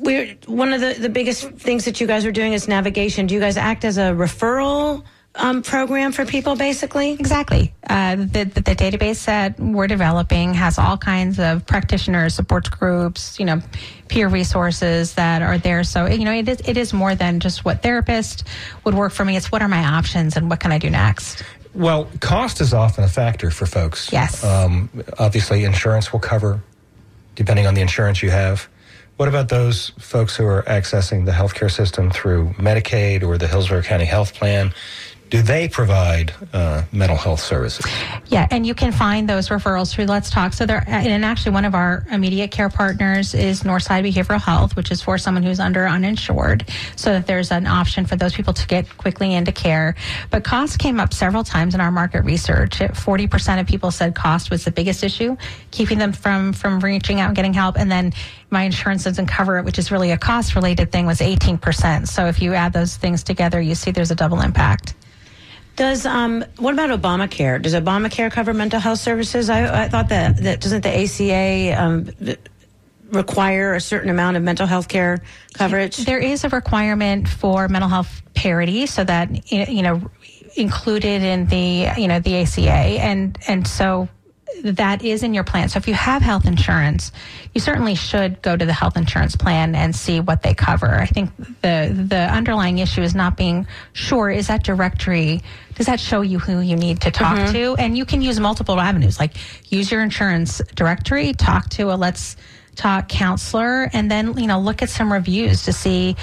we're 0.00 0.36
one 0.46 0.72
of 0.72 0.80
the, 0.80 0.94
the 0.94 1.08
biggest 1.08 1.50
things 1.50 1.84
that 1.84 2.00
you 2.00 2.06
guys 2.06 2.24
are 2.24 2.32
doing 2.32 2.54
is 2.54 2.66
navigation. 2.66 3.26
Do 3.26 3.34
you 3.34 3.40
guys 3.40 3.56
act 3.56 3.84
as 3.84 3.98
a 3.98 4.12
referral 4.12 5.04
um, 5.34 5.62
program 5.62 6.12
for 6.12 6.24
people, 6.24 6.56
basically? 6.56 7.12
Exactly. 7.12 7.74
Uh, 7.88 8.16
the, 8.16 8.44
the, 8.44 8.62
the 8.62 8.74
database 8.74 9.26
that 9.26 9.60
we're 9.60 9.86
developing 9.86 10.54
has 10.54 10.78
all 10.78 10.96
kinds 10.96 11.38
of 11.38 11.66
practitioners, 11.66 12.34
support 12.34 12.70
groups, 12.70 13.38
you 13.38 13.44
know, 13.44 13.60
peer 14.08 14.28
resources 14.28 15.14
that 15.14 15.42
are 15.42 15.58
there. 15.58 15.84
So, 15.84 16.06
you 16.06 16.24
know, 16.24 16.32
it 16.32 16.48
is, 16.48 16.62
it 16.64 16.76
is 16.76 16.92
more 16.92 17.14
than 17.14 17.38
just 17.38 17.64
what 17.64 17.82
therapist 17.82 18.44
would 18.84 18.94
work 18.94 19.12
for 19.12 19.24
me. 19.24 19.36
It's 19.36 19.52
what 19.52 19.60
are 19.62 19.68
my 19.68 19.84
options 19.84 20.36
and 20.36 20.48
what 20.48 20.60
can 20.60 20.72
I 20.72 20.78
do 20.78 20.88
next? 20.88 21.44
Well, 21.74 22.08
cost 22.20 22.60
is 22.60 22.74
often 22.74 23.04
a 23.04 23.08
factor 23.08 23.50
for 23.50 23.66
folks. 23.66 24.10
Yes. 24.12 24.42
Um, 24.42 24.88
obviously, 25.18 25.64
insurance 25.64 26.12
will 26.12 26.20
cover, 26.20 26.62
depending 27.36 27.66
on 27.66 27.74
the 27.74 27.82
insurance 27.82 28.22
you 28.22 28.30
have. 28.30 28.68
What 29.20 29.28
about 29.28 29.50
those 29.50 29.90
folks 29.98 30.34
who 30.34 30.46
are 30.46 30.62
accessing 30.62 31.26
the 31.26 31.32
healthcare 31.32 31.70
system 31.70 32.10
through 32.10 32.54
Medicaid 32.54 33.22
or 33.22 33.36
the 33.36 33.46
Hillsborough 33.46 33.82
County 33.82 34.06
Health 34.06 34.32
Plan? 34.32 34.72
Do 35.30 35.42
they 35.42 35.68
provide 35.68 36.34
uh, 36.52 36.82
mental 36.90 37.16
health 37.16 37.38
services? 37.38 37.86
Yeah, 38.26 38.48
and 38.50 38.66
you 38.66 38.74
can 38.74 38.90
find 38.90 39.28
those 39.28 39.48
referrals 39.48 39.92
through 39.92 40.06
Let's 40.06 40.28
Talk. 40.28 40.52
So 40.52 40.66
there, 40.66 40.82
and 40.88 41.24
actually, 41.24 41.52
one 41.52 41.64
of 41.64 41.72
our 41.76 42.04
immediate 42.10 42.50
care 42.50 42.68
partners 42.68 43.32
is 43.32 43.62
Northside 43.62 44.02
Behavioral 44.02 44.40
Health, 44.40 44.74
which 44.74 44.90
is 44.90 45.00
for 45.00 45.18
someone 45.18 45.44
who's 45.44 45.60
under 45.60 45.86
uninsured, 45.86 46.68
so 46.96 47.12
that 47.12 47.28
there's 47.28 47.52
an 47.52 47.68
option 47.68 48.06
for 48.06 48.16
those 48.16 48.34
people 48.34 48.52
to 48.52 48.66
get 48.66 48.96
quickly 48.98 49.32
into 49.32 49.52
care. 49.52 49.94
But 50.30 50.42
cost 50.42 50.80
came 50.80 50.98
up 50.98 51.14
several 51.14 51.44
times 51.44 51.76
in 51.76 51.80
our 51.80 51.92
market 51.92 52.24
research. 52.24 52.82
Forty 52.94 53.28
percent 53.28 53.60
of 53.60 53.68
people 53.68 53.92
said 53.92 54.16
cost 54.16 54.50
was 54.50 54.64
the 54.64 54.72
biggest 54.72 55.04
issue, 55.04 55.36
keeping 55.70 55.98
them 55.98 56.12
from 56.12 56.52
from 56.52 56.80
reaching 56.80 57.20
out 57.20 57.28
and 57.28 57.36
getting 57.36 57.54
help, 57.54 57.78
and 57.78 57.88
then 57.88 58.12
my 58.50 58.64
insurance 58.64 59.04
doesn't 59.04 59.26
cover 59.26 59.58
it, 59.58 59.64
which 59.64 59.78
is 59.78 59.92
really 59.92 60.10
a 60.10 60.18
cost 60.18 60.56
related 60.56 60.90
thing, 60.90 61.06
was 61.06 61.20
18%. 61.20 62.08
So 62.08 62.26
if 62.26 62.42
you 62.42 62.54
add 62.54 62.72
those 62.72 62.96
things 62.96 63.22
together, 63.22 63.60
you 63.60 63.76
see 63.76 63.92
there's 63.92 64.10
a 64.10 64.16
double 64.16 64.40
impact. 64.40 64.94
Does 65.80 66.04
um, 66.04 66.44
what 66.58 66.74
about 66.74 66.90
Obamacare? 66.90 67.62
Does 67.62 67.72
Obamacare 67.72 68.30
cover 68.30 68.52
mental 68.52 68.78
health 68.78 68.98
services? 68.98 69.48
I, 69.48 69.84
I 69.84 69.88
thought 69.88 70.10
that 70.10 70.36
that 70.36 70.60
doesn't 70.60 70.82
the 70.82 70.94
ACA 70.94 71.72
um, 71.72 72.10
require 73.10 73.72
a 73.72 73.80
certain 73.80 74.10
amount 74.10 74.36
of 74.36 74.42
mental 74.42 74.66
health 74.66 74.88
care 74.88 75.22
coverage? 75.54 75.96
There 75.96 76.18
is 76.18 76.44
a 76.44 76.50
requirement 76.50 77.28
for 77.28 77.66
mental 77.66 77.88
health 77.88 78.20
parity, 78.34 78.84
so 78.84 79.04
that 79.04 79.50
you 79.50 79.80
know 79.80 80.02
included 80.54 81.22
in 81.22 81.46
the 81.46 81.88
you 81.96 82.08
know 82.08 82.20
the 82.20 82.42
ACA, 82.42 82.60
and 83.00 83.38
and 83.48 83.66
so 83.66 84.06
that 84.62 85.04
is 85.04 85.22
in 85.22 85.34
your 85.34 85.44
plan. 85.44 85.68
So 85.68 85.78
if 85.78 85.88
you 85.88 85.94
have 85.94 86.22
health 86.22 86.46
insurance, 86.46 87.12
you 87.54 87.60
certainly 87.60 87.94
should 87.94 88.42
go 88.42 88.56
to 88.56 88.64
the 88.64 88.72
health 88.72 88.96
insurance 88.96 89.36
plan 89.36 89.74
and 89.74 89.94
see 89.94 90.20
what 90.20 90.42
they 90.42 90.54
cover. 90.54 90.88
I 90.88 91.06
think 91.06 91.34
the 91.62 91.92
the 92.08 92.28
underlying 92.30 92.78
issue 92.78 93.02
is 93.02 93.14
not 93.14 93.36
being 93.36 93.66
sure 93.92 94.30
is 94.30 94.48
that 94.48 94.62
directory 94.62 95.42
does 95.74 95.86
that 95.86 96.00
show 96.00 96.20
you 96.20 96.38
who 96.38 96.60
you 96.60 96.76
need 96.76 97.00
to 97.02 97.10
talk 97.10 97.38
mm-hmm. 97.38 97.52
to 97.52 97.74
and 97.76 97.96
you 97.96 98.04
can 98.04 98.20
use 98.20 98.38
multiple 98.38 98.78
avenues 98.78 99.18
like 99.18 99.34
use 99.72 99.90
your 99.90 100.02
insurance 100.02 100.60
directory, 100.74 101.32
talk 101.32 101.68
to 101.70 101.92
a 101.92 101.96
let's 101.96 102.36
talk 102.76 103.08
counselor 103.08 103.88
and 103.92 104.10
then 104.10 104.36
you 104.38 104.46
know 104.46 104.60
look 104.60 104.82
at 104.82 104.88
some 104.88 105.12
reviews 105.12 105.64
to 105.64 105.72
see 105.72 106.16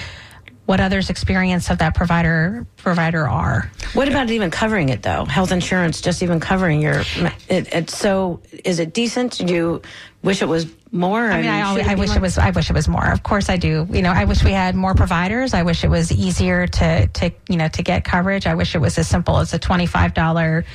what 0.67 0.81
others' 0.81 1.09
experience 1.09 1.69
of 1.69 1.77
that 1.77 1.95
provider 1.95 2.67
provider 2.75 3.27
are. 3.27 3.71
What 3.93 4.09
about 4.09 4.29
even 4.29 4.51
covering 4.51 4.89
it 4.89 5.01
though? 5.01 5.23
Health 5.23 5.53
insurance, 5.53 6.01
just 6.01 6.21
even 6.21 6.41
covering 6.41 6.81
your. 6.81 7.03
It, 7.49 7.73
it's 7.73 7.97
so. 7.97 8.41
Is 8.65 8.79
it 8.79 8.93
decent? 8.93 9.37
Do 9.37 9.53
you 9.53 9.81
wish 10.23 10.41
it 10.41 10.47
was 10.47 10.67
more? 10.91 11.23
I 11.23 11.41
mean, 11.41 11.49
I, 11.49 11.61
always, 11.61 11.87
I 11.87 11.95
wish 11.95 12.09
more? 12.09 12.17
it 12.17 12.21
was. 12.21 12.37
I 12.37 12.49
wish 12.49 12.69
it 12.69 12.73
was 12.73 12.89
more. 12.89 13.09
Of 13.09 13.23
course, 13.23 13.49
I 13.49 13.55
do. 13.55 13.87
You 13.89 14.01
know, 14.01 14.11
I 14.11 14.25
wish 14.25 14.43
we 14.43 14.51
had 14.51 14.75
more 14.75 14.93
providers. 14.93 15.53
I 15.53 15.63
wish 15.63 15.85
it 15.85 15.89
was 15.89 16.11
easier 16.11 16.67
to 16.67 17.07
to 17.07 17.31
you 17.47 17.55
know 17.55 17.69
to 17.69 17.81
get 17.81 18.03
coverage. 18.03 18.45
I 18.45 18.55
wish 18.55 18.75
it 18.75 18.79
was 18.79 18.97
as 18.97 19.07
simple 19.07 19.37
as 19.37 19.53
a 19.53 19.59
twenty 19.59 19.85
five 19.85 20.13
dollar, 20.13 20.65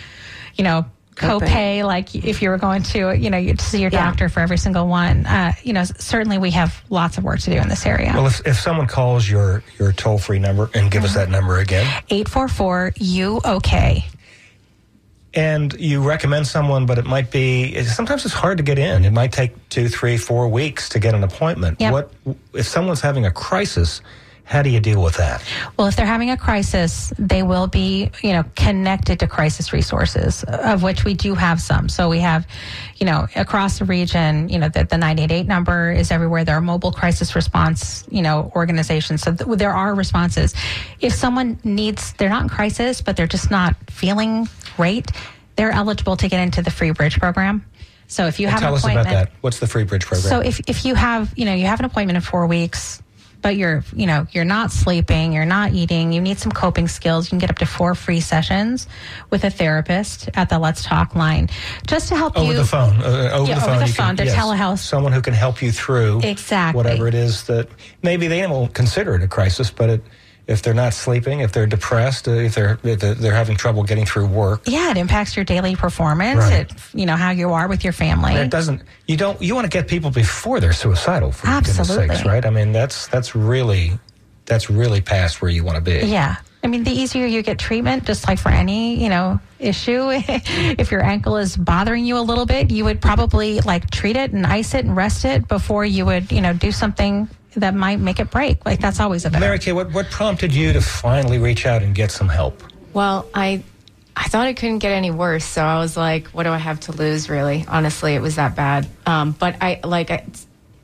you 0.55 0.65
know, 0.65 0.87
copay, 1.14 1.85
like 1.85 2.14
if 2.14 2.42
you 2.42 2.51
were 2.51 2.59
going 2.59 2.83
to, 2.83 3.16
you 3.16 3.31
know, 3.31 3.37
you 3.37 3.57
see 3.57 3.81
your 3.81 3.90
doctor 3.90 4.25
yeah. 4.25 4.29
for 4.29 4.40
every 4.40 4.59
single 4.59 4.87
one. 4.87 5.27
Uh, 5.27 5.53
you 5.62 5.72
know, 5.72 5.85
certainly 5.85 6.38
we 6.38 6.51
have 6.53 6.83
lots 6.90 7.18
of 7.18 7.25
work 7.25 7.40
to 7.40 7.51
do 7.51 7.57
in 7.57 7.68
this 7.68 7.87
area. 7.87 8.12
Well, 8.14 8.27
if, 8.27 8.46
if 8.46 8.59
someone 8.59 8.87
calls 8.87 9.29
your, 9.29 9.62
your 9.79 9.92
toll 9.92 10.18
free 10.18 10.38
number 10.38 10.70
and 10.75 10.90
give 10.90 11.01
mm-hmm. 11.01 11.07
us 11.07 11.14
that 11.14 11.29
number 11.29 11.59
again 11.59 11.87
844 12.11 12.94
U 12.96 13.40
OK. 13.44 14.05
And 15.35 15.72
you 15.75 16.03
recommend 16.03 16.46
someone, 16.46 16.85
but 16.85 16.98
it 16.98 17.07
might 17.07 17.31
be 17.31 17.83
sometimes 17.85 18.27
it's 18.27 18.35
hard 18.35 18.59
to 18.59 18.62
get 18.62 18.79
in. 18.79 19.07
It 19.07 19.12
might 19.12 19.33
take 19.33 19.68
two, 19.70 19.88
three, 19.88 20.18
four 20.18 20.46
weeks 20.48 20.90
to 20.90 20.98
get 20.98 21.14
an 21.14 21.25
appointment. 21.25 21.81
Yep. 21.81 21.92
What 21.92 22.12
if 22.53 22.66
someone's 22.66 23.01
having 23.01 23.25
a 23.25 23.31
crisis? 23.31 24.03
How 24.53 24.61
do 24.61 24.69
you 24.69 24.81
deal 24.81 25.03
with 25.03 25.17
that? 25.17 25.43
Well, 25.79 25.87
if 25.87 25.97
they're 25.97 26.05
having 26.05 26.29
a 26.29 26.37
crisis, 26.37 27.11
they 27.19 27.43
will 27.43 27.69
be, 27.69 28.11
you 28.23 28.33
know, 28.35 28.45
connected 28.55 29.21
to 29.21 29.27
crisis 29.27 29.73
resources, 29.73 30.45
of 30.47 30.83
which 30.83 31.05
we 31.05 31.15
do 31.15 31.35
have 31.35 31.59
some. 31.59 31.88
So 31.88 32.11
we 32.11 32.19
have, 32.19 32.47
you 32.99 33.07
know, 33.07 33.27
across 33.35 33.79
the 33.79 33.87
region, 33.87 34.51
you 34.51 34.59
know, 34.59 34.69
the, 34.69 34.85
the 34.85 34.99
988 34.99 35.47
number 35.47 35.91
is 35.91 36.11
everywhere. 36.11 36.45
There 36.45 36.55
are 36.55 36.61
mobile 36.61 36.93
crisis 36.93 37.35
response, 37.35 38.05
you 38.11 38.21
know, 38.21 38.53
organizations. 38.55 39.23
So 39.23 39.35
th- 39.35 39.57
there 39.57 39.73
are 39.73 39.95
responses. 39.95 40.55
If 41.01 41.15
someone 41.15 41.59
needs, 41.65 42.12
they're 42.12 42.29
not 42.29 42.43
in 42.43 42.49
crisis, 42.51 43.01
but 43.01 43.17
they're 43.17 43.27
just 43.27 43.51
not 43.51 43.75
feeling 43.91 44.51
great, 44.77 45.11
they're 45.57 45.73
eligible 45.73 46.19
to 46.19 46.29
get 46.29 46.43
into 46.43 46.61
the 46.61 46.71
free 46.71 46.91
bridge 46.91 47.19
program. 47.19 47.65
So 48.07 48.27
if 48.27 48.38
you 48.38 48.49
have 48.49 48.61
tell 48.61 48.75
an 48.75 48.79
appointment, 48.79 49.07
us 49.07 49.12
about 49.12 49.25
that. 49.31 49.33
What's 49.41 49.61
the 49.61 49.67
free 49.67 49.85
bridge 49.85 50.05
program? 50.05 50.29
So 50.29 50.41
if, 50.41 50.61
if 50.69 50.85
you 50.85 50.95
have, 50.95 51.33
you 51.38 51.47
know, 51.47 51.55
you 51.55 51.65
have 51.65 51.81
an 51.81 51.87
appointment 51.87 52.17
in 52.17 52.21
four 52.21 52.47
weeks, 52.47 53.03
but 53.43 53.57
you're, 53.57 53.85
you 53.95 54.07
know, 54.07 54.27
you're 54.33 54.45
not 54.45 54.71
sleeping, 54.71 55.33
you're 55.33 55.45
not 55.45 55.73
eating, 55.73 56.13
you 56.13 56.21
need 56.21 56.39
some 56.39 56.53
coping 56.53 56.89
skills, 56.89 57.27
you 57.27 57.31
can 57.31 57.39
get 57.39 57.51
up 57.51 57.59
to 57.59 57.67
four 57.67 57.95
free 57.95 58.21
sessions 58.21 58.87
with 59.31 59.45
a 59.45 59.51
therapist 59.51 60.31
at 60.35 60.49
the 60.49 60.59
Let's 60.59 60.85
Talk 60.85 61.15
line 61.15 61.51
just 61.87 62.09
to 62.09 62.17
help 62.17 62.37
over 62.37 62.53
you. 62.53 62.59
The 62.59 62.65
phone, 62.65 63.03
uh, 63.03 63.31
over 63.35 63.49
yeah, 63.49 63.55
the 63.57 63.61
phone. 63.61 63.71
Over 63.77 63.87
the 63.87 63.93
phone. 63.93 64.17
Can, 64.17 64.27
yes, 64.27 64.37
telehealth. 64.37 64.79
Someone 64.79 65.13
who 65.13 65.21
can 65.21 65.35
help 65.35 65.61
you 65.61 65.73
through 65.73 66.21
exactly 66.23 66.77
whatever 66.77 67.09
it 67.09 67.15
is 67.15 67.45
that 67.45 67.69
maybe 68.03 68.29
they 68.29 68.47
won't 68.47 68.73
consider 68.73 69.15
it 69.17 69.23
a 69.23 69.29
crisis, 69.29 69.71
but 69.71 69.91
it 69.91 70.03
if 70.47 70.63
they're 70.63 70.75
not 70.75 70.93
sleeping, 70.93 71.41
if 71.41 71.53
they're 71.53 71.67
depressed, 71.67 72.27
uh, 72.27 72.33
if 72.33 72.55
they're 72.55 72.79
if 72.83 73.01
they're 73.01 73.35
having 73.35 73.57
trouble 73.57 73.85
getting 73.85 74.05
through 74.05 74.27
work. 74.27 74.63
Yeah, 74.67 74.91
it 74.91 74.97
impacts 74.97 75.37
your 75.37 75.45
daily 75.45 75.77
performance. 75.77 76.41
Right. 76.41 76.71
It, 76.71 76.73
you 76.95 77.07
know 77.07 77.17
how 77.17 77.31
you 77.31 77.53
are 77.53 77.69
with 77.69 77.85
your 77.85 77.93
family. 77.93 78.35
It 78.35 78.51
doesn't. 78.51 78.83
You 79.07 79.17
don't. 79.17 79.41
You 79.41 79.55
want 79.55 79.65
to 79.65 79.71
get 79.71 79.89
people 79.89 80.11
before 80.11 80.61
they're 80.61 80.73
suicidal. 80.73 81.33
For 81.33 81.47
Absolutely. 81.47 82.09
Sakes, 82.09 82.27
right? 82.27 82.45
I 82.45 82.51
mean, 82.51 82.73
that's 82.73 83.07
that's 83.07 83.35
really 83.35 83.93
that's 84.47 84.69
really 84.69 85.01
past 85.01 85.41
where 85.41 85.51
you 85.51 85.65
want 85.65 85.77
to 85.77 85.83
be. 85.83 86.07
Yeah. 86.07 86.37
I 86.65 86.69
mean, 86.69 86.85
the 86.85 86.93
easier 86.93 87.27
you 87.27 87.43
get 87.43 87.59
treatment, 87.59 88.05
just 88.05 88.29
like 88.29 88.39
for 88.39 88.51
any, 88.51 89.03
you 89.03 89.09
know, 89.09 89.41
issue, 89.59 90.11
if 90.11 90.93
your 90.93 91.03
ankle 91.03 91.37
is 91.37 91.57
bothering 91.57 92.05
you 92.05 92.17
a 92.19 92.21
little 92.21 92.47
bit, 92.47 92.71
you 92.71 92.85
would 92.85 93.01
probably 93.01 93.61
like 93.61 93.91
treat 93.91 94.17
it 94.17 94.33
and 94.33 94.47
ice 94.47 94.75
it 94.75 94.85
and 94.85 94.97
rest 94.97 95.25
it 95.25 95.49
before 95.49 95.85
you 95.85 96.07
would, 96.07 96.31
you 96.31 96.41
know, 96.41 96.53
do 96.53 96.71
something 96.71 97.29
that 97.57 97.75
might 97.75 98.01
make 98.01 98.21
it 98.21 98.31
break. 98.31 98.65
Like 98.65 98.81
that's 98.81 99.01
always 99.01 99.25
a 99.25 99.31
better. 99.31 99.45
Mary 99.45 99.59
Kay, 99.59 99.73
what, 99.73 99.93
what 99.93 100.11
prompted 100.11 100.55
you 100.55 100.73
to 100.73 100.81
finally 100.81 101.38
reach 101.38 101.67
out 101.67 101.83
and 101.83 101.95
get 101.95 102.11
some 102.11 102.29
help? 102.29 102.62
Well, 102.93 103.27
I 103.35 103.62
I 104.15 104.29
thought 104.29 104.47
it 104.49 104.57
couldn't 104.57 104.79
get 104.79 104.93
any 104.93 105.11
worse, 105.11 105.45
so 105.45 105.62
I 105.62 105.79
was 105.79 105.97
like, 105.97 106.29
what 106.29 106.43
do 106.43 106.51
I 106.51 106.59
have 106.59 106.81
to 106.81 106.93
lose 106.93 107.31
really? 107.31 107.65
Honestly, 107.67 108.15
it 108.15 108.21
was 108.21 108.37
that 108.37 108.55
bad. 108.55 108.87
Um, 109.07 109.33
but 109.33 109.57
I 109.61 109.81
like 109.85 110.11
I, 110.11 110.25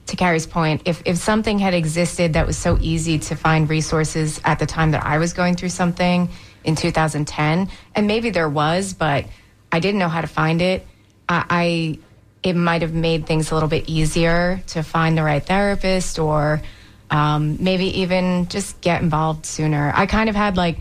to 0.06 0.16
Carrie's 0.16 0.46
point, 0.46 0.82
if, 0.86 1.02
if 1.04 1.18
something 1.18 1.58
had 1.58 1.74
existed 1.74 2.32
that 2.32 2.46
was 2.46 2.56
so 2.56 2.78
easy 2.80 3.18
to 3.18 3.36
find 3.36 3.68
resources 3.68 4.40
at 4.44 4.58
the 4.58 4.66
time 4.66 4.92
that 4.92 5.04
I 5.04 5.18
was 5.18 5.34
going 5.34 5.54
through 5.54 5.68
something 5.68 6.30
in 6.64 6.74
2010, 6.76 7.68
and 7.94 8.06
maybe 8.06 8.30
there 8.30 8.48
was, 8.48 8.94
but 8.94 9.26
I 9.70 9.80
didn't 9.80 9.98
know 9.98 10.08
how 10.08 10.22
to 10.22 10.26
find 10.26 10.62
it, 10.62 10.86
I, 11.28 11.44
I 11.50 11.98
it 12.42 12.54
might 12.54 12.82
have 12.82 12.94
made 12.94 13.26
things 13.26 13.50
a 13.50 13.54
little 13.54 13.68
bit 13.68 13.88
easier 13.88 14.62
to 14.68 14.82
find 14.82 15.18
the 15.18 15.22
right 15.22 15.44
therapist 15.44 16.18
or 16.18 16.62
um, 17.10 17.56
maybe 17.60 18.00
even 18.00 18.48
just 18.48 18.80
get 18.80 19.02
involved 19.02 19.46
sooner. 19.46 19.92
I 19.94 20.06
kind 20.06 20.28
of 20.28 20.36
had 20.36 20.56
like 20.56 20.78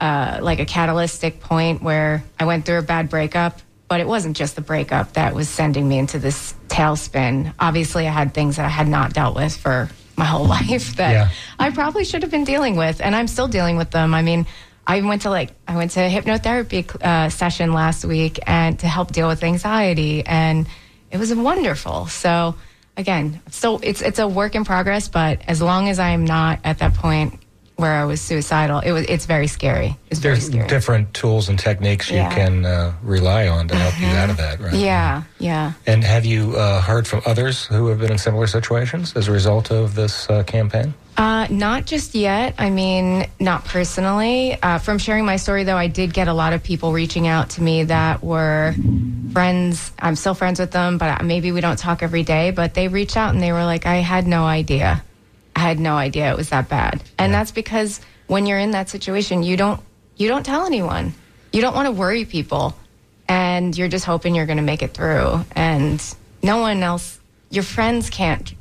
uh, 0.00 0.38
like 0.42 0.58
a 0.58 0.64
catalytic 0.66 1.40
point 1.40 1.82
where 1.82 2.24
I 2.40 2.44
went 2.44 2.66
through 2.66 2.78
a 2.78 2.82
bad 2.82 3.08
breakup 3.08 3.60
but 3.92 4.00
it 4.00 4.08
wasn't 4.08 4.34
just 4.34 4.56
the 4.56 4.62
breakup 4.62 5.12
that 5.12 5.34
was 5.34 5.50
sending 5.50 5.86
me 5.86 5.98
into 5.98 6.18
this 6.18 6.54
tailspin. 6.68 7.52
Obviously, 7.60 8.08
I 8.08 8.10
had 8.10 8.32
things 8.32 8.56
that 8.56 8.64
I 8.64 8.70
had 8.70 8.88
not 8.88 9.12
dealt 9.12 9.36
with 9.36 9.54
for 9.54 9.90
my 10.16 10.24
whole 10.24 10.46
life 10.58 10.96
that 10.96 11.12
Yeah. 11.12 11.28
I 11.58 11.68
probably 11.72 12.06
should 12.06 12.22
have 12.22 12.30
been 12.30 12.44
dealing 12.44 12.76
with, 12.76 13.02
and 13.02 13.14
I'm 13.14 13.28
still 13.28 13.48
dealing 13.48 13.76
with 13.76 13.90
them. 13.90 14.14
I 14.14 14.22
mean, 14.22 14.46
I 14.86 15.02
went 15.02 15.22
to 15.22 15.30
like 15.30 15.50
I 15.68 15.76
went 15.76 15.90
to 15.90 16.00
a 16.00 16.08
hypnotherapy 16.08 16.88
uh, 17.04 17.28
session 17.28 17.74
last 17.74 18.06
week 18.06 18.38
and 18.46 18.78
to 18.78 18.86
help 18.86 19.12
deal 19.12 19.28
with 19.28 19.44
anxiety, 19.44 20.24
and 20.24 20.66
it 21.12 21.18
was 21.18 21.32
wonderful. 21.34 22.06
So 22.06 22.56
again, 22.96 23.40
so 23.50 23.78
it's 23.78 24.02
it's 24.02 24.18
a 24.18 24.26
work 24.26 24.54
in 24.56 24.64
progress, 24.64 25.06
but 25.08 25.40
as 25.46 25.62
long 25.62 25.88
as 25.88 25.98
I'm 26.00 26.24
not 26.24 26.58
at 26.64 26.78
that 26.78 26.94
point 26.94 27.38
where 27.76 27.92
I 27.94 28.04
was 28.04 28.20
suicidal, 28.20 28.78
it 28.80 28.92
was 28.92 29.06
it's 29.08 29.26
very 29.26 29.46
scary. 29.46 29.96
It's 30.10 30.20
very 30.20 30.34
There's 30.36 30.46
scary. 30.46 30.68
different 30.68 31.14
tools 31.14 31.48
and 31.48 31.58
techniques 31.58 32.10
you 32.10 32.16
Yeah. 32.16 32.28
Mm-hmm. 32.30 32.36
can 32.62 32.64
uh, 32.66 32.92
rely 33.02 33.48
on 33.48 33.68
to 33.68 33.74
help 33.74 33.98
you 34.00 34.06
out 34.08 34.30
of 34.30 34.36
that, 34.36 34.60
right? 34.60 34.74
Yeah, 34.74 35.22
yeah. 35.38 35.72
And 35.86 36.04
have 36.04 36.24
you 36.24 36.54
uh, 36.56 36.80
heard 36.82 37.06
from 37.08 37.22
others 37.26 37.64
who 37.66 37.88
have 37.88 37.98
been 37.98 38.12
in 38.12 38.18
similar 38.18 38.46
situations 38.46 39.14
as 39.16 39.26
a 39.28 39.32
result 39.32 39.70
of 39.72 39.94
this 39.94 40.28
uh, 40.30 40.42
campaign? 40.44 40.94
Uh, 41.16 41.46
not 41.50 41.84
just 41.86 42.14
yet. 42.14 42.54
I 42.58 42.70
mean, 42.70 43.26
not 43.40 43.64
personally. 43.66 44.56
Uh, 44.62 44.78
from 44.78 44.98
sharing 44.98 45.24
my 45.26 45.36
story, 45.36 45.64
though, 45.64 45.76
I 45.76 45.86
did 45.88 46.14
get 46.14 46.26
a 46.28 46.32
lot 46.32 46.52
of 46.52 46.62
people 46.62 46.92
reaching 46.92 47.26
out 47.26 47.50
to 47.50 47.62
me 47.62 47.84
that 47.84 48.22
were 48.22 48.74
friends. 49.32 49.92
I'm 49.98 50.16
still 50.16 50.34
friends 50.34 50.60
with 50.60 50.70
them, 50.70 50.98
but 50.98 51.24
maybe 51.24 51.52
we 51.52 51.60
don't 51.60 51.78
talk 51.78 52.02
every 52.02 52.22
day. 52.22 52.50
But 52.50 52.74
they 52.74 52.88
reached 52.88 53.16
out 53.16 53.32
and 53.34 53.42
they 53.42 53.52
were 53.52 53.64
like, 53.64 53.86
I 53.86 53.96
had 53.96 54.26
no 54.26 54.44
idea. 54.44 55.02
I 55.54 55.60
had 55.60 55.78
no 55.78 55.96
idea 55.96 56.30
it 56.30 56.36
was 56.36 56.50
that 56.50 56.68
bad. 56.68 57.02
And 57.18 57.32
that's 57.32 57.50
because 57.50 58.00
when 58.26 58.46
you're 58.46 58.58
in 58.58 58.70
that 58.72 58.88
situation, 58.88 59.42
you 59.42 59.56
don't 59.56 59.80
you 60.16 60.28
don't 60.28 60.44
tell 60.44 60.66
anyone. 60.66 61.14
You 61.52 61.60
don't 61.60 61.74
want 61.74 61.86
to 61.86 61.92
worry 61.92 62.24
people, 62.24 62.74
and 63.28 63.76
you're 63.76 63.88
just 63.88 64.04
hoping 64.04 64.34
you're 64.34 64.46
going 64.46 64.58
to 64.58 64.62
make 64.62 64.82
it 64.82 64.94
through. 64.94 65.44
And 65.54 66.02
no 66.42 66.58
one 66.58 66.82
else, 66.82 67.18
your 67.50 67.64
friends 67.64 68.08
can't. 68.08 68.54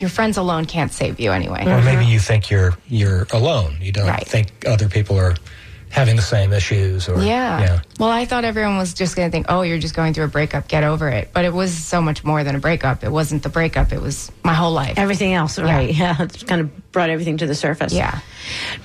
Your 0.00 0.10
friends 0.10 0.36
alone 0.38 0.64
can't 0.64 0.92
save 0.92 1.20
you 1.20 1.32
anyway. 1.32 1.62
Or 1.66 1.82
maybe 1.82 2.02
uh-huh. 2.02 2.10
you 2.10 2.18
think 2.18 2.50
you're 2.50 2.74
you're 2.88 3.26
alone. 3.32 3.76
You 3.80 3.92
don't 3.92 4.06
Right. 4.08 4.26
think 4.26 4.50
other 4.66 4.88
people 4.88 5.18
are 5.18 5.36
having 5.90 6.16
the 6.16 6.22
same 6.22 6.52
issues. 6.52 7.08
Or 7.08 7.22
Yeah. 7.22 7.60
yeah. 7.60 7.80
Well, 7.98 8.08
I 8.08 8.24
thought 8.24 8.44
everyone 8.44 8.76
was 8.78 8.94
just 8.94 9.16
going 9.16 9.28
to 9.28 9.32
think, 9.32 9.46
oh, 9.48 9.62
you're 9.62 9.78
just 9.78 9.94
going 9.94 10.14
through 10.14 10.24
a 10.24 10.28
breakup, 10.28 10.68
get 10.68 10.84
over 10.84 11.08
it. 11.08 11.30
But 11.32 11.44
it 11.44 11.52
was 11.52 11.72
so 11.74 12.00
much 12.00 12.24
more 12.24 12.44
than 12.44 12.54
a 12.54 12.60
breakup. 12.60 13.02
It 13.04 13.10
wasn't 13.10 13.42
the 13.42 13.48
breakup, 13.48 13.92
it 13.92 14.00
was 14.00 14.30
my 14.44 14.54
whole 14.54 14.72
life. 14.72 14.98
Everything 14.98 15.34
else, 15.34 15.58
right? 15.58 15.94
Yeah, 16.00 16.16
it's 16.22 16.42
kind 16.44 16.60
of 16.60 16.92
brought 16.92 17.10
everything 17.10 17.36
to 17.38 17.46
the 17.46 17.54
surface. 17.54 17.92
Yeah. 17.92 18.20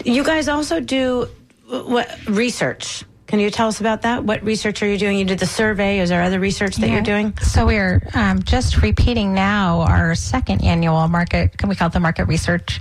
You 0.04 0.24
guys 0.24 0.48
also 0.50 0.80
do 0.80 1.28
uh, 1.72 1.82
what 1.84 2.10
research? 2.28 3.04
Can 3.28 3.40
you 3.40 3.50
tell 3.50 3.68
us 3.68 3.80
about 3.80 4.04
that? 4.04 4.24
What 4.24 4.44
research 4.44 4.84
are 4.84 4.88
you 4.88 4.98
doing? 5.00 5.18
You 5.18 5.26
did 5.26 5.40
the 5.40 5.48
survey. 5.48 6.00
Is 6.00 6.10
there 6.10 6.22
other 6.22 6.40
research 6.40 6.76
that 6.76 6.88
Yeah. 6.88 6.94
you're 6.96 7.02
doing? 7.04 7.36
So 7.42 7.66
we're 7.66 8.08
um, 8.14 8.44
just 8.44 8.82
repeating 8.84 9.34
now 9.34 9.82
our 9.82 10.14
second 10.14 10.64
annual 10.64 11.08
market. 11.08 11.58
Can 11.58 11.70
we 11.70 11.76
call 11.76 11.88
it 11.88 11.94
the 11.94 12.00
market 12.00 12.26
research 12.26 12.80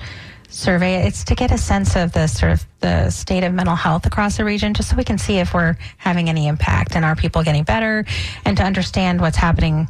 survey? 0.55 1.07
It's 1.07 1.25
to 1.25 1.35
get 1.35 1.51
a 1.51 1.59
sense 1.59 1.97
of 1.97 2.13
the 2.13 2.27
sort 2.27 2.53
of 2.53 2.67
the 2.81 3.11
state 3.11 3.45
of 3.45 3.53
mental 3.53 3.77
health 3.77 4.07
across 4.07 4.37
the 4.37 4.45
region, 4.45 4.75
just 4.75 4.91
so 4.91 4.97
we 4.97 5.05
can 5.05 5.19
see 5.19 5.39
if 5.39 5.55
we're 5.55 5.77
having 5.97 6.29
any 6.29 6.47
impact 6.47 6.97
and 6.97 7.05
are 7.05 7.17
people 7.17 7.43
getting 7.43 7.65
better, 7.65 8.05
and 8.45 8.57
to 8.57 8.63
understand 8.63 9.21
what's 9.21 9.37
happening, 9.37 9.89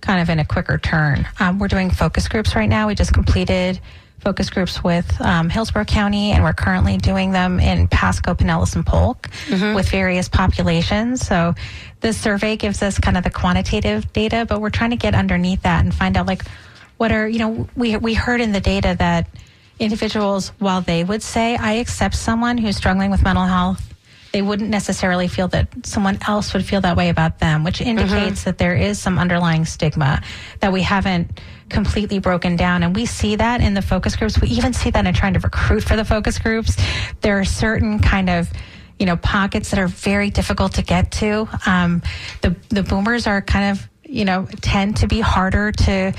kind 0.00 0.20
of 0.20 0.30
in 0.30 0.38
a 0.38 0.44
quicker 0.44 0.78
turn. 0.78 1.26
Um, 1.40 1.58
we're 1.58 1.68
doing 1.68 1.90
focus 1.90 2.28
groups 2.28 2.54
right 2.54 2.68
now. 2.68 2.86
We 2.86 2.94
just 2.94 3.12
completed 3.12 3.80
focus 4.20 4.48
groups 4.48 4.82
with 4.82 5.20
um, 5.20 5.50
Hillsborough 5.50 5.84
County, 5.84 6.32
and 6.32 6.42
we're 6.42 6.54
currently 6.54 6.96
doing 6.96 7.32
them 7.32 7.60
in 7.60 7.88
Pasco, 7.88 8.34
Pinellas, 8.34 8.74
and 8.74 8.86
Polk 8.86 9.28
with 9.74 9.88
various 9.90 10.28
populations. 10.30 11.26
So 11.26 11.54
this 12.00 12.16
survey 12.18 12.56
gives 12.56 12.82
us 12.82 12.98
kind 12.98 13.18
of 13.18 13.24
the 13.24 13.30
quantitative 13.30 14.10
data, 14.14 14.46
but 14.48 14.60
we're 14.60 14.70
trying 14.70 14.90
to 14.90 14.96
get 14.96 15.14
underneath 15.14 15.62
that 15.62 15.84
and 15.84 15.94
find 15.94 16.16
out 16.16 16.26
like 16.26 16.42
what 16.96 17.12
are 17.12 17.28
you 17.28 17.38
know 17.38 17.68
we 17.76 17.96
we 17.96 18.14
heard 18.14 18.40
in 18.40 18.52
the 18.52 18.60
data 18.60 18.94
that 18.98 19.26
individuals 19.78 20.50
while 20.58 20.80
they 20.80 21.04
would 21.04 21.22
say 21.22 21.56
I 21.56 21.74
accept 21.74 22.14
someone 22.14 22.58
who's 22.58 22.76
struggling 22.76 23.10
with 23.10 23.22
mental 23.22 23.44
health 23.44 23.94
they 24.34 24.42
wouldn't 24.42 24.68
necessarily 24.68 25.28
feel 25.28 25.46
that 25.46 25.68
someone 25.86 26.18
else 26.26 26.54
would 26.54 26.64
feel 26.64 26.80
that 26.80 26.96
way 26.96 27.08
about 27.08 27.38
them, 27.38 27.62
which 27.62 27.80
indicates 27.80 28.42
that 28.42 28.58
there 28.58 28.74
is 28.74 28.98
some 28.98 29.16
underlying 29.16 29.64
stigma 29.64 30.22
that 30.58 30.72
we 30.72 30.82
haven't 30.82 31.40
completely 31.68 32.18
broken 32.18 32.56
down. 32.56 32.82
And 32.82 32.96
we 32.96 33.06
see 33.06 33.36
that 33.36 33.60
in 33.60 33.74
the 33.74 33.80
focus 33.80 34.16
groups. 34.16 34.40
We 34.40 34.48
even 34.48 34.72
see 34.72 34.90
that 34.90 35.06
in 35.06 35.14
trying 35.14 35.34
to 35.34 35.38
recruit 35.38 35.84
for 35.84 35.94
the 35.94 36.04
focus 36.04 36.40
groups. 36.40 36.76
There 37.20 37.38
are 37.38 37.44
certain 37.44 38.00
kind 38.00 38.28
of 38.28 38.50
you 38.98 39.06
know 39.06 39.16
pockets 39.16 39.70
that 39.70 39.78
are 39.78 39.86
very 39.86 40.30
difficult 40.30 40.74
to 40.74 40.82
get 40.82 41.12
to. 41.12 41.48
Um, 41.64 42.02
the 42.40 42.56
the 42.70 42.82
boomers 42.82 43.28
are 43.28 43.40
kind 43.40 43.70
of 43.70 43.88
you 44.02 44.24
know 44.24 44.48
tend 44.62 44.96
to 44.96 45.06
be 45.06 45.20
harder 45.20 45.70
to 45.70 46.12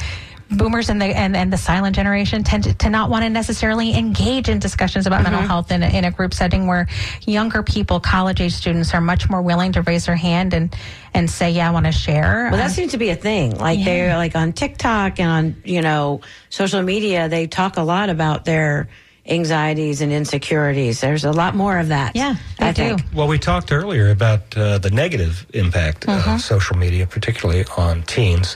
boomers 0.52 0.90
and 0.90 1.02
the 1.02 1.06
and, 1.06 1.36
and 1.36 1.52
the 1.52 1.58
silent 1.58 1.96
generation 1.96 2.44
tend 2.44 2.64
to, 2.66 2.74
to 2.76 2.90
not 2.90 3.10
want 3.10 3.24
to 3.24 3.30
necessarily 3.30 3.96
engage 3.98 4.48
in 4.48 4.60
discussions 4.60 5.08
about 5.08 5.24
mental 5.24 5.42
health 5.42 5.72
in 5.72 5.82
a, 5.84 5.88
in 5.88 6.06
a 6.06 6.12
group 6.12 6.34
setting 6.34 6.68
where 6.68 6.88
younger 7.26 7.64
people 7.64 8.00
college 8.00 8.40
age 8.42 8.54
students 8.54 8.94
are 8.94 9.02
much 9.02 9.30
more 9.30 9.42
willing 9.42 9.72
to 9.72 9.82
raise 9.82 10.06
their 10.06 10.16
hand 10.16 10.54
and 10.54 10.76
and 11.14 11.30
say 11.30 11.50
yeah 11.50 11.68
i 11.68 11.72
want 11.72 11.86
to 11.86 11.92
share 11.92 12.50
Well, 12.52 12.58
that 12.60 12.72
seems 12.72 12.92
to 12.92 12.98
be 12.98 13.10
a 13.10 13.16
thing. 13.16 13.58
Like 13.58 13.84
they're 13.84 14.16
like 14.18 14.36
on 14.36 14.54
TikTok 14.54 15.20
and 15.20 15.30
on 15.30 15.62
you 15.66 15.82
know 15.82 16.22
social 16.50 16.82
media, 16.82 17.28
they 17.30 17.48
talk 17.48 17.78
a 17.78 17.84
lot 17.84 18.10
about 18.10 18.46
their 18.46 18.88
anxieties 19.28 20.02
and 20.02 20.12
insecurities. 20.12 21.02
There's 21.02 21.26
a 21.26 21.32
lot 21.32 21.56
more 21.56 21.80
of 21.80 21.88
that. 21.88 22.16
Yeah, 22.16 22.36
I 22.60 22.72
do. 22.72 22.90
think. 22.98 23.02
Well, 23.12 23.28
we 23.28 23.40
talked 23.40 23.72
earlier 23.72 24.12
about 24.12 24.56
uh, 24.56 24.78
the 24.78 24.92
negative 24.92 25.48
impact 25.54 26.06
Mm-hmm. 26.06 26.36
of 26.36 26.42
social 26.42 26.78
media, 26.78 27.08
particularly 27.08 27.66
on 27.76 28.04
teens. 28.04 28.56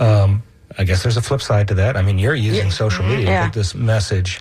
Um, 0.00 0.42
I 0.78 0.84
guess 0.84 1.02
there's 1.02 1.16
a 1.16 1.22
flip 1.22 1.42
side 1.42 1.68
to 1.68 1.74
that. 1.74 1.96
I 1.96 2.02
mean, 2.02 2.18
you're 2.18 2.34
using 2.34 2.70
social 2.70 3.04
media 3.04 3.26
Yeah. 3.26 3.40
to 3.42 3.46
get 3.48 3.54
this 3.54 3.74
message 3.74 4.40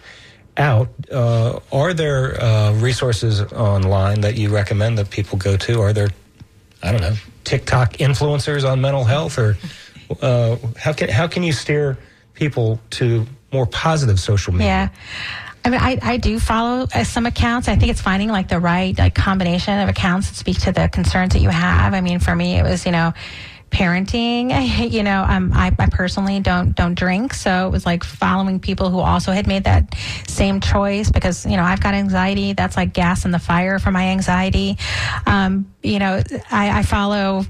out. 0.58 0.90
Uh, 1.12 1.60
are 1.72 1.94
there 1.94 2.42
uh, 2.42 2.74
resources 2.74 3.42
online 3.54 4.22
that 4.22 4.38
you 4.38 4.50
recommend 4.50 4.98
that 4.98 5.10
people 5.10 5.38
go 5.38 5.58
to? 5.58 5.82
Are 5.82 5.94
there, 5.94 6.10
I 6.84 6.92
don't 6.92 7.02
know, 7.02 7.16
TikTok 7.44 7.94
influencers 7.94 8.70
on 8.70 8.82
mental 8.82 9.04
health, 9.04 9.38
or 9.38 9.58
uh, 10.22 10.58
how 10.78 10.94
can 10.94 11.10
how 11.10 11.28
can 11.28 11.44
you 11.44 11.54
steer 11.54 11.98
people 12.34 12.80
to 12.92 13.26
more 13.54 13.66
positive 13.66 14.20
social 14.20 14.54
media? 14.54 14.68
Yeah. 14.68 14.90
I 15.64 15.70
mean, 15.70 15.82
I, 15.82 15.98
I 16.02 16.18
do 16.18 16.40
follow 16.40 16.88
uh, 16.94 17.04
some 17.04 17.26
accounts. 17.26 17.68
I 17.68 17.76
think 17.76 17.90
it's 17.92 18.02
finding 18.02 18.30
like 18.30 18.50
the 18.50 18.60
right 18.60 18.96
like 18.98 19.16
combination 19.16 19.80
of 19.80 19.90
accounts 19.90 20.30
that 20.30 20.36
speak 20.36 20.60
to 20.62 20.72
the 20.72 20.88
concerns 20.90 21.34
that 21.34 21.40
you 21.40 21.50
have. 21.50 21.94
I 21.96 22.02
mean, 22.02 22.20
for 22.20 22.36
me, 22.36 22.60
it 22.60 22.64
was, 22.64 22.86
you 22.86 22.92
know, 22.92 23.14
parenting. 23.72 24.54
You 24.96 25.04
know, 25.04 25.26
um, 25.28 25.52
I, 25.54 25.76
I 25.78 25.88
personally 25.88 26.40
don't 26.40 26.76
don't 26.76 26.96
drink, 26.96 27.34
so 27.34 27.68
it 27.68 27.72
was 27.72 27.86
like 27.86 28.04
following 28.04 28.60
people 28.60 28.90
who 28.90 29.00
also 29.00 29.32
had 29.32 29.48
made 29.48 29.64
that 29.66 29.96
same 30.28 30.62
choice 30.62 31.12
because 31.12 31.46
you 31.46 31.58
know 31.58 31.64
I've 31.64 31.82
got 31.82 31.94
anxiety. 31.94 32.54
That's 32.54 32.78
like 32.78 32.94
gas 32.94 33.26
in 33.26 33.32
the 33.32 33.40
fire 33.40 33.80
for 33.80 33.92
my 33.92 34.10
anxiety. 34.10 34.78
Um, 35.26 35.74
you 35.82 36.00
know, 36.00 36.22
I, 36.52 36.80
I 36.80 36.84
follow 36.84 37.46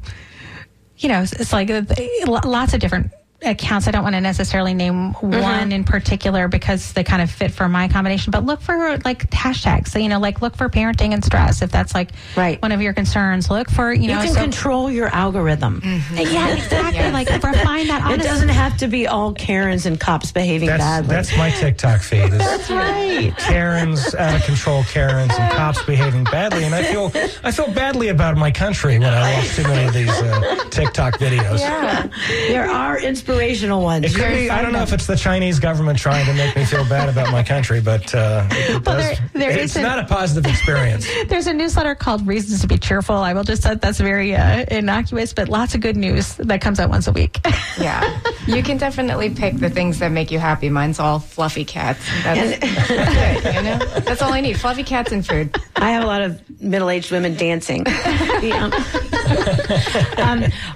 you 0.97 1.09
know, 1.09 1.21
it's, 1.21 1.53
like 1.53 1.69
uh, 1.69 1.83
lots 2.25 2.73
of 2.73 2.79
different 2.79 3.11
accounts. 3.45 3.87
I 3.87 3.91
don't 3.91 4.03
want 4.03 4.15
to 4.15 4.21
necessarily 4.21 4.73
name 4.73 5.13
one 5.13 5.71
in 5.71 5.83
particular 5.83 6.47
because 6.47 6.93
they 6.93 7.03
kind 7.03 7.21
of 7.21 7.29
fit 7.31 7.51
for 7.51 7.67
my 7.69 7.87
combination, 7.87 8.31
but 8.31 8.45
look 8.45 8.61
for 8.61 8.97
like 9.05 9.29
hashtags. 9.31 9.89
So, 9.89 9.99
you 9.99 10.09
know, 10.09 10.19
like 10.19 10.41
look 10.41 10.55
for 10.55 10.69
parenting 10.69 11.13
and 11.13 11.23
stress 11.23 11.61
if 11.61 11.71
that's 11.71 11.93
like 11.93 12.09
Right. 12.35 12.61
one 12.61 12.71
of 12.71 12.81
your 12.81 12.93
concerns. 12.93 13.49
Look 13.49 13.69
for, 13.69 13.91
you 13.93 14.03
You 14.03 14.07
know, 14.09 14.21
you 14.21 14.25
can 14.27 14.33
so- 14.35 14.41
control 14.41 14.91
your 14.91 15.07
algorithm. 15.07 15.81
yeah, 16.13 16.53
exactly. 16.55 17.11
Like 17.11 17.29
refine 17.29 17.87
that. 17.87 18.11
It 18.15 18.21
doesn't 18.21 18.49
have 18.49 18.77
to 18.77 18.87
be 18.87 19.07
all 19.07 19.33
Karens 19.33 19.85
and 19.85 19.99
cops 19.99 20.31
behaving 20.31 20.67
That's 20.67 20.81
badly. 20.83 21.09
that's 21.15 21.37
my 21.37 21.49
TikTok 21.51 22.01
feed. 22.01 22.31
That's 22.45 22.69
right. 22.69 23.33
Karens 23.37 24.13
out 24.15 24.35
of 24.35 24.43
control 24.45 24.83
Karens 24.85 25.31
and 25.37 25.51
cops 25.53 25.83
behaving 25.83 26.23
badly, 26.25 26.63
and 26.63 26.73
I 26.73 26.83
feel 26.83 27.11
I 27.43 27.51
feel 27.51 27.71
badly 27.73 28.07
about 28.09 28.37
my 28.37 28.51
country 28.51 28.97
when 28.99 29.13
I 29.13 29.37
watch 29.37 29.55
too 29.55 29.63
many 29.63 29.87
of 29.87 29.93
these 29.93 30.09
uh, 30.09 30.55
TikTok 30.69 31.17
videos. 31.19 31.59
Yeah. 31.59 32.07
There 32.47 32.69
are 32.69 32.97
inspirational 33.39 33.81
ones. 33.83 34.05
It 34.05 34.15
could 34.17 34.29
be. 34.33 34.49
I 34.49 34.61
don't 34.61 34.71
know 34.73 34.81
if 34.81 34.93
it's 34.93 35.07
the 35.07 35.15
Chinese 35.15 35.59
government 35.59 35.99
trying 35.99 36.25
to 36.25 36.33
make 36.33 36.55
me 36.55 36.65
feel 36.65 36.83
bad 36.87 37.09
about 37.09 37.31
my 37.31 37.43
country, 37.43 37.81
but 37.81 38.13
uh, 38.15 38.47
it 38.51 38.85
Well, 38.85 38.97
does, 38.97 39.17
there- 39.19 39.29
there 39.33 39.51
it's 39.51 39.63
isn't- 39.75 39.83
not 39.83 39.99
a 39.99 40.05
positive 40.05 40.45
experience. 40.49 41.07
There's 41.27 41.47
a 41.47 41.53
newsletter 41.53 41.95
called 41.95 42.25
Reasons 42.27 42.61
to 42.61 42.67
Be 42.67 42.77
Cheerful. 42.77 43.15
I 43.15 43.33
will 43.33 43.43
just 43.43 43.63
say 43.63 43.75
that's 43.75 43.99
very 43.99 44.35
uh, 44.35 44.65
innocuous, 44.71 45.33
but 45.33 45.49
lots 45.49 45.75
of 45.75 45.81
good 45.81 45.97
news 45.97 46.35
that 46.35 46.61
comes 46.61 46.79
out 46.79 46.89
once 46.89 47.07
a 47.07 47.11
week. 47.11 47.39
Yeah. 47.77 48.21
You 48.47 48.63
can 48.63 48.77
definitely 48.77 49.29
pick 49.31 49.57
the 49.57 49.69
things 49.69 49.99
that 49.99 50.09
make 50.09 50.31
you 50.31 50.39
happy. 50.39 50.69
Mine's 50.69 50.97
all 50.97 51.19
fluffy 51.19 51.65
cats. 51.65 51.99
That's, 52.23 52.57
that's 52.57 52.89
it, 53.45 53.53
you 53.55 53.61
know? 53.63 53.77
That's 53.99 54.21
all 54.21 54.31
I 54.31 54.39
need. 54.39 54.57
Fluffy 54.57 54.83
cats 54.83 55.11
and 55.11 55.27
food. 55.27 55.53
I 55.75 55.91
have 55.91 56.03
a 56.03 56.07
lot 56.07 56.21
of 56.21 56.61
middle-aged 56.61 57.11
women 57.11 57.35
dancing. 57.35 57.83
Yeah. 57.85 58.63
um, 58.65 58.71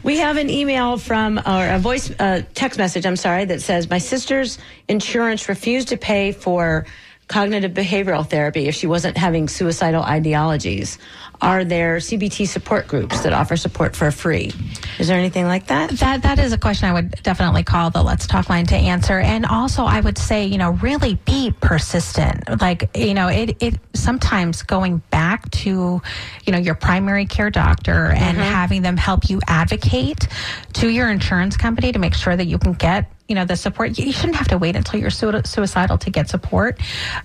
we 0.04 0.18
have 0.18 0.38
an 0.38 0.50
email 0.50 0.98
from 0.98 1.38
or 1.40 1.68
a 1.68 1.80
voice 1.80 2.12
uh, 2.20 2.42
text 2.54 2.78
message. 2.78 3.06
I'm 3.06 3.16
sorry 3.16 3.46
that 3.46 3.62
says 3.62 3.90
my 3.90 3.98
sister's 3.98 4.58
insurance 4.88 5.48
refused 5.50 5.90
to 5.90 5.98
pay 5.98 6.32
for 6.32 6.86
cognitive 7.30 7.74
behavioral 7.74 8.28
therapy 8.28 8.68
if 8.68 8.76
she 8.76 8.88
wasn't 8.88 9.16
having 9.16 9.48
suicidal 9.48 10.04
ideologies? 10.04 10.98
Are 11.42 11.64
there 11.64 11.98
CBT 11.98 12.48
support 12.48 12.88
groups 12.88 13.22
that 13.22 13.32
offer 13.32 13.56
support 13.56 13.96
for 13.96 14.12
free? 14.12 14.52
Is 15.00 15.08
there 15.08 15.18
anything 15.18 15.46
like 15.46 15.68
that? 15.68 15.92
That 15.92 16.24
that 16.24 16.38
is 16.38 16.52
a 16.52 16.58
question 16.58 16.90
I 16.90 16.94
would 16.94 17.12
definitely 17.24 17.64
call 17.64 17.90
the 17.90 18.04
Let's 18.04 18.28
Talk 18.28 18.50
line 18.50 18.66
to 18.68 18.76
answer. 18.76 19.20
And 19.20 19.46
also, 19.46 19.84
I 19.84 20.02
would 20.02 20.18
say, 20.18 20.46
you 20.48 20.58
know, 20.58 20.72
really 20.72 21.16
be 21.26 21.52
persistent. 21.62 22.62
Like, 22.62 22.90
you 22.98 23.14
know, 23.14 23.30
it 23.30 23.56
it 23.62 23.76
sometimes 23.94 24.64
going 24.64 24.98
back 25.12 25.50
to, 25.52 26.02
you 26.46 26.52
know, 26.52 26.60
your 26.60 26.76
primary 26.76 27.26
care 27.26 27.50
doctor 27.50 28.08
and 28.08 28.38
mm-hmm. 28.38 28.42
having 28.42 28.82
them 28.82 28.98
help 28.98 29.30
you 29.30 29.40
advocate 29.48 30.28
to 30.74 30.90
your 30.90 31.10
insurance 31.10 31.56
company 31.56 31.94
to 31.94 32.00
make 32.00 32.14
sure 32.14 32.36
that 32.36 32.46
you 32.46 32.58
can 32.58 32.74
get 32.74 33.10
you 33.30 33.36
know 33.36 33.46
the 33.46 33.56
support 33.56 33.98
you 33.98 34.12
shouldn't 34.12 34.36
have 34.36 34.48
to 34.48 34.58
wait 34.58 34.76
until 34.76 35.00
you're 35.00 35.12
sui- 35.12 35.44
suicidal 35.46 35.98
to 36.00 36.10
get 36.10 36.28
support 36.28 36.80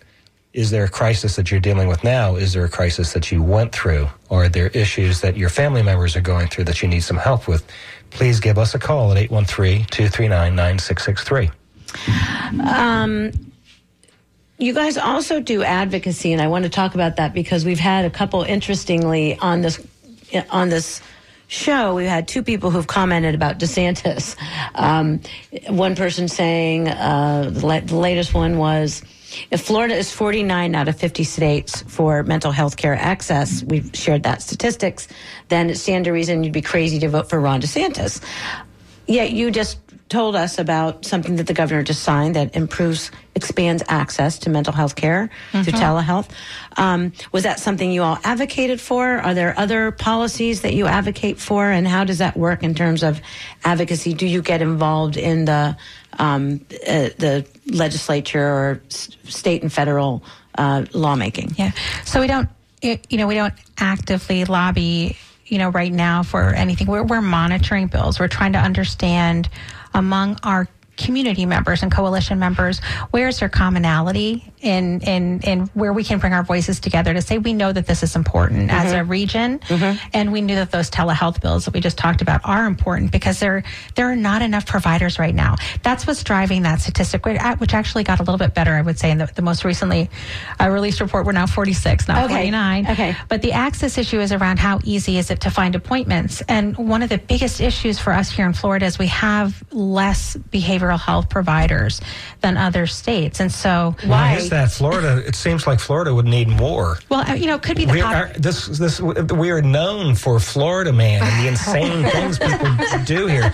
Is 0.52 0.70
there 0.70 0.84
a 0.84 0.88
crisis 0.88 1.34
that 1.36 1.50
you're 1.50 1.60
dealing 1.60 1.88
with 1.88 2.04
now? 2.04 2.36
Is 2.36 2.52
there 2.52 2.62
a 2.62 2.68
crisis 2.68 3.14
that 3.14 3.32
you 3.32 3.42
went 3.42 3.74
through? 3.74 4.06
Or 4.28 4.44
are 4.44 4.48
there 4.50 4.66
issues 4.68 5.22
that 5.22 5.38
your 5.38 5.48
family 5.48 5.82
members 5.82 6.16
are 6.16 6.20
going 6.20 6.48
through 6.48 6.64
that 6.64 6.82
you 6.82 6.88
need 6.88 7.00
some 7.00 7.16
help 7.16 7.48
with? 7.48 7.66
Please 8.10 8.38
give 8.38 8.58
us 8.58 8.74
a 8.74 8.78
call 8.78 9.10
at 9.12 9.16
813 9.16 9.86
239 9.86 10.54
9663. 10.54 11.50
Um, 12.68 13.32
you 14.58 14.74
guys 14.74 14.98
also 14.98 15.40
do 15.40 15.62
advocacy, 15.62 16.34
and 16.34 16.42
I 16.42 16.48
want 16.48 16.64
to 16.64 16.70
talk 16.70 16.94
about 16.94 17.16
that 17.16 17.32
because 17.32 17.64
we've 17.64 17.80
had 17.80 18.04
a 18.04 18.10
couple 18.10 18.42
interestingly 18.42 19.38
on 19.38 19.62
this 19.62 19.80
on 20.50 20.68
this 20.68 21.00
show. 21.50 21.96
We've 21.96 22.08
had 22.08 22.28
two 22.28 22.42
people 22.42 22.70
who've 22.70 22.86
commented 22.86 23.34
about 23.34 23.58
DeSantis. 23.58 24.36
Um, 24.74 25.20
one 25.68 25.96
person 25.96 26.28
saying 26.28 26.88
uh, 26.88 27.50
the 27.50 27.96
latest 27.96 28.32
one 28.32 28.56
was. 28.56 29.02
If 29.52 29.60
Florida 29.60 29.94
is 29.94 30.12
49 30.12 30.74
out 30.74 30.88
of 30.88 30.98
50 30.98 31.22
states 31.22 31.82
for 31.82 32.24
mental 32.24 32.50
health 32.50 32.76
care 32.76 32.96
access, 32.96 33.62
we've 33.62 33.88
shared 33.94 34.24
that 34.24 34.42
statistics, 34.42 35.06
then 35.48 35.70
it 35.70 35.78
stands 35.78 36.06
to 36.06 36.12
reason 36.12 36.42
you'd 36.42 36.52
be 36.52 36.62
crazy 36.62 36.98
to 36.98 37.08
vote 37.08 37.30
for 37.30 37.40
Ron 37.40 37.60
DeSantis. 37.60 38.20
Yet 39.06 39.30
you 39.30 39.52
just 39.52 39.78
told 40.10 40.34
us 40.36 40.58
about 40.58 41.04
something 41.06 41.36
that 41.36 41.46
the 41.46 41.54
governor 41.54 41.82
just 41.84 42.02
signed 42.02 42.34
that 42.36 42.54
improves, 42.56 43.10
expands 43.36 43.82
access 43.88 44.38
to 44.40 44.50
mental 44.50 44.72
health 44.74 44.96
care 44.96 45.30
through 45.52 45.62
telehealth. 45.72 46.28
Um, 46.76 47.12
was 47.32 47.44
that 47.44 47.60
something 47.60 47.90
you 47.92 48.02
all 48.02 48.18
advocated 48.24 48.80
for? 48.80 49.06
Are 49.18 49.32
there 49.34 49.54
other 49.58 49.92
policies 49.92 50.60
that 50.62 50.74
you 50.74 50.86
advocate 50.86 51.38
for? 51.38 51.70
And 51.70 51.86
how 51.86 52.02
does 52.04 52.18
that 52.18 52.36
work 52.36 52.62
in 52.64 52.74
terms 52.74 53.02
of 53.04 53.20
advocacy? 53.64 54.12
Do 54.12 54.26
you 54.26 54.42
get 54.42 54.60
involved 54.60 55.16
in 55.16 55.44
the 55.46 55.76
um, 56.18 56.60
uh, 56.86 57.10
the 57.16 57.46
legislature 57.66 58.44
or 58.44 58.82
s- 58.90 59.10
state 59.24 59.62
and 59.62 59.72
federal 59.72 60.22
uh, 60.58 60.84
lawmaking? 60.92 61.54
Yeah. 61.56 61.70
So 62.04 62.20
we 62.20 62.26
don't, 62.26 62.48
it- 62.82 63.06
you 63.10 63.16
know, 63.18 63.28
we 63.28 63.36
don't 63.36 63.54
actively 63.78 64.44
lobby, 64.44 65.16
you 65.46 65.58
know, 65.58 65.68
right 65.70 65.92
now 65.92 66.24
for 66.24 66.52
anything. 66.52 66.88
We're, 66.88 67.04
we're 67.04 67.20
monitoring 67.22 67.86
bills. 67.86 68.18
We're 68.18 68.28
trying 68.28 68.54
to 68.54 68.58
understand 68.58 69.48
among 69.94 70.38
our 70.42 70.68
community 70.96 71.46
members 71.46 71.82
and 71.82 71.90
coalition 71.90 72.38
members 72.38 72.80
where's 73.10 73.38
there 73.40 73.48
commonality 73.48 74.49
in 74.60 75.00
in 75.00 75.40
in 75.40 75.60
where 75.74 75.92
we 75.92 76.04
can 76.04 76.18
bring 76.18 76.32
our 76.32 76.42
voices 76.42 76.80
together 76.80 77.12
to 77.14 77.22
say 77.22 77.38
we 77.38 77.52
know 77.52 77.72
that 77.72 77.86
this 77.86 78.02
is 78.02 78.16
important 78.16 78.70
as 78.70 78.92
mm-hmm. 78.92 79.00
a 79.00 79.04
region 79.04 79.58
mm-hmm. 79.60 80.08
and 80.12 80.32
we 80.32 80.40
knew 80.40 80.54
that 80.54 80.70
those 80.70 80.90
telehealth 80.90 81.40
bills 81.40 81.64
that 81.64 81.74
we 81.74 81.80
just 81.80 81.98
talked 81.98 82.22
about 82.22 82.40
are 82.44 82.66
important 82.66 83.10
because 83.10 83.40
there 83.40 83.62
there 83.94 84.10
are 84.10 84.16
not 84.16 84.42
enough 84.42 84.66
providers 84.66 85.18
right 85.18 85.34
now 85.34 85.56
that's 85.82 86.06
what's 86.06 86.22
driving 86.22 86.62
that 86.62 86.80
statistic 86.80 87.24
which 87.24 87.40
uh, 87.40 87.56
which 87.56 87.74
actually 87.74 88.04
got 88.04 88.20
a 88.20 88.22
little 88.22 88.38
bit 88.38 88.54
better 88.54 88.74
i 88.74 88.82
would 88.82 88.98
say 88.98 89.10
in 89.10 89.18
the, 89.18 89.26
the 89.34 89.42
most 89.42 89.64
recently 89.64 90.10
uh, 90.60 90.68
released 90.68 91.00
report 91.00 91.26
we're 91.26 91.32
now 91.32 91.46
46 91.46 92.08
not 92.08 92.24
Okay. 92.24 92.34
49 92.34 92.86
Okay. 92.88 93.16
but 93.28 93.42
the 93.42 93.52
access 93.52 93.98
issue 93.98 94.20
is 94.20 94.32
around 94.32 94.58
how 94.58 94.78
easy 94.84 95.18
is 95.18 95.30
it 95.30 95.40
to 95.40 95.50
find 95.50 95.74
appointments. 95.74 96.42
And 96.48 96.76
one 96.76 97.02
of 97.02 97.08
the 97.08 97.18
biggest 97.18 97.60
issues 97.60 97.98
for 97.98 98.12
us 98.12 98.30
here 98.30 98.46
in 98.46 98.52
Florida 98.52 98.86
is 98.86 98.98
we 98.98 99.06
have 99.08 99.62
less 99.72 100.36
behavioral 100.36 100.98
health 100.98 101.28
providers 101.28 102.00
than 102.40 102.56
other 102.56 102.86
states. 102.86 103.40
And 103.40 103.50
so, 103.50 103.96
Why 104.04 104.36
that? 104.50 104.70
Florida, 104.70 105.22
it 105.26 105.34
seems 105.34 105.66
like 105.66 105.80
Florida 105.80 106.14
would 106.14 106.26
need 106.26 106.48
more. 106.48 106.98
well, 107.08 107.28
uh, 107.28 107.34
you 107.34 107.46
know, 107.46 107.56
it 107.56 107.62
could 107.62 107.76
be 107.76 107.84
the 107.84 107.92
We 107.92 108.00
are, 108.00 108.28
this, 108.36 108.66
this, 108.66 109.00
we 109.00 109.50
are 109.50 109.62
known 109.62 110.14
for 110.14 110.38
Florida 110.38 110.92
man 110.92 111.22
and 111.22 111.44
the 111.44 111.48
insane 111.48 112.04
things 112.10 112.38
people 112.38 112.76
do 113.04 113.26
here. 113.26 113.52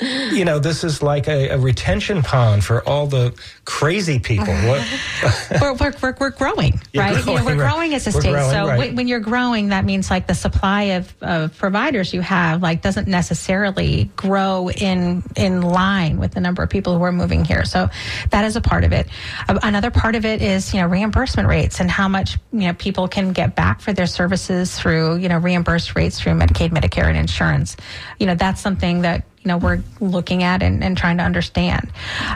You 0.00 0.44
know, 0.44 0.58
this 0.58 0.84
is 0.84 1.02
like 1.02 1.28
a, 1.28 1.50
a 1.50 1.58
retention 1.58 2.22
pond 2.22 2.64
for 2.64 2.86
all 2.88 3.06
the 3.06 3.34
crazy 3.64 4.18
people. 4.18 4.54
What? 4.68 4.84
we're, 5.62 5.72
we're, 5.74 5.92
we're, 6.02 6.16
we're 6.18 6.30
growing, 6.30 6.80
You're 6.92 7.04
right? 7.04 7.18
you 7.18 7.34
know, 7.34 7.44
we're 7.44 7.56
right. 7.56 7.70
growing 7.72 7.94
as 7.94 8.06
a 8.06 8.12
state. 8.12 8.32
growing, 8.32 8.50
so 8.50 8.66
right. 8.66 8.78
when, 8.78 8.96
when 8.96 9.08
you're 9.08 9.20
growing, 9.20 9.68
that 9.68 9.84
means 9.84 10.10
like 10.10 10.26
the 10.26 10.34
supply 10.34 10.82
of, 10.82 11.14
of 11.22 11.56
providers 11.56 12.12
you 12.12 12.20
have 12.20 12.60
like 12.60 12.82
doesn't 12.82 13.08
necessarily 13.08 14.10
grow 14.16 14.68
in 14.68 15.22
in 15.36 15.62
line 15.62 16.18
with 16.18 16.32
the 16.32 16.40
number 16.40 16.62
of 16.62 16.70
people 16.70 16.98
who 16.98 17.04
are 17.04 17.12
moving 17.12 17.44
here. 17.44 17.64
So 17.64 17.88
that 18.30 18.44
is 18.44 18.56
a 18.56 18.60
part 18.60 18.84
of 18.84 18.92
it. 18.92 19.08
Uh, 19.48 19.58
Another 19.62 19.90
part 19.90 20.14
of 20.14 20.24
it 20.24 20.42
is 20.42 20.74
you 20.74 20.80
know 20.80 20.86
reimbursement 20.86 21.48
rates 21.48 21.80
and 21.80 21.90
how 21.90 22.08
much 22.08 22.36
you 22.52 22.60
know 22.66 22.74
people 22.74 23.08
can 23.08 23.32
get 23.32 23.54
back 23.54 23.80
for 23.80 23.92
their 23.92 24.06
services 24.06 24.78
through 24.78 25.16
you 25.16 25.28
know 25.28 25.38
reimbursed 25.38 25.94
rates 25.94 26.20
through 26.20 26.32
Medicaid, 26.32 26.70
Medicare, 26.70 27.06
and 27.06 27.16
insurance. 27.16 27.76
You 28.18 28.26
know 28.26 28.34
that's 28.34 28.60
something 28.60 29.02
that 29.02 29.24
you 29.42 29.48
know 29.48 29.58
we're 29.58 29.82
looking 30.00 30.42
at 30.42 30.62
and, 30.62 30.82
and 30.82 30.96
trying 30.96 31.18
to 31.18 31.24
understand. 31.24 31.90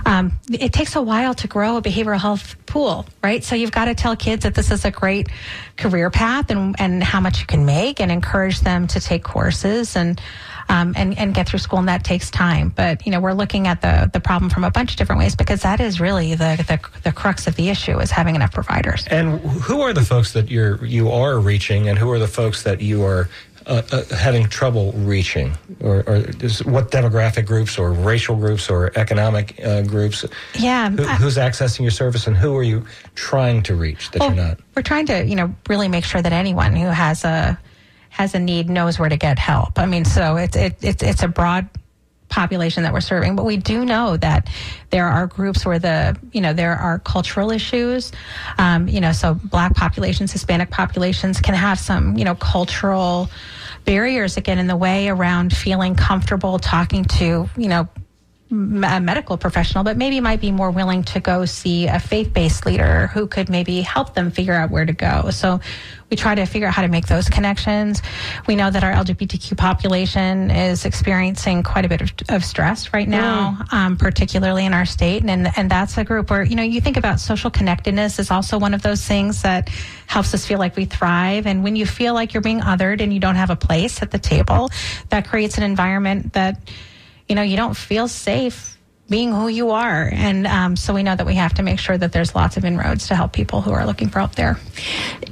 Um, 0.06 0.32
it 0.50 0.72
takes 0.72 0.96
a 0.96 1.02
while 1.02 1.34
to 1.34 1.48
grow 1.48 1.76
a 1.76 1.82
behavioral 1.82 2.20
health 2.20 2.56
pool, 2.66 3.06
right? 3.22 3.42
So 3.42 3.54
you've 3.54 3.72
got 3.72 3.86
to 3.86 3.94
tell 3.94 4.16
kids 4.16 4.44
that 4.44 4.54
this 4.54 4.70
is 4.70 4.84
a 4.84 4.90
great 4.90 5.28
career 5.76 6.10
path 6.10 6.50
and 6.50 6.76
and 6.78 7.02
how 7.02 7.20
much 7.20 7.40
you 7.40 7.46
can 7.46 7.66
make, 7.66 8.00
and 8.00 8.10
encourage 8.10 8.60
them 8.60 8.86
to 8.88 9.00
take 9.00 9.24
courses. 9.24 9.96
And 9.96 10.20
um, 10.68 10.94
and 10.96 11.16
and 11.18 11.34
get 11.34 11.48
through 11.48 11.58
school, 11.58 11.78
and 11.78 11.88
that 11.88 12.04
takes 12.04 12.30
time. 12.30 12.70
But 12.70 13.04
you 13.06 13.12
know, 13.12 13.20
we're 13.20 13.34
looking 13.34 13.66
at 13.66 13.82
the 13.82 14.10
the 14.12 14.20
problem 14.20 14.50
from 14.50 14.64
a 14.64 14.70
bunch 14.70 14.92
of 14.92 14.96
different 14.96 15.18
ways 15.18 15.36
because 15.36 15.62
that 15.62 15.80
is 15.80 16.00
really 16.00 16.34
the 16.34 16.64
the, 16.66 16.80
the 17.02 17.12
crux 17.12 17.46
of 17.46 17.56
the 17.56 17.68
issue 17.68 17.98
is 17.98 18.10
having 18.10 18.34
enough 18.34 18.52
providers. 18.52 19.06
And 19.10 19.40
who 19.40 19.82
are 19.82 19.92
the 19.92 20.02
folks 20.02 20.32
that 20.32 20.50
you're 20.50 20.84
you 20.84 21.10
are 21.10 21.38
reaching, 21.38 21.88
and 21.88 21.98
who 21.98 22.10
are 22.10 22.18
the 22.18 22.28
folks 22.28 22.62
that 22.62 22.80
you 22.80 23.04
are 23.04 23.28
uh, 23.66 23.82
uh, 23.92 24.14
having 24.14 24.48
trouble 24.48 24.92
reaching, 24.92 25.56
or, 25.80 26.02
or 26.06 26.16
is, 26.40 26.64
what 26.64 26.90
demographic 26.90 27.46
groups, 27.46 27.78
or 27.78 27.92
racial 27.92 28.36
groups, 28.36 28.68
or 28.70 28.92
economic 28.96 29.58
uh, 29.64 29.82
groups? 29.82 30.24
Yeah, 30.54 30.90
Who, 30.90 31.02
who's 31.04 31.36
accessing 31.36 31.80
your 31.80 31.90
service, 31.90 32.26
and 32.26 32.36
who 32.36 32.56
are 32.56 32.62
you 32.62 32.84
trying 33.14 33.62
to 33.64 33.74
reach 33.74 34.10
that 34.10 34.20
Well, 34.20 34.34
you're 34.34 34.44
not? 34.44 34.60
We're 34.74 34.82
trying 34.82 35.06
to, 35.06 35.24
you 35.24 35.36
know, 35.36 35.54
really 35.68 35.88
make 35.88 36.04
sure 36.04 36.22
that 36.22 36.32
anyone 36.32 36.74
who 36.76 36.86
has 36.86 37.24
a 37.24 37.58
has 38.10 38.34
a 38.34 38.38
need 38.38 38.68
knows 38.68 38.98
where 38.98 39.08
to 39.08 39.16
get 39.16 39.38
help. 39.38 39.78
I 39.78 39.86
mean, 39.86 40.04
so 40.04 40.36
it's 40.36 40.56
it, 40.56 40.76
it's 40.82 41.02
it's 41.02 41.22
a 41.22 41.28
broad 41.28 41.68
population 42.32 42.82
that 42.82 42.92
we're 42.92 43.00
serving, 43.00 43.36
but 43.36 43.44
we 43.44 43.56
do 43.56 43.84
know 43.84 44.16
that 44.16 44.48
there 44.90 45.06
are 45.06 45.26
groups 45.26 45.64
where 45.64 45.78
the 45.78 46.18
you 46.32 46.40
know 46.40 46.52
there 46.52 46.74
are 46.74 46.98
cultural 46.98 47.52
issues. 47.52 48.10
Um, 48.58 48.88
you 48.88 49.00
know, 49.00 49.12
so 49.12 49.34
black 49.34 49.74
populations, 49.74 50.32
Hispanic 50.32 50.70
populations 50.70 51.40
can 51.40 51.54
have 51.54 51.78
some 51.78 52.18
you 52.18 52.24
know 52.24 52.34
cultural 52.34 53.30
barriers 53.84 54.36
get 54.36 54.58
in 54.58 54.66
the 54.66 54.76
way 54.76 55.08
around 55.08 55.54
feeling 55.54 55.94
comfortable 55.94 56.58
talking 56.58 57.04
to 57.04 57.48
you 57.56 57.68
know 57.68 57.88
a 58.52 59.00
medical 59.00 59.38
professional, 59.38 59.82
but 59.82 59.96
maybe 59.96 60.20
might 60.20 60.40
be 60.40 60.52
more 60.52 60.70
willing 60.70 61.02
to 61.04 61.20
go 61.20 61.46
see 61.46 61.86
a 61.86 61.98
faith 61.98 62.34
based 62.34 62.66
leader 62.66 63.06
who 63.08 63.26
could 63.26 63.48
maybe 63.48 63.80
help 63.80 64.14
them 64.14 64.30
figure 64.30 64.52
out 64.52 64.70
where 64.70 64.84
to 64.84 64.92
go. 64.92 65.30
So 65.30 65.60
we 66.10 66.16
try 66.16 66.34
to 66.34 66.44
figure 66.44 66.68
out 66.68 66.74
how 66.74 66.82
to 66.82 66.88
make 66.88 67.06
those 67.06 67.30
connections. 67.30 68.02
We 68.46 68.54
know 68.54 68.70
that 68.70 68.84
our 68.84 68.92
LGBTQ 68.92 69.56
population 69.56 70.50
is 70.50 70.84
experiencing 70.84 71.62
quite 71.62 71.86
a 71.86 71.88
bit 71.88 72.02
of, 72.02 72.12
of 72.28 72.44
stress 72.44 72.92
right 72.92 73.08
now, 73.08 73.64
um, 73.72 73.96
particularly 73.96 74.66
in 74.66 74.74
our 74.74 74.84
state. 74.84 75.24
And, 75.24 75.48
and 75.56 75.70
that's 75.70 75.96
a 75.96 76.04
group 76.04 76.28
where, 76.28 76.42
you 76.42 76.54
know, 76.54 76.62
you 76.62 76.82
think 76.82 76.98
about 76.98 77.20
social 77.20 77.50
connectedness 77.50 78.18
is 78.18 78.30
also 78.30 78.58
one 78.58 78.74
of 78.74 78.82
those 78.82 79.02
things 79.02 79.40
that 79.40 79.70
helps 80.06 80.34
us 80.34 80.44
feel 80.44 80.58
like 80.58 80.76
we 80.76 80.84
thrive. 80.84 81.46
And 81.46 81.64
when 81.64 81.74
you 81.74 81.86
feel 81.86 82.12
like 82.12 82.34
you're 82.34 82.42
being 82.42 82.60
othered 82.60 83.00
and 83.00 83.14
you 83.14 83.20
don't 83.20 83.36
have 83.36 83.48
a 83.48 83.56
place 83.56 84.02
at 84.02 84.10
the 84.10 84.18
table, 84.18 84.68
that 85.08 85.26
creates 85.26 85.56
an 85.56 85.64
environment 85.64 86.34
that, 86.34 86.60
you 87.28 87.34
know, 87.34 87.42
you 87.42 87.56
don't 87.56 87.76
feel 87.76 88.08
safe 88.08 88.72
being 89.08 89.32
who 89.32 89.48
you 89.48 89.70
are. 89.70 90.08
And 90.10 90.46
um, 90.46 90.76
so 90.76 90.94
we 90.94 91.02
know 91.02 91.14
that 91.14 91.26
we 91.26 91.34
have 91.34 91.54
to 91.54 91.62
make 91.62 91.78
sure 91.78 91.98
that 91.98 92.12
there's 92.12 92.34
lots 92.34 92.56
of 92.56 92.64
inroads 92.64 93.08
to 93.08 93.14
help 93.14 93.32
people 93.32 93.60
who 93.60 93.72
are 93.72 93.84
looking 93.84 94.08
for 94.08 94.20
help 94.20 94.34
there. 94.34 94.58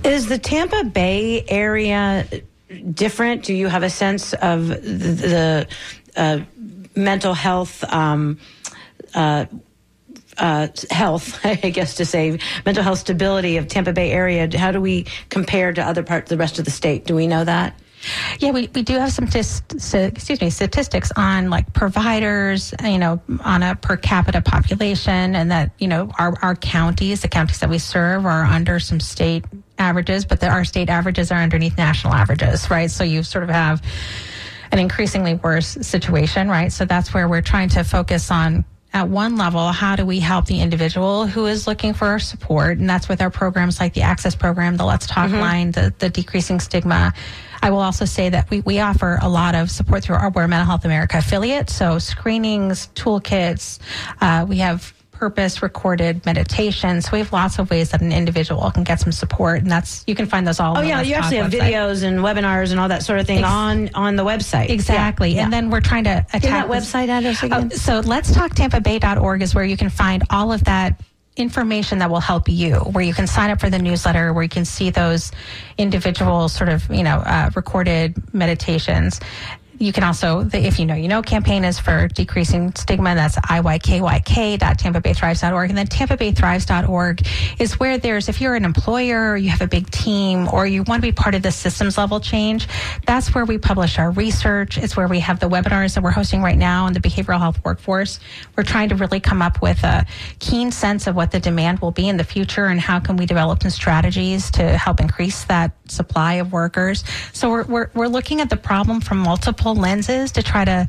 Is 0.05 0.26
the 0.26 0.38
Tampa 0.38 0.84
Bay 0.84 1.45
area 1.49 2.26
different? 2.93 3.45
Do 3.45 3.55
you 3.55 3.68
have 3.68 3.82
a 3.82 3.91
sense 3.91 4.34
of 4.34 4.68
the, 4.68 5.66
uh, 6.16 6.41
mental 6.95 7.34
health? 7.34 7.82
Um, 7.84 8.38
uh, 9.14 9.47
uh, 10.38 10.68
health, 10.91 11.38
I 11.45 11.55
guess 11.55 11.97
to 11.97 12.05
say, 12.05 12.38
mental 12.64 12.82
health 12.82 13.01
stability 13.01 13.57
of 13.57 13.68
Tampa 13.68 13.93
Bay 13.93 14.11
area. 14.11 14.49
How 14.57 14.72
do 14.72 14.80
we 14.80 15.07
compare 15.28 15.72
to 15.72 15.82
other 15.82 16.03
parts, 16.03 16.30
of 16.30 16.36
the 16.36 16.41
rest 16.41 16.59
of 16.59 16.64
the 16.64 16.70
state? 16.70 17.05
Do 17.05 17.14
we 17.14 17.26
know 17.26 17.45
that? 17.45 17.78
Yeah, 18.39 18.53
we, 18.53 18.69
we 18.75 18.83
do 18.83 18.95
have 18.95 19.13
some 19.13 19.27
tis, 19.27 19.63
st- 19.77 20.15
excuse 20.15 20.41
me 20.41 20.51
statistics 20.51 21.13
on 21.17 21.51
like 21.51 21.73
providers, 21.75 22.73
you 22.83 22.99
know, 22.99 23.21
on 23.45 23.63
a 23.63 23.77
per 23.77 23.97
capita 23.97 24.41
population, 24.41 25.35
and 25.35 25.51
that 25.51 25.73
you 25.79 25.89
know 25.89 26.11
our 26.19 26.35
our 26.43 26.55
counties, 26.55 27.21
the 27.21 27.29
counties 27.29 27.61
that 27.61 27.69
we 27.69 27.79
serve, 27.79 28.25
are 28.25 28.45
under 28.45 28.81
some 28.81 29.01
state 29.01 29.45
averages, 29.79 30.25
but 30.25 30.41
the, 30.41 30.49
our 30.49 30.65
state 30.65 30.89
averages 30.89 31.31
are 31.31 31.41
underneath 31.41 31.77
national 31.77 32.15
averages, 32.15 32.71
right? 32.71 32.91
So 32.91 33.05
you 33.05 33.23
sort 33.23 33.45
of 33.45 33.51
have 33.51 33.83
an 34.73 34.79
increasingly 34.79 35.35
worse 35.35 35.67
situation, 35.67 36.49
right? 36.49 36.73
So 36.73 36.85
that's 36.85 37.13
where 37.13 37.29
we're 37.29 37.43
trying 37.43 37.71
to 37.71 37.83
focus 37.83 38.31
on 38.31 38.65
at 38.93 39.09
one 39.09 39.37
level, 39.37 39.69
how 39.69 39.95
do 39.95 40.05
we 40.05 40.19
help 40.19 40.47
the 40.47 40.61
individual 40.61 41.27
who 41.27 41.47
is 41.47 41.67
looking 41.67 41.95
for 41.95 42.19
support? 42.19 42.79
And 42.79 42.91
that's 42.91 43.09
with 43.09 43.23
our 43.23 43.31
programs 43.31 43.79
like 43.79 43.95
the 43.95 44.03
Access 44.03 44.35
Program, 44.35 44.77
the 44.77 44.85
Let's 44.85 45.07
Talk 45.07 45.31
mm-hmm. 45.31 45.39
line, 45.39 45.71
the, 45.71 45.95
the 45.99 46.11
Decreasing 46.11 46.59
Stigma. 46.59 47.13
I 47.63 47.71
will 47.71 47.81
also 47.81 48.05
say 48.05 48.29
that 48.31 48.49
we, 48.51 48.61
we 48.61 48.81
offer 48.81 49.19
a 49.21 49.29
lot 49.29 49.55
of 49.55 49.71
support 49.71 50.03
through 50.03 50.17
our 50.17 50.31
We're 50.31 50.49
Mental 50.49 50.67
Health 50.67 50.85
America 50.85 51.19
affiliate. 51.19 51.71
So 51.71 51.99
screenings, 51.99 52.89
toolkits, 52.95 53.79
uh, 54.21 54.47
we 54.49 54.59
have 54.59 54.95
purpose 55.13 55.61
recorded 55.63 56.25
meditations. 56.25 57.05
So 57.05 57.11
we 57.13 57.19
have 57.19 57.31
lots 57.31 57.59
of 57.59 57.69
ways 57.71 57.91
that 57.91 58.01
an 58.01 58.11
individual 58.11 58.71
can 58.71 58.85
get 58.85 59.01
some 59.01 59.13
support, 59.13 59.61
and 59.61 59.71
that's 59.71 60.03
you 60.07 60.15
can 60.15 60.25
find 60.25 60.47
those 60.47 60.59
all. 60.61 60.79
Oh 60.79 60.81
yeah, 60.81 61.03
you 61.03 61.15
actually 61.15 61.37
have 61.37 61.53
website. 61.53 61.61
videos 61.73 62.03
and 62.05 62.21
webinars 62.21 62.71
and 62.71 62.81
all 62.81 62.89
that 62.89 63.03
sort 63.03 63.21
of 63.21 63.27
thing 63.27 63.41
Ex- 63.41 63.47
on 63.47 63.91
on 63.95 64.17
the 64.17 64.25
website. 64.25 64.71
Exactly. 64.71 65.35
Yeah, 65.35 65.43
And 65.43 65.53
yeah. 65.53 65.61
then 65.61 65.69
we're 65.71 65.83
trying 65.83 66.05
to 66.05 66.25
attack 66.33 66.41
Give 66.41 66.51
that 66.53 66.69
website 66.69 67.09
address 67.09 67.43
again. 67.43 67.69
Oh, 67.71 67.77
so 67.77 68.01
let's 68.01 68.33
talk 68.33 68.53
tampabay.org 68.55 69.43
is 69.43 69.55
where 69.55 69.65
you 69.65 69.77
can 69.77 69.91
find 69.91 70.23
all 70.31 70.53
of 70.53 70.65
that 70.65 70.99
information 71.37 71.99
that 71.99 72.11
will 72.11 72.20
help 72.20 72.49
you 72.49 72.74
where 72.74 73.05
you 73.05 73.14
can 73.14 73.26
sign 73.26 73.51
up 73.51 73.61
for 73.61 73.70
the 73.70 73.78
newsletter 73.78 74.33
where 74.33 74.43
you 74.43 74.49
can 74.49 74.64
see 74.64 74.91
those 74.91 75.31
individual 75.78 76.49
sort 76.49 76.68
of 76.68 76.89
you 76.91 77.05
know 77.05 77.18
uh, 77.18 77.51
recorded 77.55 78.14
meditations 78.35 79.20
you 79.81 79.93
can 79.95 80.05
also, 80.05 80.43
the 80.43 80.59
If 80.59 80.78
You 80.78 80.85
Know 80.85 80.95
You 80.95 81.09
Know 81.09 81.22
campaign 81.22 81.64
is 81.64 81.81
for 81.81 82.07
decreasing 82.09 82.74
stigma. 82.74 83.14
That's 83.14 83.37
iykyk.tampabaythrives.org. 83.37 85.70
And 85.70 85.78
then 85.78 85.87
tampabaythrives.org 85.87 87.26
is 87.59 87.81
where 87.81 87.97
there's, 87.97 88.28
if 88.28 88.43
you're 88.43 88.55
an 88.55 88.66
employer 88.66 89.39
you 89.39 89.49
have 89.49 89.62
a 89.62 89.66
big 89.66 89.91
team 89.91 90.47
or 90.53 90.66
you 90.66 90.83
want 90.83 91.03
to 91.03 91.09
be 91.09 91.12
part 91.12 91.35
of 91.35 91.41
the 91.43 91.51
systems 91.51 91.97
level 91.97 92.20
change, 92.20 92.68
that's 93.07 93.35
where 93.35 93.47
we 93.47 93.57
publish 93.57 93.99
our 93.99 94.11
research. 94.11 94.76
It's 94.76 94.99
where 94.99 95.09
we 95.09 95.20
have 95.20 95.41
the 95.41 95.49
webinars 95.49 95.95
that 95.95 96.05
we're 96.05 96.11
hosting 96.11 96.43
right 96.43 96.59
now 96.59 96.85
on 96.85 96.93
the 96.93 97.01
behavioral 97.01 97.39
health 97.39 97.64
workforce. 97.64 98.20
We're 98.57 98.64
trying 98.64 98.91
to 98.91 98.97
really 98.97 99.20
come 99.20 99.41
up 99.41 99.62
with 99.62 99.83
a 99.83 100.05
keen 100.41 100.72
sense 100.72 101.07
of 101.07 101.16
what 101.16 101.31
the 101.31 101.41
demand 101.41 101.78
will 101.78 101.91
be 101.91 102.07
in 102.07 102.18
the 102.18 102.24
future 102.24 102.66
and 102.66 102.78
how 102.78 103.01
can 103.01 103.16
we 103.16 103.24
develop 103.24 103.62
some 103.62 103.70
strategies 103.70 104.51
to 104.51 104.76
help 104.76 105.01
increase 105.01 105.45
that 105.45 105.72
supply 105.91 106.35
of 106.35 106.53
workers. 106.53 107.03
So 107.33 107.49
we're, 107.49 107.64
we're, 107.64 107.91
we're 107.95 108.09
looking 108.09 108.43
at 108.43 108.51
the 108.51 108.59
problem 108.59 109.01
from 109.01 109.16
multiple 109.18 109.70
lenses 109.75 110.33
to 110.33 110.43
try 110.43 110.64
to 110.64 110.89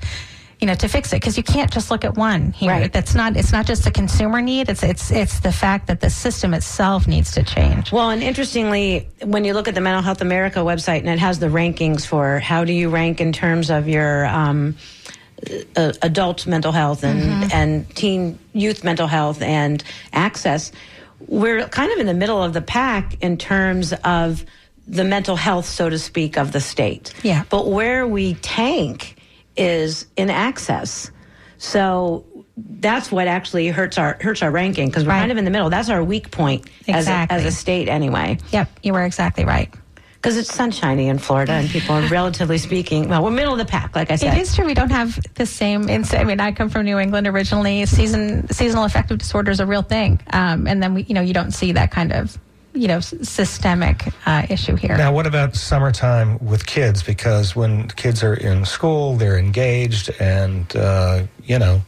you 0.60 0.68
know 0.68 0.76
to 0.76 0.88
fix 0.88 1.12
it 1.12 1.16
because 1.16 1.38
you 1.38 1.44
can't 1.44 1.72
just 1.72 1.90
look 1.90 2.06
at 2.06 2.16
one 2.16 2.52
here. 2.52 2.70
Right. 2.70 2.94
that's 2.94 3.16
not 3.16 3.36
it's 3.36 3.52
not 3.52 3.66
just 3.66 3.88
a 3.88 3.92
consumer 3.92 4.42
need 4.42 4.70
it's 4.70 4.84
it's 4.84 5.12
it's 5.12 5.40
the 5.40 5.52
fact 5.52 5.88
that 5.88 6.02
the 6.02 6.10
system 6.10 6.54
itself 6.54 7.08
needs 7.08 7.32
to 7.32 7.44
change. 7.44 7.92
Well, 7.92 8.12
and 8.12 8.22
interestingly, 8.22 9.10
when 9.24 9.44
you 9.44 9.54
look 9.54 9.68
at 9.68 9.76
the 9.76 9.82
Mental 9.82 10.04
Health 10.04 10.22
America 10.22 10.60
website 10.60 11.00
and 11.00 11.10
it 11.10 11.20
has 11.20 11.40
the 11.40 11.48
rankings 11.48 12.06
for 12.06 12.40
how 12.40 12.64
do 12.64 12.74
you 12.74 12.90
rank 12.90 13.20
in 13.20 13.34
terms 13.34 13.72
of 13.72 13.88
your 13.88 14.28
um, 14.28 14.76
uh, 15.76 15.94
adult 16.04 16.46
mental 16.46 16.72
health 16.72 17.04
and, 17.04 17.52
and 17.52 17.90
teen 17.96 18.38
youth 18.54 18.84
mental 18.84 19.08
health 19.08 19.42
and 19.42 19.84
access, 20.14 20.72
we're 21.28 21.68
kind 21.68 21.92
of 21.92 21.98
in 21.98 22.06
the 22.06 22.14
middle 22.14 22.44
of 22.44 22.54
the 22.54 22.62
pack 22.62 23.16
in 23.24 23.38
terms 23.38 23.94
of 24.04 24.46
the 24.92 25.04
mental 25.04 25.36
health, 25.36 25.66
so 25.66 25.90
to 25.90 25.98
speak, 25.98 26.38
of 26.38 26.52
the 26.52 26.60
state. 26.62 27.14
Yeah. 27.24 27.44
But 27.50 27.68
where 27.70 28.06
we 28.06 28.36
tank 28.36 29.16
is 29.58 30.06
in 30.18 30.30
access. 30.30 31.10
So 31.58 32.26
that's 32.58 33.12
what 33.12 33.28
actually 33.28 33.68
hurts 33.70 33.98
our 33.98 34.18
hurts 34.22 34.42
our 34.44 34.52
ranking 34.52 34.88
because 34.90 35.04
we're 35.06 35.12
Right. 35.12 35.20
kind 35.20 35.32
of 35.32 35.38
in 35.38 35.46
the 35.46 35.52
middle. 35.52 35.70
That's 35.70 35.90
our 35.90 36.04
weak 36.04 36.30
point 36.32 36.70
as 36.88 37.08
a, 37.08 37.28
as 37.30 37.46
a 37.46 37.52
state 37.52 37.88
anyway. 37.88 38.38
yep 38.52 38.70
you 38.84 38.94
were 38.94 39.04
exactly 39.04 39.46
right 39.46 39.74
Because 40.16 40.38
it's 40.38 40.54
sunshiny 40.54 41.08
in 41.08 41.18
Florida 41.18 41.54
and 41.54 41.70
people 41.70 41.96
are 41.96 42.08
relatively 42.10 42.58
speaking, 42.58 43.08
well, 43.10 43.24
we're 43.24 43.32
middle 43.32 43.54
of 43.54 43.60
the 43.60 43.66
pack, 43.66 43.96
like 43.96 44.12
I 44.12 44.16
said. 44.18 44.38
It 44.38 44.42
is 44.42 44.56
true. 44.56 44.66
We 44.66 44.74
don't 44.76 44.92
have 44.92 45.18
the 45.36 45.46
same. 45.46 45.90
I 45.90 46.24
mean, 46.24 46.40
I 46.40 46.52
come 46.52 46.70
from 46.70 46.86
New 46.86 47.00
England 47.00 47.28
originally. 47.28 47.86
Season 47.86 48.48
seasonal 48.52 48.84
affective 48.84 49.18
disorder 49.20 49.50
is 49.52 49.60
a 49.60 49.66
real 49.66 49.82
thing, 49.84 50.20
um, 50.34 50.68
and 50.68 50.82
then 50.84 50.94
we, 50.94 51.04
you 51.04 51.14
know, 51.16 51.22
you 51.22 51.34
don't 51.34 51.52
see 51.52 51.72
that 51.74 51.90
kind 51.92 52.12
of, 52.12 52.38
you 52.74 52.88
know, 52.88 53.00
systemic 53.00 54.08
uh, 54.26 54.46
issue 54.50 54.76
here. 54.76 54.96
Now, 54.98 55.12
what 55.14 55.28
about 55.28 55.56
summertime 55.56 56.38
with 56.44 56.66
kids? 56.66 57.04
Because 57.04 57.56
when 57.56 57.88
kids 57.90 58.24
are 58.24 58.34
in 58.34 58.66
school, 58.66 59.16
they're 59.18 59.38
engaged, 59.38 60.10
and 60.20 60.74
uh, 60.76 61.24
you 61.44 61.60
know, 61.60 61.82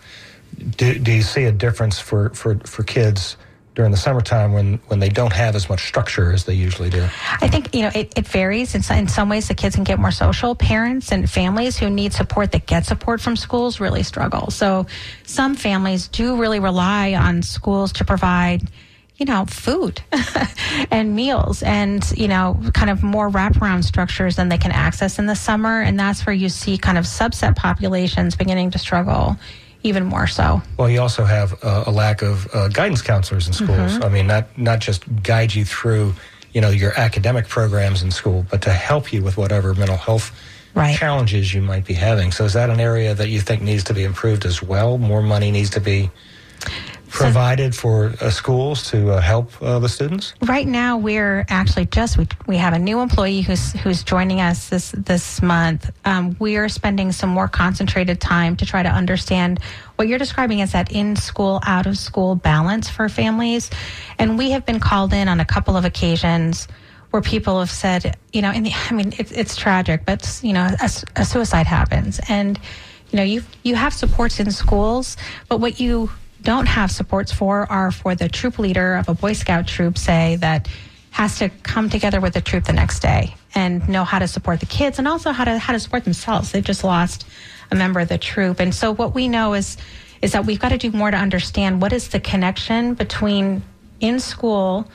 do, 0.78 0.98
do 1.00 1.12
you 1.12 1.22
see 1.22 1.44
a 1.46 1.52
difference 1.52 2.00
for, 2.00 2.30
for, 2.32 2.58
for 2.60 2.84
kids 2.84 3.38
during 3.76 3.90
the 3.90 3.98
summertime 3.98 4.54
when, 4.54 4.76
when 4.88 5.00
they 5.00 5.10
don't 5.10 5.34
have 5.34 5.56
as 5.56 5.68
much 5.68 5.88
structure 5.88 6.32
as 6.32 6.46
they 6.46 6.54
usually 6.54 6.92
do? 6.92 7.02
I 7.42 7.48
think 7.48 7.74
you 7.74 7.82
know 7.82 7.92
it, 7.96 8.14
it 8.16 8.28
varies. 8.28 8.76
In, 8.76 8.84
some- 8.84 8.98
in 8.98 9.08
some 9.08 9.30
ways, 9.30 9.48
the 9.48 9.56
kids 9.56 9.76
can 9.76 9.84
get 9.84 10.00
more 10.00 10.12
social. 10.12 10.54
Parents 10.54 11.12
and 11.12 11.30
families 11.30 11.78
who 11.78 11.90
need 11.90 12.14
support 12.14 12.52
that 12.52 12.68
get 12.68 12.86
support 12.86 13.20
from 13.22 13.36
schools 13.36 13.80
really 13.80 14.04
struggle. 14.04 14.52
So, 14.52 14.86
some 15.26 15.56
families 15.56 16.08
do 16.08 16.36
really 16.36 16.60
rely 16.60 17.14
on 17.16 17.42
schools 17.42 17.94
to 17.94 18.06
provide, 18.06 18.62
you 19.18 19.26
know, 19.26 19.46
food 19.46 20.02
and 20.92 21.16
meals, 21.16 21.62
and 21.64 22.04
you 22.18 22.28
know, 22.28 22.60
kind 22.74 22.90
of 22.90 23.04
more 23.04 23.30
wraparound 23.30 23.84
structures 23.84 24.36
than 24.36 24.50
they 24.50 24.58
can 24.58 24.72
access 24.72 25.20
in 25.20 25.28
the 25.28 25.36
summer. 25.36 25.82
And 25.82 26.00
that's 26.00 26.26
where 26.26 26.34
you 26.36 26.50
see 26.50 26.78
kind 26.78 26.98
of 26.98 27.06
subset 27.06 27.56
populations 27.56 28.36
beginning 28.36 28.72
to 28.72 28.80
struggle 28.80 29.38
even 29.84 30.06
more 30.06 30.28
so. 30.28 30.62
Well, 30.78 30.90
you 30.90 31.02
also 31.02 31.26
have 31.26 31.62
uh, 31.64 31.84
a 31.86 31.92
lack 31.92 32.22
of 32.22 32.48
uh, 32.56 32.70
guidance 32.70 33.02
counselors 33.02 33.48
in 33.48 33.54
schools. 33.54 34.00
I 34.02 34.10
mean, 34.10 34.28
not 34.28 34.58
not 34.58 34.80
just 34.80 35.04
guide 35.22 35.54
you 35.54 35.66
through, 35.66 36.16
you 36.54 36.62
know, 36.62 36.70
your 36.70 36.98
academic 37.00 37.48
programs 37.48 38.02
in 38.02 38.10
school, 38.10 38.46
but 38.50 38.62
to 38.64 38.72
help 38.74 39.12
you 39.14 39.22
with 39.22 39.38
whatever 39.38 39.74
mental 39.74 39.98
health 39.98 40.32
Right. 40.76 40.98
challenges 40.98 41.54
you 41.54 41.62
might 41.62 41.86
be 41.86 41.94
having. 41.94 42.32
So 42.32 42.46
is 42.46 42.54
that 42.54 42.72
an 42.72 42.80
area 42.80 43.14
that 43.14 43.30
you 43.30 43.40
think 43.42 43.62
needs 43.62 43.84
to 43.84 43.94
be 43.94 44.04
improved 44.04 44.44
as 44.44 44.64
well? 44.64 44.98
More 44.98 45.22
money 45.22 45.52
needs 45.52 45.70
to 45.70 45.80
be 45.80 46.10
provided 47.14 47.76
for 47.76 48.14
uh, 48.20 48.30
schools 48.30 48.90
to 48.90 49.12
uh, 49.12 49.22
help 49.22 49.52
uh, 49.62 49.78
the 49.80 49.88
students? 49.88 50.34
Right 50.42 50.68
now, 50.68 50.98
we're 50.98 51.46
actually 51.48 51.86
just 51.86 52.18
we, 52.18 52.28
we 52.48 52.58
have 52.58 52.74
a 52.74 52.80
new 52.80 53.00
employee 53.00 53.42
who's 53.42 53.72
who's 53.74 54.04
joining 54.04 54.42
us 54.42 54.70
this 54.70 54.92
this 54.92 55.42
month. 55.42 55.92
Um, 56.06 56.36
we 56.40 56.58
are 56.58 56.68
spending 56.68 57.12
some 57.12 57.30
more 57.30 57.48
concentrated 57.48 58.20
time 58.20 58.56
to 58.58 58.66
try 58.66 58.82
to 58.82 58.90
understand 58.90 59.60
what 59.96 60.08
you're 60.08 60.20
describing 60.20 60.60
is 60.60 60.72
that 60.72 60.92
in 60.92 61.16
school 61.16 61.62
out 61.66 61.86
of 61.86 61.98
school 61.98 62.36
balance 62.36 62.90
for 62.90 63.08
families, 63.08 63.70
and 64.18 64.38
we 64.38 64.52
have 64.52 64.66
been 64.66 64.80
called 64.80 65.14
in 65.14 65.28
on 65.28 65.40
a 65.40 65.46
couple 65.46 65.78
of 65.78 65.86
occasions 65.86 66.68
where 67.12 67.22
people 67.22 67.60
have 67.60 67.70
said, 67.70 68.18
you 68.32 68.42
know, 68.42 68.52
in 68.52 68.64
the, 68.64 68.72
I 68.90 68.94
mean, 68.94 69.14
it's 69.20 69.32
it's 69.32 69.56
tragic, 69.56 70.04
but 70.04 70.40
you 70.42 70.54
know, 70.54 70.68
a, 70.82 70.90
a 71.16 71.26
suicide 71.26 71.68
happens, 71.68 72.20
and 72.28 72.60
you 73.12 73.18
know, 73.18 73.24
you 73.24 73.44
you 73.62 73.76
have 73.76 73.94
supports 73.94 74.40
in 74.40 74.50
schools, 74.50 75.16
but 75.48 75.60
what 75.60 75.80
you 75.80 76.10
don't 76.44 76.68
have 76.68 76.92
supports 76.92 77.32
for 77.32 77.70
are 77.72 77.92
for 77.92 78.16
the 78.16 78.30
troop 78.30 78.60
leader 78.60 78.96
of 78.96 79.10
a 79.10 79.14
Boy 79.14 79.34
Scout 79.34 79.68
troop, 79.68 79.98
say, 79.98 80.36
that 80.38 80.68
has 81.12 81.40
to 81.40 81.50
come 81.50 81.90
together 81.90 82.20
with 82.20 82.34
the 82.34 82.42
troop 82.42 82.66
the 82.66 82.74
next 82.74 83.00
day 83.00 83.36
and 83.56 83.88
know 83.88 84.04
how 84.04 84.20
to 84.20 84.28
support 84.28 84.60
the 84.60 84.66
kids 84.66 85.00
and 85.00 85.08
also 85.08 85.32
how 85.32 85.46
to 85.46 85.58
how 85.58 85.74
to 85.74 85.80
support 85.80 86.04
themselves. 86.04 86.52
They've 86.52 86.64
just 86.64 86.84
lost 86.84 87.26
a 87.72 87.76
member 87.76 88.00
of 88.00 88.10
the 88.10 88.18
troop. 88.18 88.60
And 88.60 88.74
so 88.74 88.94
what 88.94 89.16
we 89.16 89.28
know 89.28 89.54
is 89.54 89.78
is 90.22 90.32
that 90.32 90.46
we've 90.46 90.60
got 90.60 90.70
to 90.70 90.78
do 90.78 90.92
more 90.92 91.12
to 91.12 91.18
understand 91.18 91.82
what 91.82 91.94
is 91.94 92.10
the 92.10 92.20
connection 92.20 92.94
between 92.94 93.62
in 94.00 94.20
school 94.20 94.90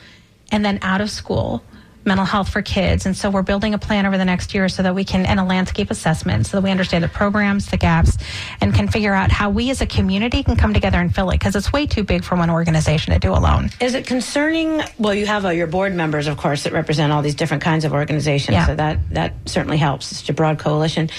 and 0.50 0.64
then 0.64 0.78
out 0.82 1.00
of 1.00 1.10
school 1.10 1.62
mental 2.04 2.24
health 2.24 2.48
for 2.48 2.62
kids. 2.62 3.06
And 3.06 3.16
so 3.16 3.30
we're 3.30 3.42
building 3.42 3.74
a 3.74 3.78
plan 3.78 4.06
over 4.06 4.16
the 4.18 4.24
next 4.24 4.54
year 4.54 4.68
so 4.68 4.82
that 4.82 4.94
we 4.94 5.04
can, 5.04 5.26
and 5.26 5.38
a 5.38 5.44
landscape 5.44 5.90
assessment 5.90 6.46
so 6.46 6.56
that 6.56 6.62
we 6.62 6.70
understand 6.70 7.04
the 7.04 7.08
programs, 7.08 7.66
the 7.66 7.76
gaps, 7.76 8.16
and 8.60 8.74
can 8.74 8.88
figure 8.88 9.14
out 9.14 9.30
how 9.30 9.50
we 9.50 9.70
as 9.70 9.80
a 9.80 9.86
community 9.86 10.42
can 10.42 10.56
come 10.56 10.72
together 10.72 10.98
and 10.98 11.14
fill 11.14 11.30
it 11.30 11.34
because 11.34 11.54
it's 11.54 11.72
way 11.72 11.86
too 11.86 12.04
big 12.04 12.24
for 12.24 12.36
one 12.36 12.50
organization 12.50 13.12
to 13.12 13.18
do 13.18 13.32
alone. 13.32 13.70
Is 13.80 13.94
it 13.94 14.06
concerning? 14.06 14.82
Well, 14.98 15.14
you 15.14 15.26
have 15.26 15.44
uh, 15.44 15.50
your 15.50 15.66
board 15.66 15.94
members, 15.94 16.26
of 16.26 16.36
course, 16.36 16.64
that 16.64 16.72
represent 16.72 17.12
all 17.12 17.22
these 17.22 17.34
different 17.34 17.62
kinds 17.62 17.84
of 17.84 17.92
organizations. 17.92 18.54
Yeah. 18.54 18.66
So 18.66 18.74
that 18.74 19.10
that 19.10 19.34
certainly 19.46 19.78
helps. 19.78 20.12
It's 20.12 20.28
a 20.28 20.32
broad 20.32 20.58
coalition. 20.58 21.10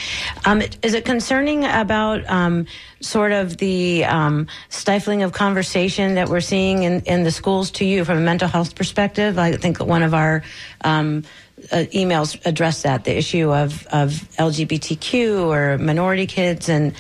Um, 0.46 0.62
is 0.82 0.94
it 0.94 1.06
concerning 1.06 1.66
about 1.66 2.28
um, 2.30 2.66
sort 3.02 3.32
of 3.32 3.58
the 3.58 4.06
um, 4.06 4.48
stifling 4.70 5.24
of 5.24 5.32
conversation 5.32 6.16
that 6.16 6.30
we're 6.30 6.42
seeing 6.42 6.84
in, 6.84 7.02
in 7.02 7.24
the 7.24 7.32
schools 7.32 7.72
to 7.72 7.86
you 7.86 8.04
from 8.06 8.18
a 8.18 8.22
mental 8.22 8.48
health 8.48 8.76
perspective? 8.76 9.38
I 9.40 9.54
think 9.54 9.80
one 9.80 10.04
of 10.04 10.14
our 10.14 10.44
um, 10.84 11.24
uh, 11.72 11.86
emails 11.94 12.40
addressed 12.46 12.84
that 12.84 13.04
the 13.04 13.18
issue 13.18 13.54
of 13.54 13.86
of 13.88 14.12
LGBTQ 14.38 15.48
or 15.48 15.78
minority 15.78 16.28
kids 16.28 16.70
and. 16.70 16.94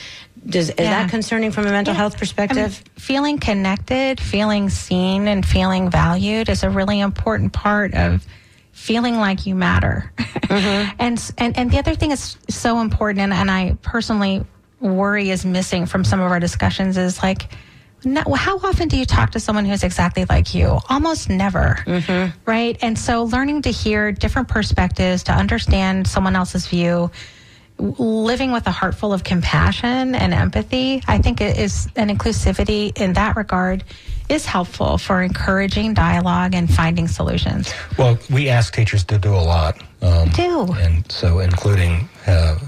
Does, 0.47 0.69
is 0.69 0.75
Yeah. 0.79 1.01
that 1.01 1.09
concerning 1.09 1.51
from 1.51 1.67
a 1.67 1.69
mental 1.69 1.93
health 1.93 2.17
perspective? 2.17 2.57
I 2.57 2.61
mean, 2.61 2.95
feeling 2.95 3.37
connected, 3.39 4.21
feeling 4.21 4.69
seen, 4.69 5.27
and 5.27 5.45
feeling 5.45 5.89
valued 5.91 6.47
is 6.47 6.63
a 6.63 6.69
really 6.69 7.01
important 7.01 7.51
part 7.51 7.93
of 7.93 8.25
feeling 8.71 9.17
like 9.17 9.45
you 9.45 9.53
matter. 9.53 10.13
and, 10.49 11.19
and 11.37 11.57
and 11.57 11.69
the 11.69 11.77
other 11.77 11.93
thing 11.93 12.11
is 12.11 12.37
so 12.49 12.79
important, 12.79 13.19
and, 13.19 13.33
and 13.33 13.51
I 13.51 13.77
personally 13.81 14.45
worry 14.79 15.29
is 15.29 15.45
missing 15.45 15.85
from 15.85 16.03
some 16.03 16.19
of 16.19 16.31
our 16.31 16.39
discussions 16.39 16.97
is 16.97 17.21
like. 17.21 17.51
No, 18.05 18.23
how 18.33 18.57
often 18.59 18.87
do 18.87 18.95
you 18.95 19.05
talk 19.05 19.31
to 19.31 19.41
someone 19.41 19.65
who's 19.65 19.83
exactly 19.83 20.23
like 20.23 20.55
you? 20.55 20.79
Almost 20.87 21.29
never, 21.29 21.83
right? 22.45 22.77
And 22.81 22.97
so, 22.97 23.23
learning 23.25 23.63
to 23.63 23.71
hear 23.71 24.13
different 24.13 24.47
perspectives, 24.47 25.23
to 25.23 25.33
understand 25.33 26.07
someone 26.07 26.33
else's 26.33 26.65
view, 26.65 27.11
living 27.77 28.51
with 28.51 28.67
a 28.67 28.71
heart 28.71 28.95
full 28.95 29.11
of 29.11 29.23
compassion 29.23 30.15
and 30.15 30.33
empathy, 30.33 31.01
I 31.07 31.17
think 31.17 31.41
it 31.41 31.57
is 31.57 31.89
an 31.97 32.09
inclusivity 32.09 32.97
in 32.97 33.13
that 33.13 33.35
regard 33.35 33.83
is 34.29 34.45
helpful 34.45 34.97
for 34.97 35.21
encouraging 35.21 35.93
dialogue 35.93 36.53
and 36.53 36.71
finding 36.71 37.07
solutions. 37.07 37.73
Well, 37.97 38.17
we 38.29 38.47
ask 38.47 38.73
teachers 38.73 39.03
to 39.05 39.17
do 39.17 39.33
a 39.33 39.43
lot. 39.43 39.81
Um, 40.01 40.29
Do. 40.29 40.71
And 40.73 41.09
so, 41.11 41.39
including 41.39 42.07
uh, 42.27 42.59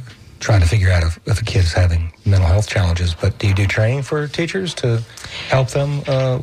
trying 0.41 0.59
to 0.59 0.67
figure 0.67 0.91
out 0.91 1.03
if, 1.03 1.19
if 1.25 1.41
a 1.41 1.45
kid's 1.45 1.71
having 1.71 2.11
mental 2.25 2.47
health 2.47 2.67
challenges. 2.67 3.13
But 3.13 3.37
do 3.37 3.47
you 3.47 3.53
do 3.53 3.65
training 3.65 4.01
for 4.03 4.27
teachers 4.27 4.73
to 4.75 5.01
help 5.47 5.69
them 5.69 6.01
uh, 6.07 6.39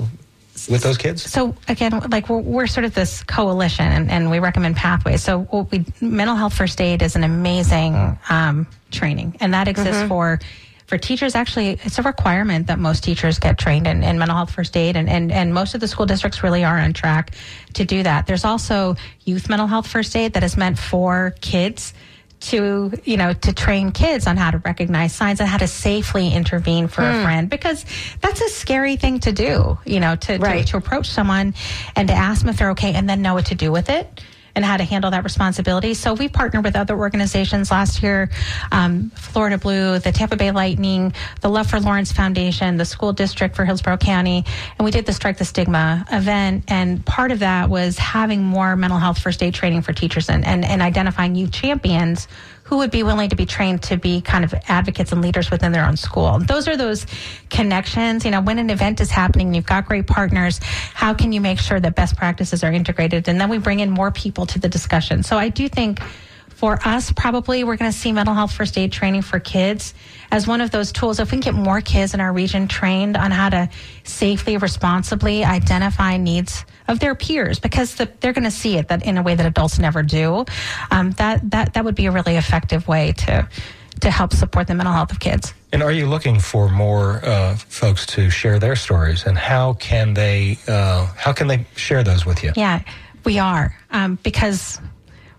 with 0.70 0.82
those 0.82 0.96
kids? 0.96 1.22
So 1.22 1.54
again, 1.66 2.00
like 2.10 2.28
we're, 2.28 2.38
we're 2.38 2.66
sort 2.66 2.84
of 2.84 2.94
this 2.94 3.22
coalition, 3.24 3.86
and, 3.86 4.10
and 4.10 4.30
we 4.30 4.38
recommend 4.38 4.76
pathways. 4.76 5.22
So 5.22 5.42
what 5.42 5.70
we 5.70 5.84
mental 6.00 6.36
health 6.36 6.54
first 6.54 6.80
aid 6.80 7.02
is 7.02 7.16
an 7.16 7.24
amazing 7.24 8.18
um, 8.30 8.66
training, 8.90 9.36
and 9.40 9.52
that 9.52 9.68
exists 9.68 10.02
for 10.08 10.40
for 10.86 10.96
teachers. 10.96 11.34
Actually, 11.34 11.78
it's 11.84 11.98
a 11.98 12.02
requirement 12.02 12.68
that 12.68 12.78
most 12.78 13.04
teachers 13.04 13.38
get 13.38 13.58
trained 13.58 13.86
in, 13.86 14.02
in 14.02 14.18
mental 14.18 14.36
health 14.36 14.50
first 14.50 14.76
aid, 14.76 14.96
and, 14.96 15.08
and 15.08 15.30
and 15.32 15.52
most 15.52 15.74
of 15.74 15.80
the 15.80 15.88
school 15.88 16.06
districts 16.06 16.42
really 16.42 16.64
are 16.64 16.78
on 16.78 16.92
track 16.92 17.32
to 17.74 17.84
do 17.84 18.02
that. 18.04 18.26
There's 18.26 18.44
also 18.44 18.96
youth 19.24 19.48
mental 19.48 19.66
health 19.66 19.86
first 19.86 20.16
aid 20.16 20.32
that 20.34 20.44
is 20.44 20.56
meant 20.56 20.78
for 20.78 21.34
kids 21.40 21.92
to 22.40 22.92
you 23.04 23.16
know 23.16 23.32
to 23.32 23.52
train 23.52 23.90
kids 23.90 24.26
on 24.26 24.36
how 24.36 24.50
to 24.50 24.58
recognize 24.58 25.14
signs 25.14 25.40
and 25.40 25.48
how 25.48 25.58
to 25.58 25.66
safely 25.66 26.32
intervene 26.32 26.88
for 26.88 27.02
a 27.02 27.12
hmm. 27.12 27.22
friend 27.24 27.50
because 27.50 27.84
that's 28.20 28.40
a 28.40 28.48
scary 28.48 28.96
thing 28.96 29.18
to 29.20 29.32
do 29.32 29.78
you 29.84 30.00
know 30.00 30.16
to, 30.16 30.38
Right. 30.38 30.64
to 30.66 30.72
to 30.72 30.76
approach 30.76 31.08
someone 31.08 31.54
and 31.96 32.08
to 32.08 32.14
ask 32.14 32.40
them 32.42 32.50
if 32.50 32.58
they're 32.58 32.70
okay 32.70 32.94
and 32.94 33.08
then 33.08 33.22
know 33.22 33.34
what 33.34 33.46
to 33.46 33.54
do 33.54 33.72
with 33.72 33.90
it 33.90 34.22
and 34.54 34.64
how 34.64 34.76
to 34.76 34.84
handle 34.84 35.10
that 35.10 35.24
responsibility. 35.24 35.94
So 35.94 36.14
we 36.14 36.28
partnered 36.28 36.64
with 36.64 36.76
other 36.76 36.96
organizations 36.96 37.70
last 37.70 38.02
year, 38.02 38.30
um, 38.72 39.10
Florida 39.10 39.58
Blue, 39.58 39.98
the 39.98 40.12
Tampa 40.12 40.36
Bay 40.36 40.50
Lightning, 40.50 41.12
the 41.40 41.48
Love 41.48 41.68
for 41.68 41.80
Lawrence 41.80 42.12
Foundation, 42.12 42.76
the 42.76 42.84
School 42.84 43.12
District 43.12 43.54
for 43.54 43.64
Hillsborough 43.64 43.98
County, 43.98 44.44
and 44.78 44.84
we 44.84 44.90
did 44.90 45.06
the 45.06 45.12
Strike 45.12 45.38
the 45.38 45.44
Stigma 45.44 46.06
event. 46.10 46.64
And 46.68 47.04
part 47.04 47.32
of 47.32 47.40
that 47.40 47.70
was 47.70 47.98
having 47.98 48.42
more 48.42 48.76
mental 48.76 48.98
health 48.98 49.18
first 49.18 49.42
aid 49.42 49.54
training 49.54 49.82
for 49.82 49.92
teachers 49.92 50.28
and, 50.28 50.44
and, 50.44 50.64
and 50.64 50.82
identifying 50.82 51.34
youth 51.34 51.52
champions 51.52 52.28
who 52.68 52.76
would 52.76 52.90
be 52.90 53.02
willing 53.02 53.30
to 53.30 53.36
be 53.36 53.46
trained 53.46 53.82
to 53.82 53.96
be 53.96 54.20
kind 54.20 54.44
of 54.44 54.54
advocates 54.68 55.10
and 55.10 55.22
leaders 55.22 55.50
within 55.50 55.72
their 55.72 55.86
own 55.86 55.96
school. 55.96 56.38
Those 56.38 56.68
are 56.68 56.76
those 56.76 57.06
connections. 57.48 58.26
You 58.26 58.30
know, 58.30 58.42
when 58.42 58.58
an 58.58 58.68
event 58.68 59.00
is 59.00 59.10
happening 59.10 59.54
you've 59.54 59.64
got 59.64 59.86
great 59.86 60.06
partners, 60.06 60.60
how 60.92 61.14
can 61.14 61.32
you 61.32 61.40
make 61.40 61.58
sure 61.58 61.80
that 61.80 61.94
best 61.94 62.14
practices 62.18 62.62
are 62.62 62.70
integrated? 62.70 63.26
And 63.26 63.40
then 63.40 63.48
we 63.48 63.56
bring 63.56 63.80
in 63.80 63.90
more 63.90 64.10
people 64.10 64.44
to 64.46 64.58
the 64.58 64.68
discussion. 64.68 65.22
So 65.22 65.38
I 65.38 65.48
do 65.48 65.66
think 65.66 66.00
for 66.58 66.76
us, 66.84 67.12
probably 67.12 67.62
we're 67.62 67.76
going 67.76 67.92
to 67.92 67.96
see 67.96 68.10
mental 68.10 68.34
health 68.34 68.50
first 68.50 68.76
aid 68.76 68.90
training 68.90 69.22
for 69.22 69.38
kids 69.38 69.94
as 70.32 70.48
one 70.48 70.60
of 70.60 70.72
those 70.72 70.90
tools. 70.90 71.20
If 71.20 71.30
we 71.30 71.38
can 71.38 71.54
get 71.54 71.54
more 71.54 71.80
kids 71.80 72.14
in 72.14 72.20
our 72.20 72.32
region 72.32 72.66
trained 72.66 73.16
on 73.16 73.30
how 73.30 73.48
to 73.50 73.68
safely, 74.02 74.56
responsibly 74.56 75.44
identify 75.44 76.16
needs 76.16 76.64
of 76.88 76.98
their 76.98 77.14
peers, 77.14 77.60
because 77.60 77.94
the, 77.94 78.10
they're 78.18 78.32
going 78.32 78.42
to 78.42 78.50
see 78.50 78.76
it 78.76 78.88
that 78.88 79.06
in 79.06 79.18
a 79.18 79.22
way 79.22 79.36
that 79.36 79.46
adults 79.46 79.78
never 79.78 80.02
do, 80.02 80.44
um, 80.90 81.12
that 81.12 81.48
that 81.52 81.74
that 81.74 81.84
would 81.84 81.94
be 81.94 82.06
a 82.06 82.10
really 82.10 82.34
effective 82.34 82.88
way 82.88 83.12
to 83.12 83.48
to 84.00 84.10
help 84.10 84.32
support 84.32 84.66
the 84.66 84.74
mental 84.74 84.92
health 84.92 85.12
of 85.12 85.20
kids. 85.20 85.54
And 85.72 85.80
are 85.80 85.92
you 85.92 86.08
looking 86.08 86.40
for 86.40 86.68
more 86.68 87.24
uh, 87.24 87.54
folks 87.54 88.04
to 88.06 88.30
share 88.30 88.58
their 88.58 88.74
stories? 88.74 89.26
And 89.26 89.38
how 89.38 89.74
can 89.74 90.12
they 90.14 90.58
uh, 90.66 91.06
how 91.14 91.32
can 91.32 91.46
they 91.46 91.66
share 91.76 92.02
those 92.02 92.26
with 92.26 92.42
you? 92.42 92.50
Yeah, 92.56 92.82
we 93.24 93.38
are 93.38 93.76
um, 93.92 94.18
because 94.24 94.80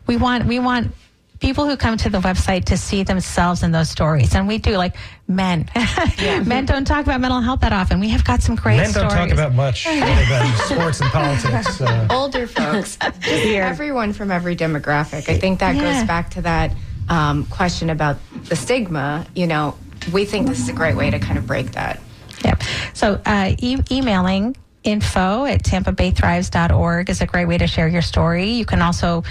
we 0.08 0.16
want 0.16 0.46
we 0.46 0.60
want 0.60 0.96
people 1.40 1.66
who 1.68 1.78
come 1.78 1.98
to 1.98 2.10
the 2.10 2.20
website 2.20 2.66
to 2.66 2.78
see 2.78 3.04
themselves 3.04 3.64
in 3.64 3.72
those 3.72 3.90
stories, 3.90 4.36
and 4.36 4.48
we 4.48 4.58
do. 4.58 4.78
Like 4.78 4.96
men, 5.28 5.70
men 6.46 6.66
don't 6.66 6.86
talk 6.86 7.06
about 7.06 7.22
mental 7.22 7.42
health 7.42 7.62
that 7.62 7.74
often. 7.74 8.00
We 8.00 8.10
have 8.10 8.24
got 8.24 8.42
some 8.42 8.56
great 8.56 8.86
stories. 8.88 8.96
Men 8.96 9.04
don't 9.10 9.18
talk 9.18 9.32
about 9.32 9.54
much 9.56 9.88
other 9.88 10.00
than 10.00 10.56
sports 10.68 11.02
and 11.02 11.10
politics. 11.12 11.82
Uh, 11.82 12.08
older 12.10 12.48
folks, 12.48 12.98
just 12.98 13.46
everyone 13.46 14.14
from 14.14 14.32
every 14.32 14.56
demographic. 14.56 15.30
I 15.30 15.38
think 15.38 15.60
that 15.60 15.76
Yeah. 15.76 15.82
goes 16.00 16.08
back 16.08 16.32
to 16.32 16.42
that 16.44 16.72
um, 17.10 17.46
question 17.46 17.90
about 17.90 18.18
the 18.46 18.56
stigma. 18.56 19.26
You 19.36 19.48
know, 19.48 19.76
we 20.12 20.26
think 20.26 20.48
this 20.48 20.60
is 20.60 20.70
a 20.70 20.74
great 20.74 20.96
way 20.96 21.10
to 21.10 21.20
kind 21.20 21.38
of 21.38 21.48
break 21.48 21.72
that. 21.74 22.00
Yep. 22.44 22.64
So 22.94 23.22
uh, 23.26 23.54
e- 23.58 23.78
emailing 23.92 24.56
info 24.84 25.44
at 25.46 25.62
tampabaythrives.org 25.64 27.10
is 27.10 27.22
a 27.22 27.26
great 27.26 27.46
way 27.46 27.58
to 27.58 27.68
share 27.68 27.88
your 27.88 28.02
story. 28.02 28.52
You 28.52 28.66
can 28.66 28.82
also, 28.82 29.24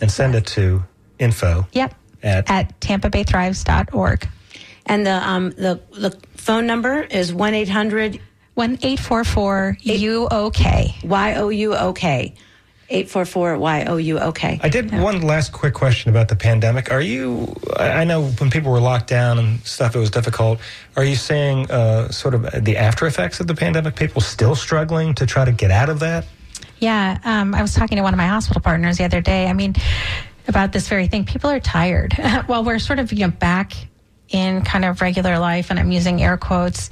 and 0.00 0.10
send 0.10 0.34
it 0.34 0.46
to 0.46 0.82
info 1.18 1.66
Yep. 1.72 1.94
at 2.22 2.50
At 2.50 2.80
tampabaythrives.org. 2.80 4.28
And 4.86 5.06
the 5.06 5.28
um 5.28 5.50
the 5.50 5.80
the 5.92 6.18
phone 6.34 6.66
number 6.66 7.02
is 7.02 7.32
one 7.32 7.54
eight 7.54 7.68
hundred 7.68 8.18
1 8.54 8.78
844 8.82 9.76
UOK. 9.84 11.04
Y 11.04 11.34
O 11.36 11.48
U 11.50 11.74
O 11.76 11.92
K. 11.92 12.34
844-Y-O-U-OK. 12.92 14.60
I 14.62 14.68
did 14.68 14.92
one 14.92 15.22
last 15.22 15.52
quick 15.52 15.72
question 15.72 16.10
about 16.10 16.28
the 16.28 16.36
pandemic. 16.36 16.92
Are 16.92 17.00
you, 17.00 17.54
I 17.76 18.02
I 18.02 18.04
know 18.04 18.24
when 18.24 18.50
people 18.50 18.70
were 18.70 18.80
locked 18.80 19.08
down 19.08 19.38
and 19.38 19.60
stuff, 19.66 19.96
it 19.96 19.98
was 19.98 20.10
difficult. 20.10 20.60
Are 20.96 21.04
you 21.04 21.16
seeing 21.16 21.70
uh, 21.70 22.10
sort 22.10 22.34
of 22.34 22.64
the 22.64 22.76
after 22.76 23.06
effects 23.06 23.40
of 23.40 23.46
the 23.46 23.54
pandemic? 23.54 23.96
People 23.96 24.20
still 24.20 24.54
struggling 24.54 25.14
to 25.14 25.26
try 25.26 25.44
to 25.44 25.52
get 25.52 25.70
out 25.70 25.88
of 25.88 26.00
that? 26.00 26.26
Yeah, 26.78 27.18
um, 27.24 27.54
I 27.54 27.62
was 27.62 27.74
talking 27.74 27.96
to 27.96 28.02
one 28.02 28.12
of 28.12 28.18
my 28.18 28.26
hospital 28.26 28.60
partners 28.60 28.98
the 28.98 29.04
other 29.04 29.20
day. 29.20 29.46
I 29.46 29.52
mean, 29.52 29.74
about 30.48 30.72
this 30.72 30.88
very 30.88 31.06
thing. 31.06 31.24
People 31.24 31.48
are 31.48 31.60
tired. 31.60 32.12
While 32.46 32.64
we're 32.64 32.78
sort 32.78 32.98
of 32.98 33.12
you 33.12 33.26
know 33.26 33.30
back 33.30 33.72
in 34.28 34.62
kind 34.62 34.84
of 34.84 35.00
regular 35.00 35.38
life, 35.38 35.70
and 35.70 35.78
I'm 35.78 35.92
using 35.92 36.22
air 36.22 36.36
quotes. 36.36 36.90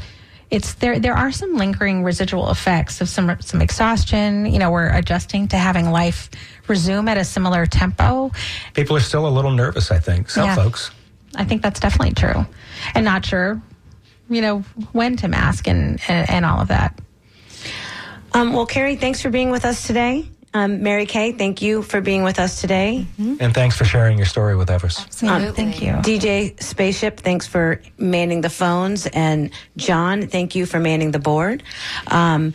It's 0.51 0.75
there. 0.75 0.99
There 0.99 1.15
are 1.15 1.31
some 1.31 1.55
lingering 1.57 2.03
residual 2.03 2.51
effects 2.51 3.01
of 3.01 3.09
some 3.09 3.41
some 3.41 3.63
exhaustion. 3.63 4.47
You 4.47 4.59
know, 4.59 4.71
we're 4.71 4.89
adjusting 4.89 5.49
to 5.49 5.57
having 5.57 5.91
life 5.91 6.29
resume 6.67 7.09
at 7.09 7.17
a 7.19 7.25
similar 7.25 7.67
tempo. 7.67 8.33
People 8.75 8.97
are 8.97 9.01
still 9.01 9.27
a 9.27 9.31
little 9.31 9.53
nervous, 9.53 9.91
I 9.91 9.99
think. 9.99 10.29
Some 10.31 10.45
Yeah. 10.47 10.55
folks. 10.57 10.91
I 11.37 11.45
think 11.45 11.63
that's 11.63 11.79
definitely 11.79 12.15
true, 12.15 12.45
and 12.95 13.05
not 13.05 13.25
sure, 13.25 13.63
you 14.29 14.43
know, 14.43 14.61
when 14.91 15.17
to 15.19 15.29
mask 15.29 15.69
and 15.69 16.01
and, 16.09 16.29
and 16.29 16.45
all 16.45 16.61
of 16.61 16.69
that. 16.69 16.99
Um, 18.33 18.53
well, 18.53 18.67
Carrie, 18.67 18.97
thanks 18.97 19.21
for 19.23 19.31
being 19.31 19.51
with 19.51 19.65
us 19.65 19.87
today. 19.87 20.29
Um, 20.53 20.83
Mary 20.83 21.07
Kay, 21.07 21.31
thank 21.31 21.63
you 21.63 21.83
for 21.83 22.01
being 22.01 22.25
with 22.25 22.41
us 22.41 22.61
today. 22.61 23.07
And 23.19 23.55
thanks 23.55 23.77
for 23.77 23.85
sharing 23.85 24.17
your 24.17 24.27
story 24.27 24.57
with 24.57 24.69
us. 24.69 25.01
Absolutely. 25.07 25.53
Thank 25.53 25.81
you. 25.81 25.93
DJ 25.93 26.61
Spaceship, 26.61 27.21
thanks 27.21 27.47
for 27.47 27.81
manning 27.99 28.41
the 28.41 28.51
phones. 28.51 29.07
And 29.07 29.51
John, 29.77 30.27
thank 30.27 30.57
you 30.57 30.67
for 30.67 30.81
manning 30.81 31.13
the 31.13 31.21
board. 31.21 31.63
Um, 32.09 32.55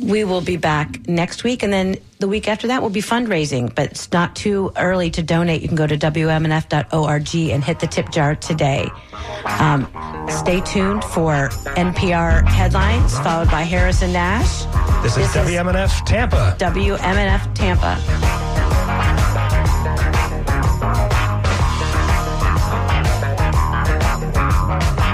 we 0.00 0.24
will 0.24 0.40
be 0.40 0.56
back 0.56 1.06
next 1.06 1.44
week. 1.44 1.62
And 1.62 1.70
then 1.72 1.98
the 2.18 2.28
week 2.28 2.48
after 2.48 2.66
that 2.68 2.82
will 2.82 2.90
be 2.90 3.00
fundraising, 3.00 3.72
but 3.74 3.86
it's 3.90 4.10
not 4.12 4.34
too 4.34 4.72
early 4.76 5.10
to 5.10 5.22
donate. 5.22 5.62
You 5.62 5.68
can 5.68 5.76
go 5.76 5.86
to 5.86 5.96
WMNF.org 5.96 7.34
and 7.52 7.62
hit 7.64 7.78
the 7.80 7.86
tip 7.86 8.10
jar 8.10 8.34
today. 8.34 8.88
Um, 9.44 9.86
stay 10.28 10.60
tuned 10.62 11.04
for 11.04 11.48
NPR 11.76 12.46
headlines, 12.46 13.16
followed 13.20 13.50
by 13.50 13.62
Harrison 13.62 14.12
Nash. 14.12 14.64
This 15.02 15.14
This 15.14 15.28
is- 15.36 15.42
WMNF 15.42 16.04
Tampa. 16.04 16.56
WMNF 16.58 17.54
Tampa. 17.54 18.57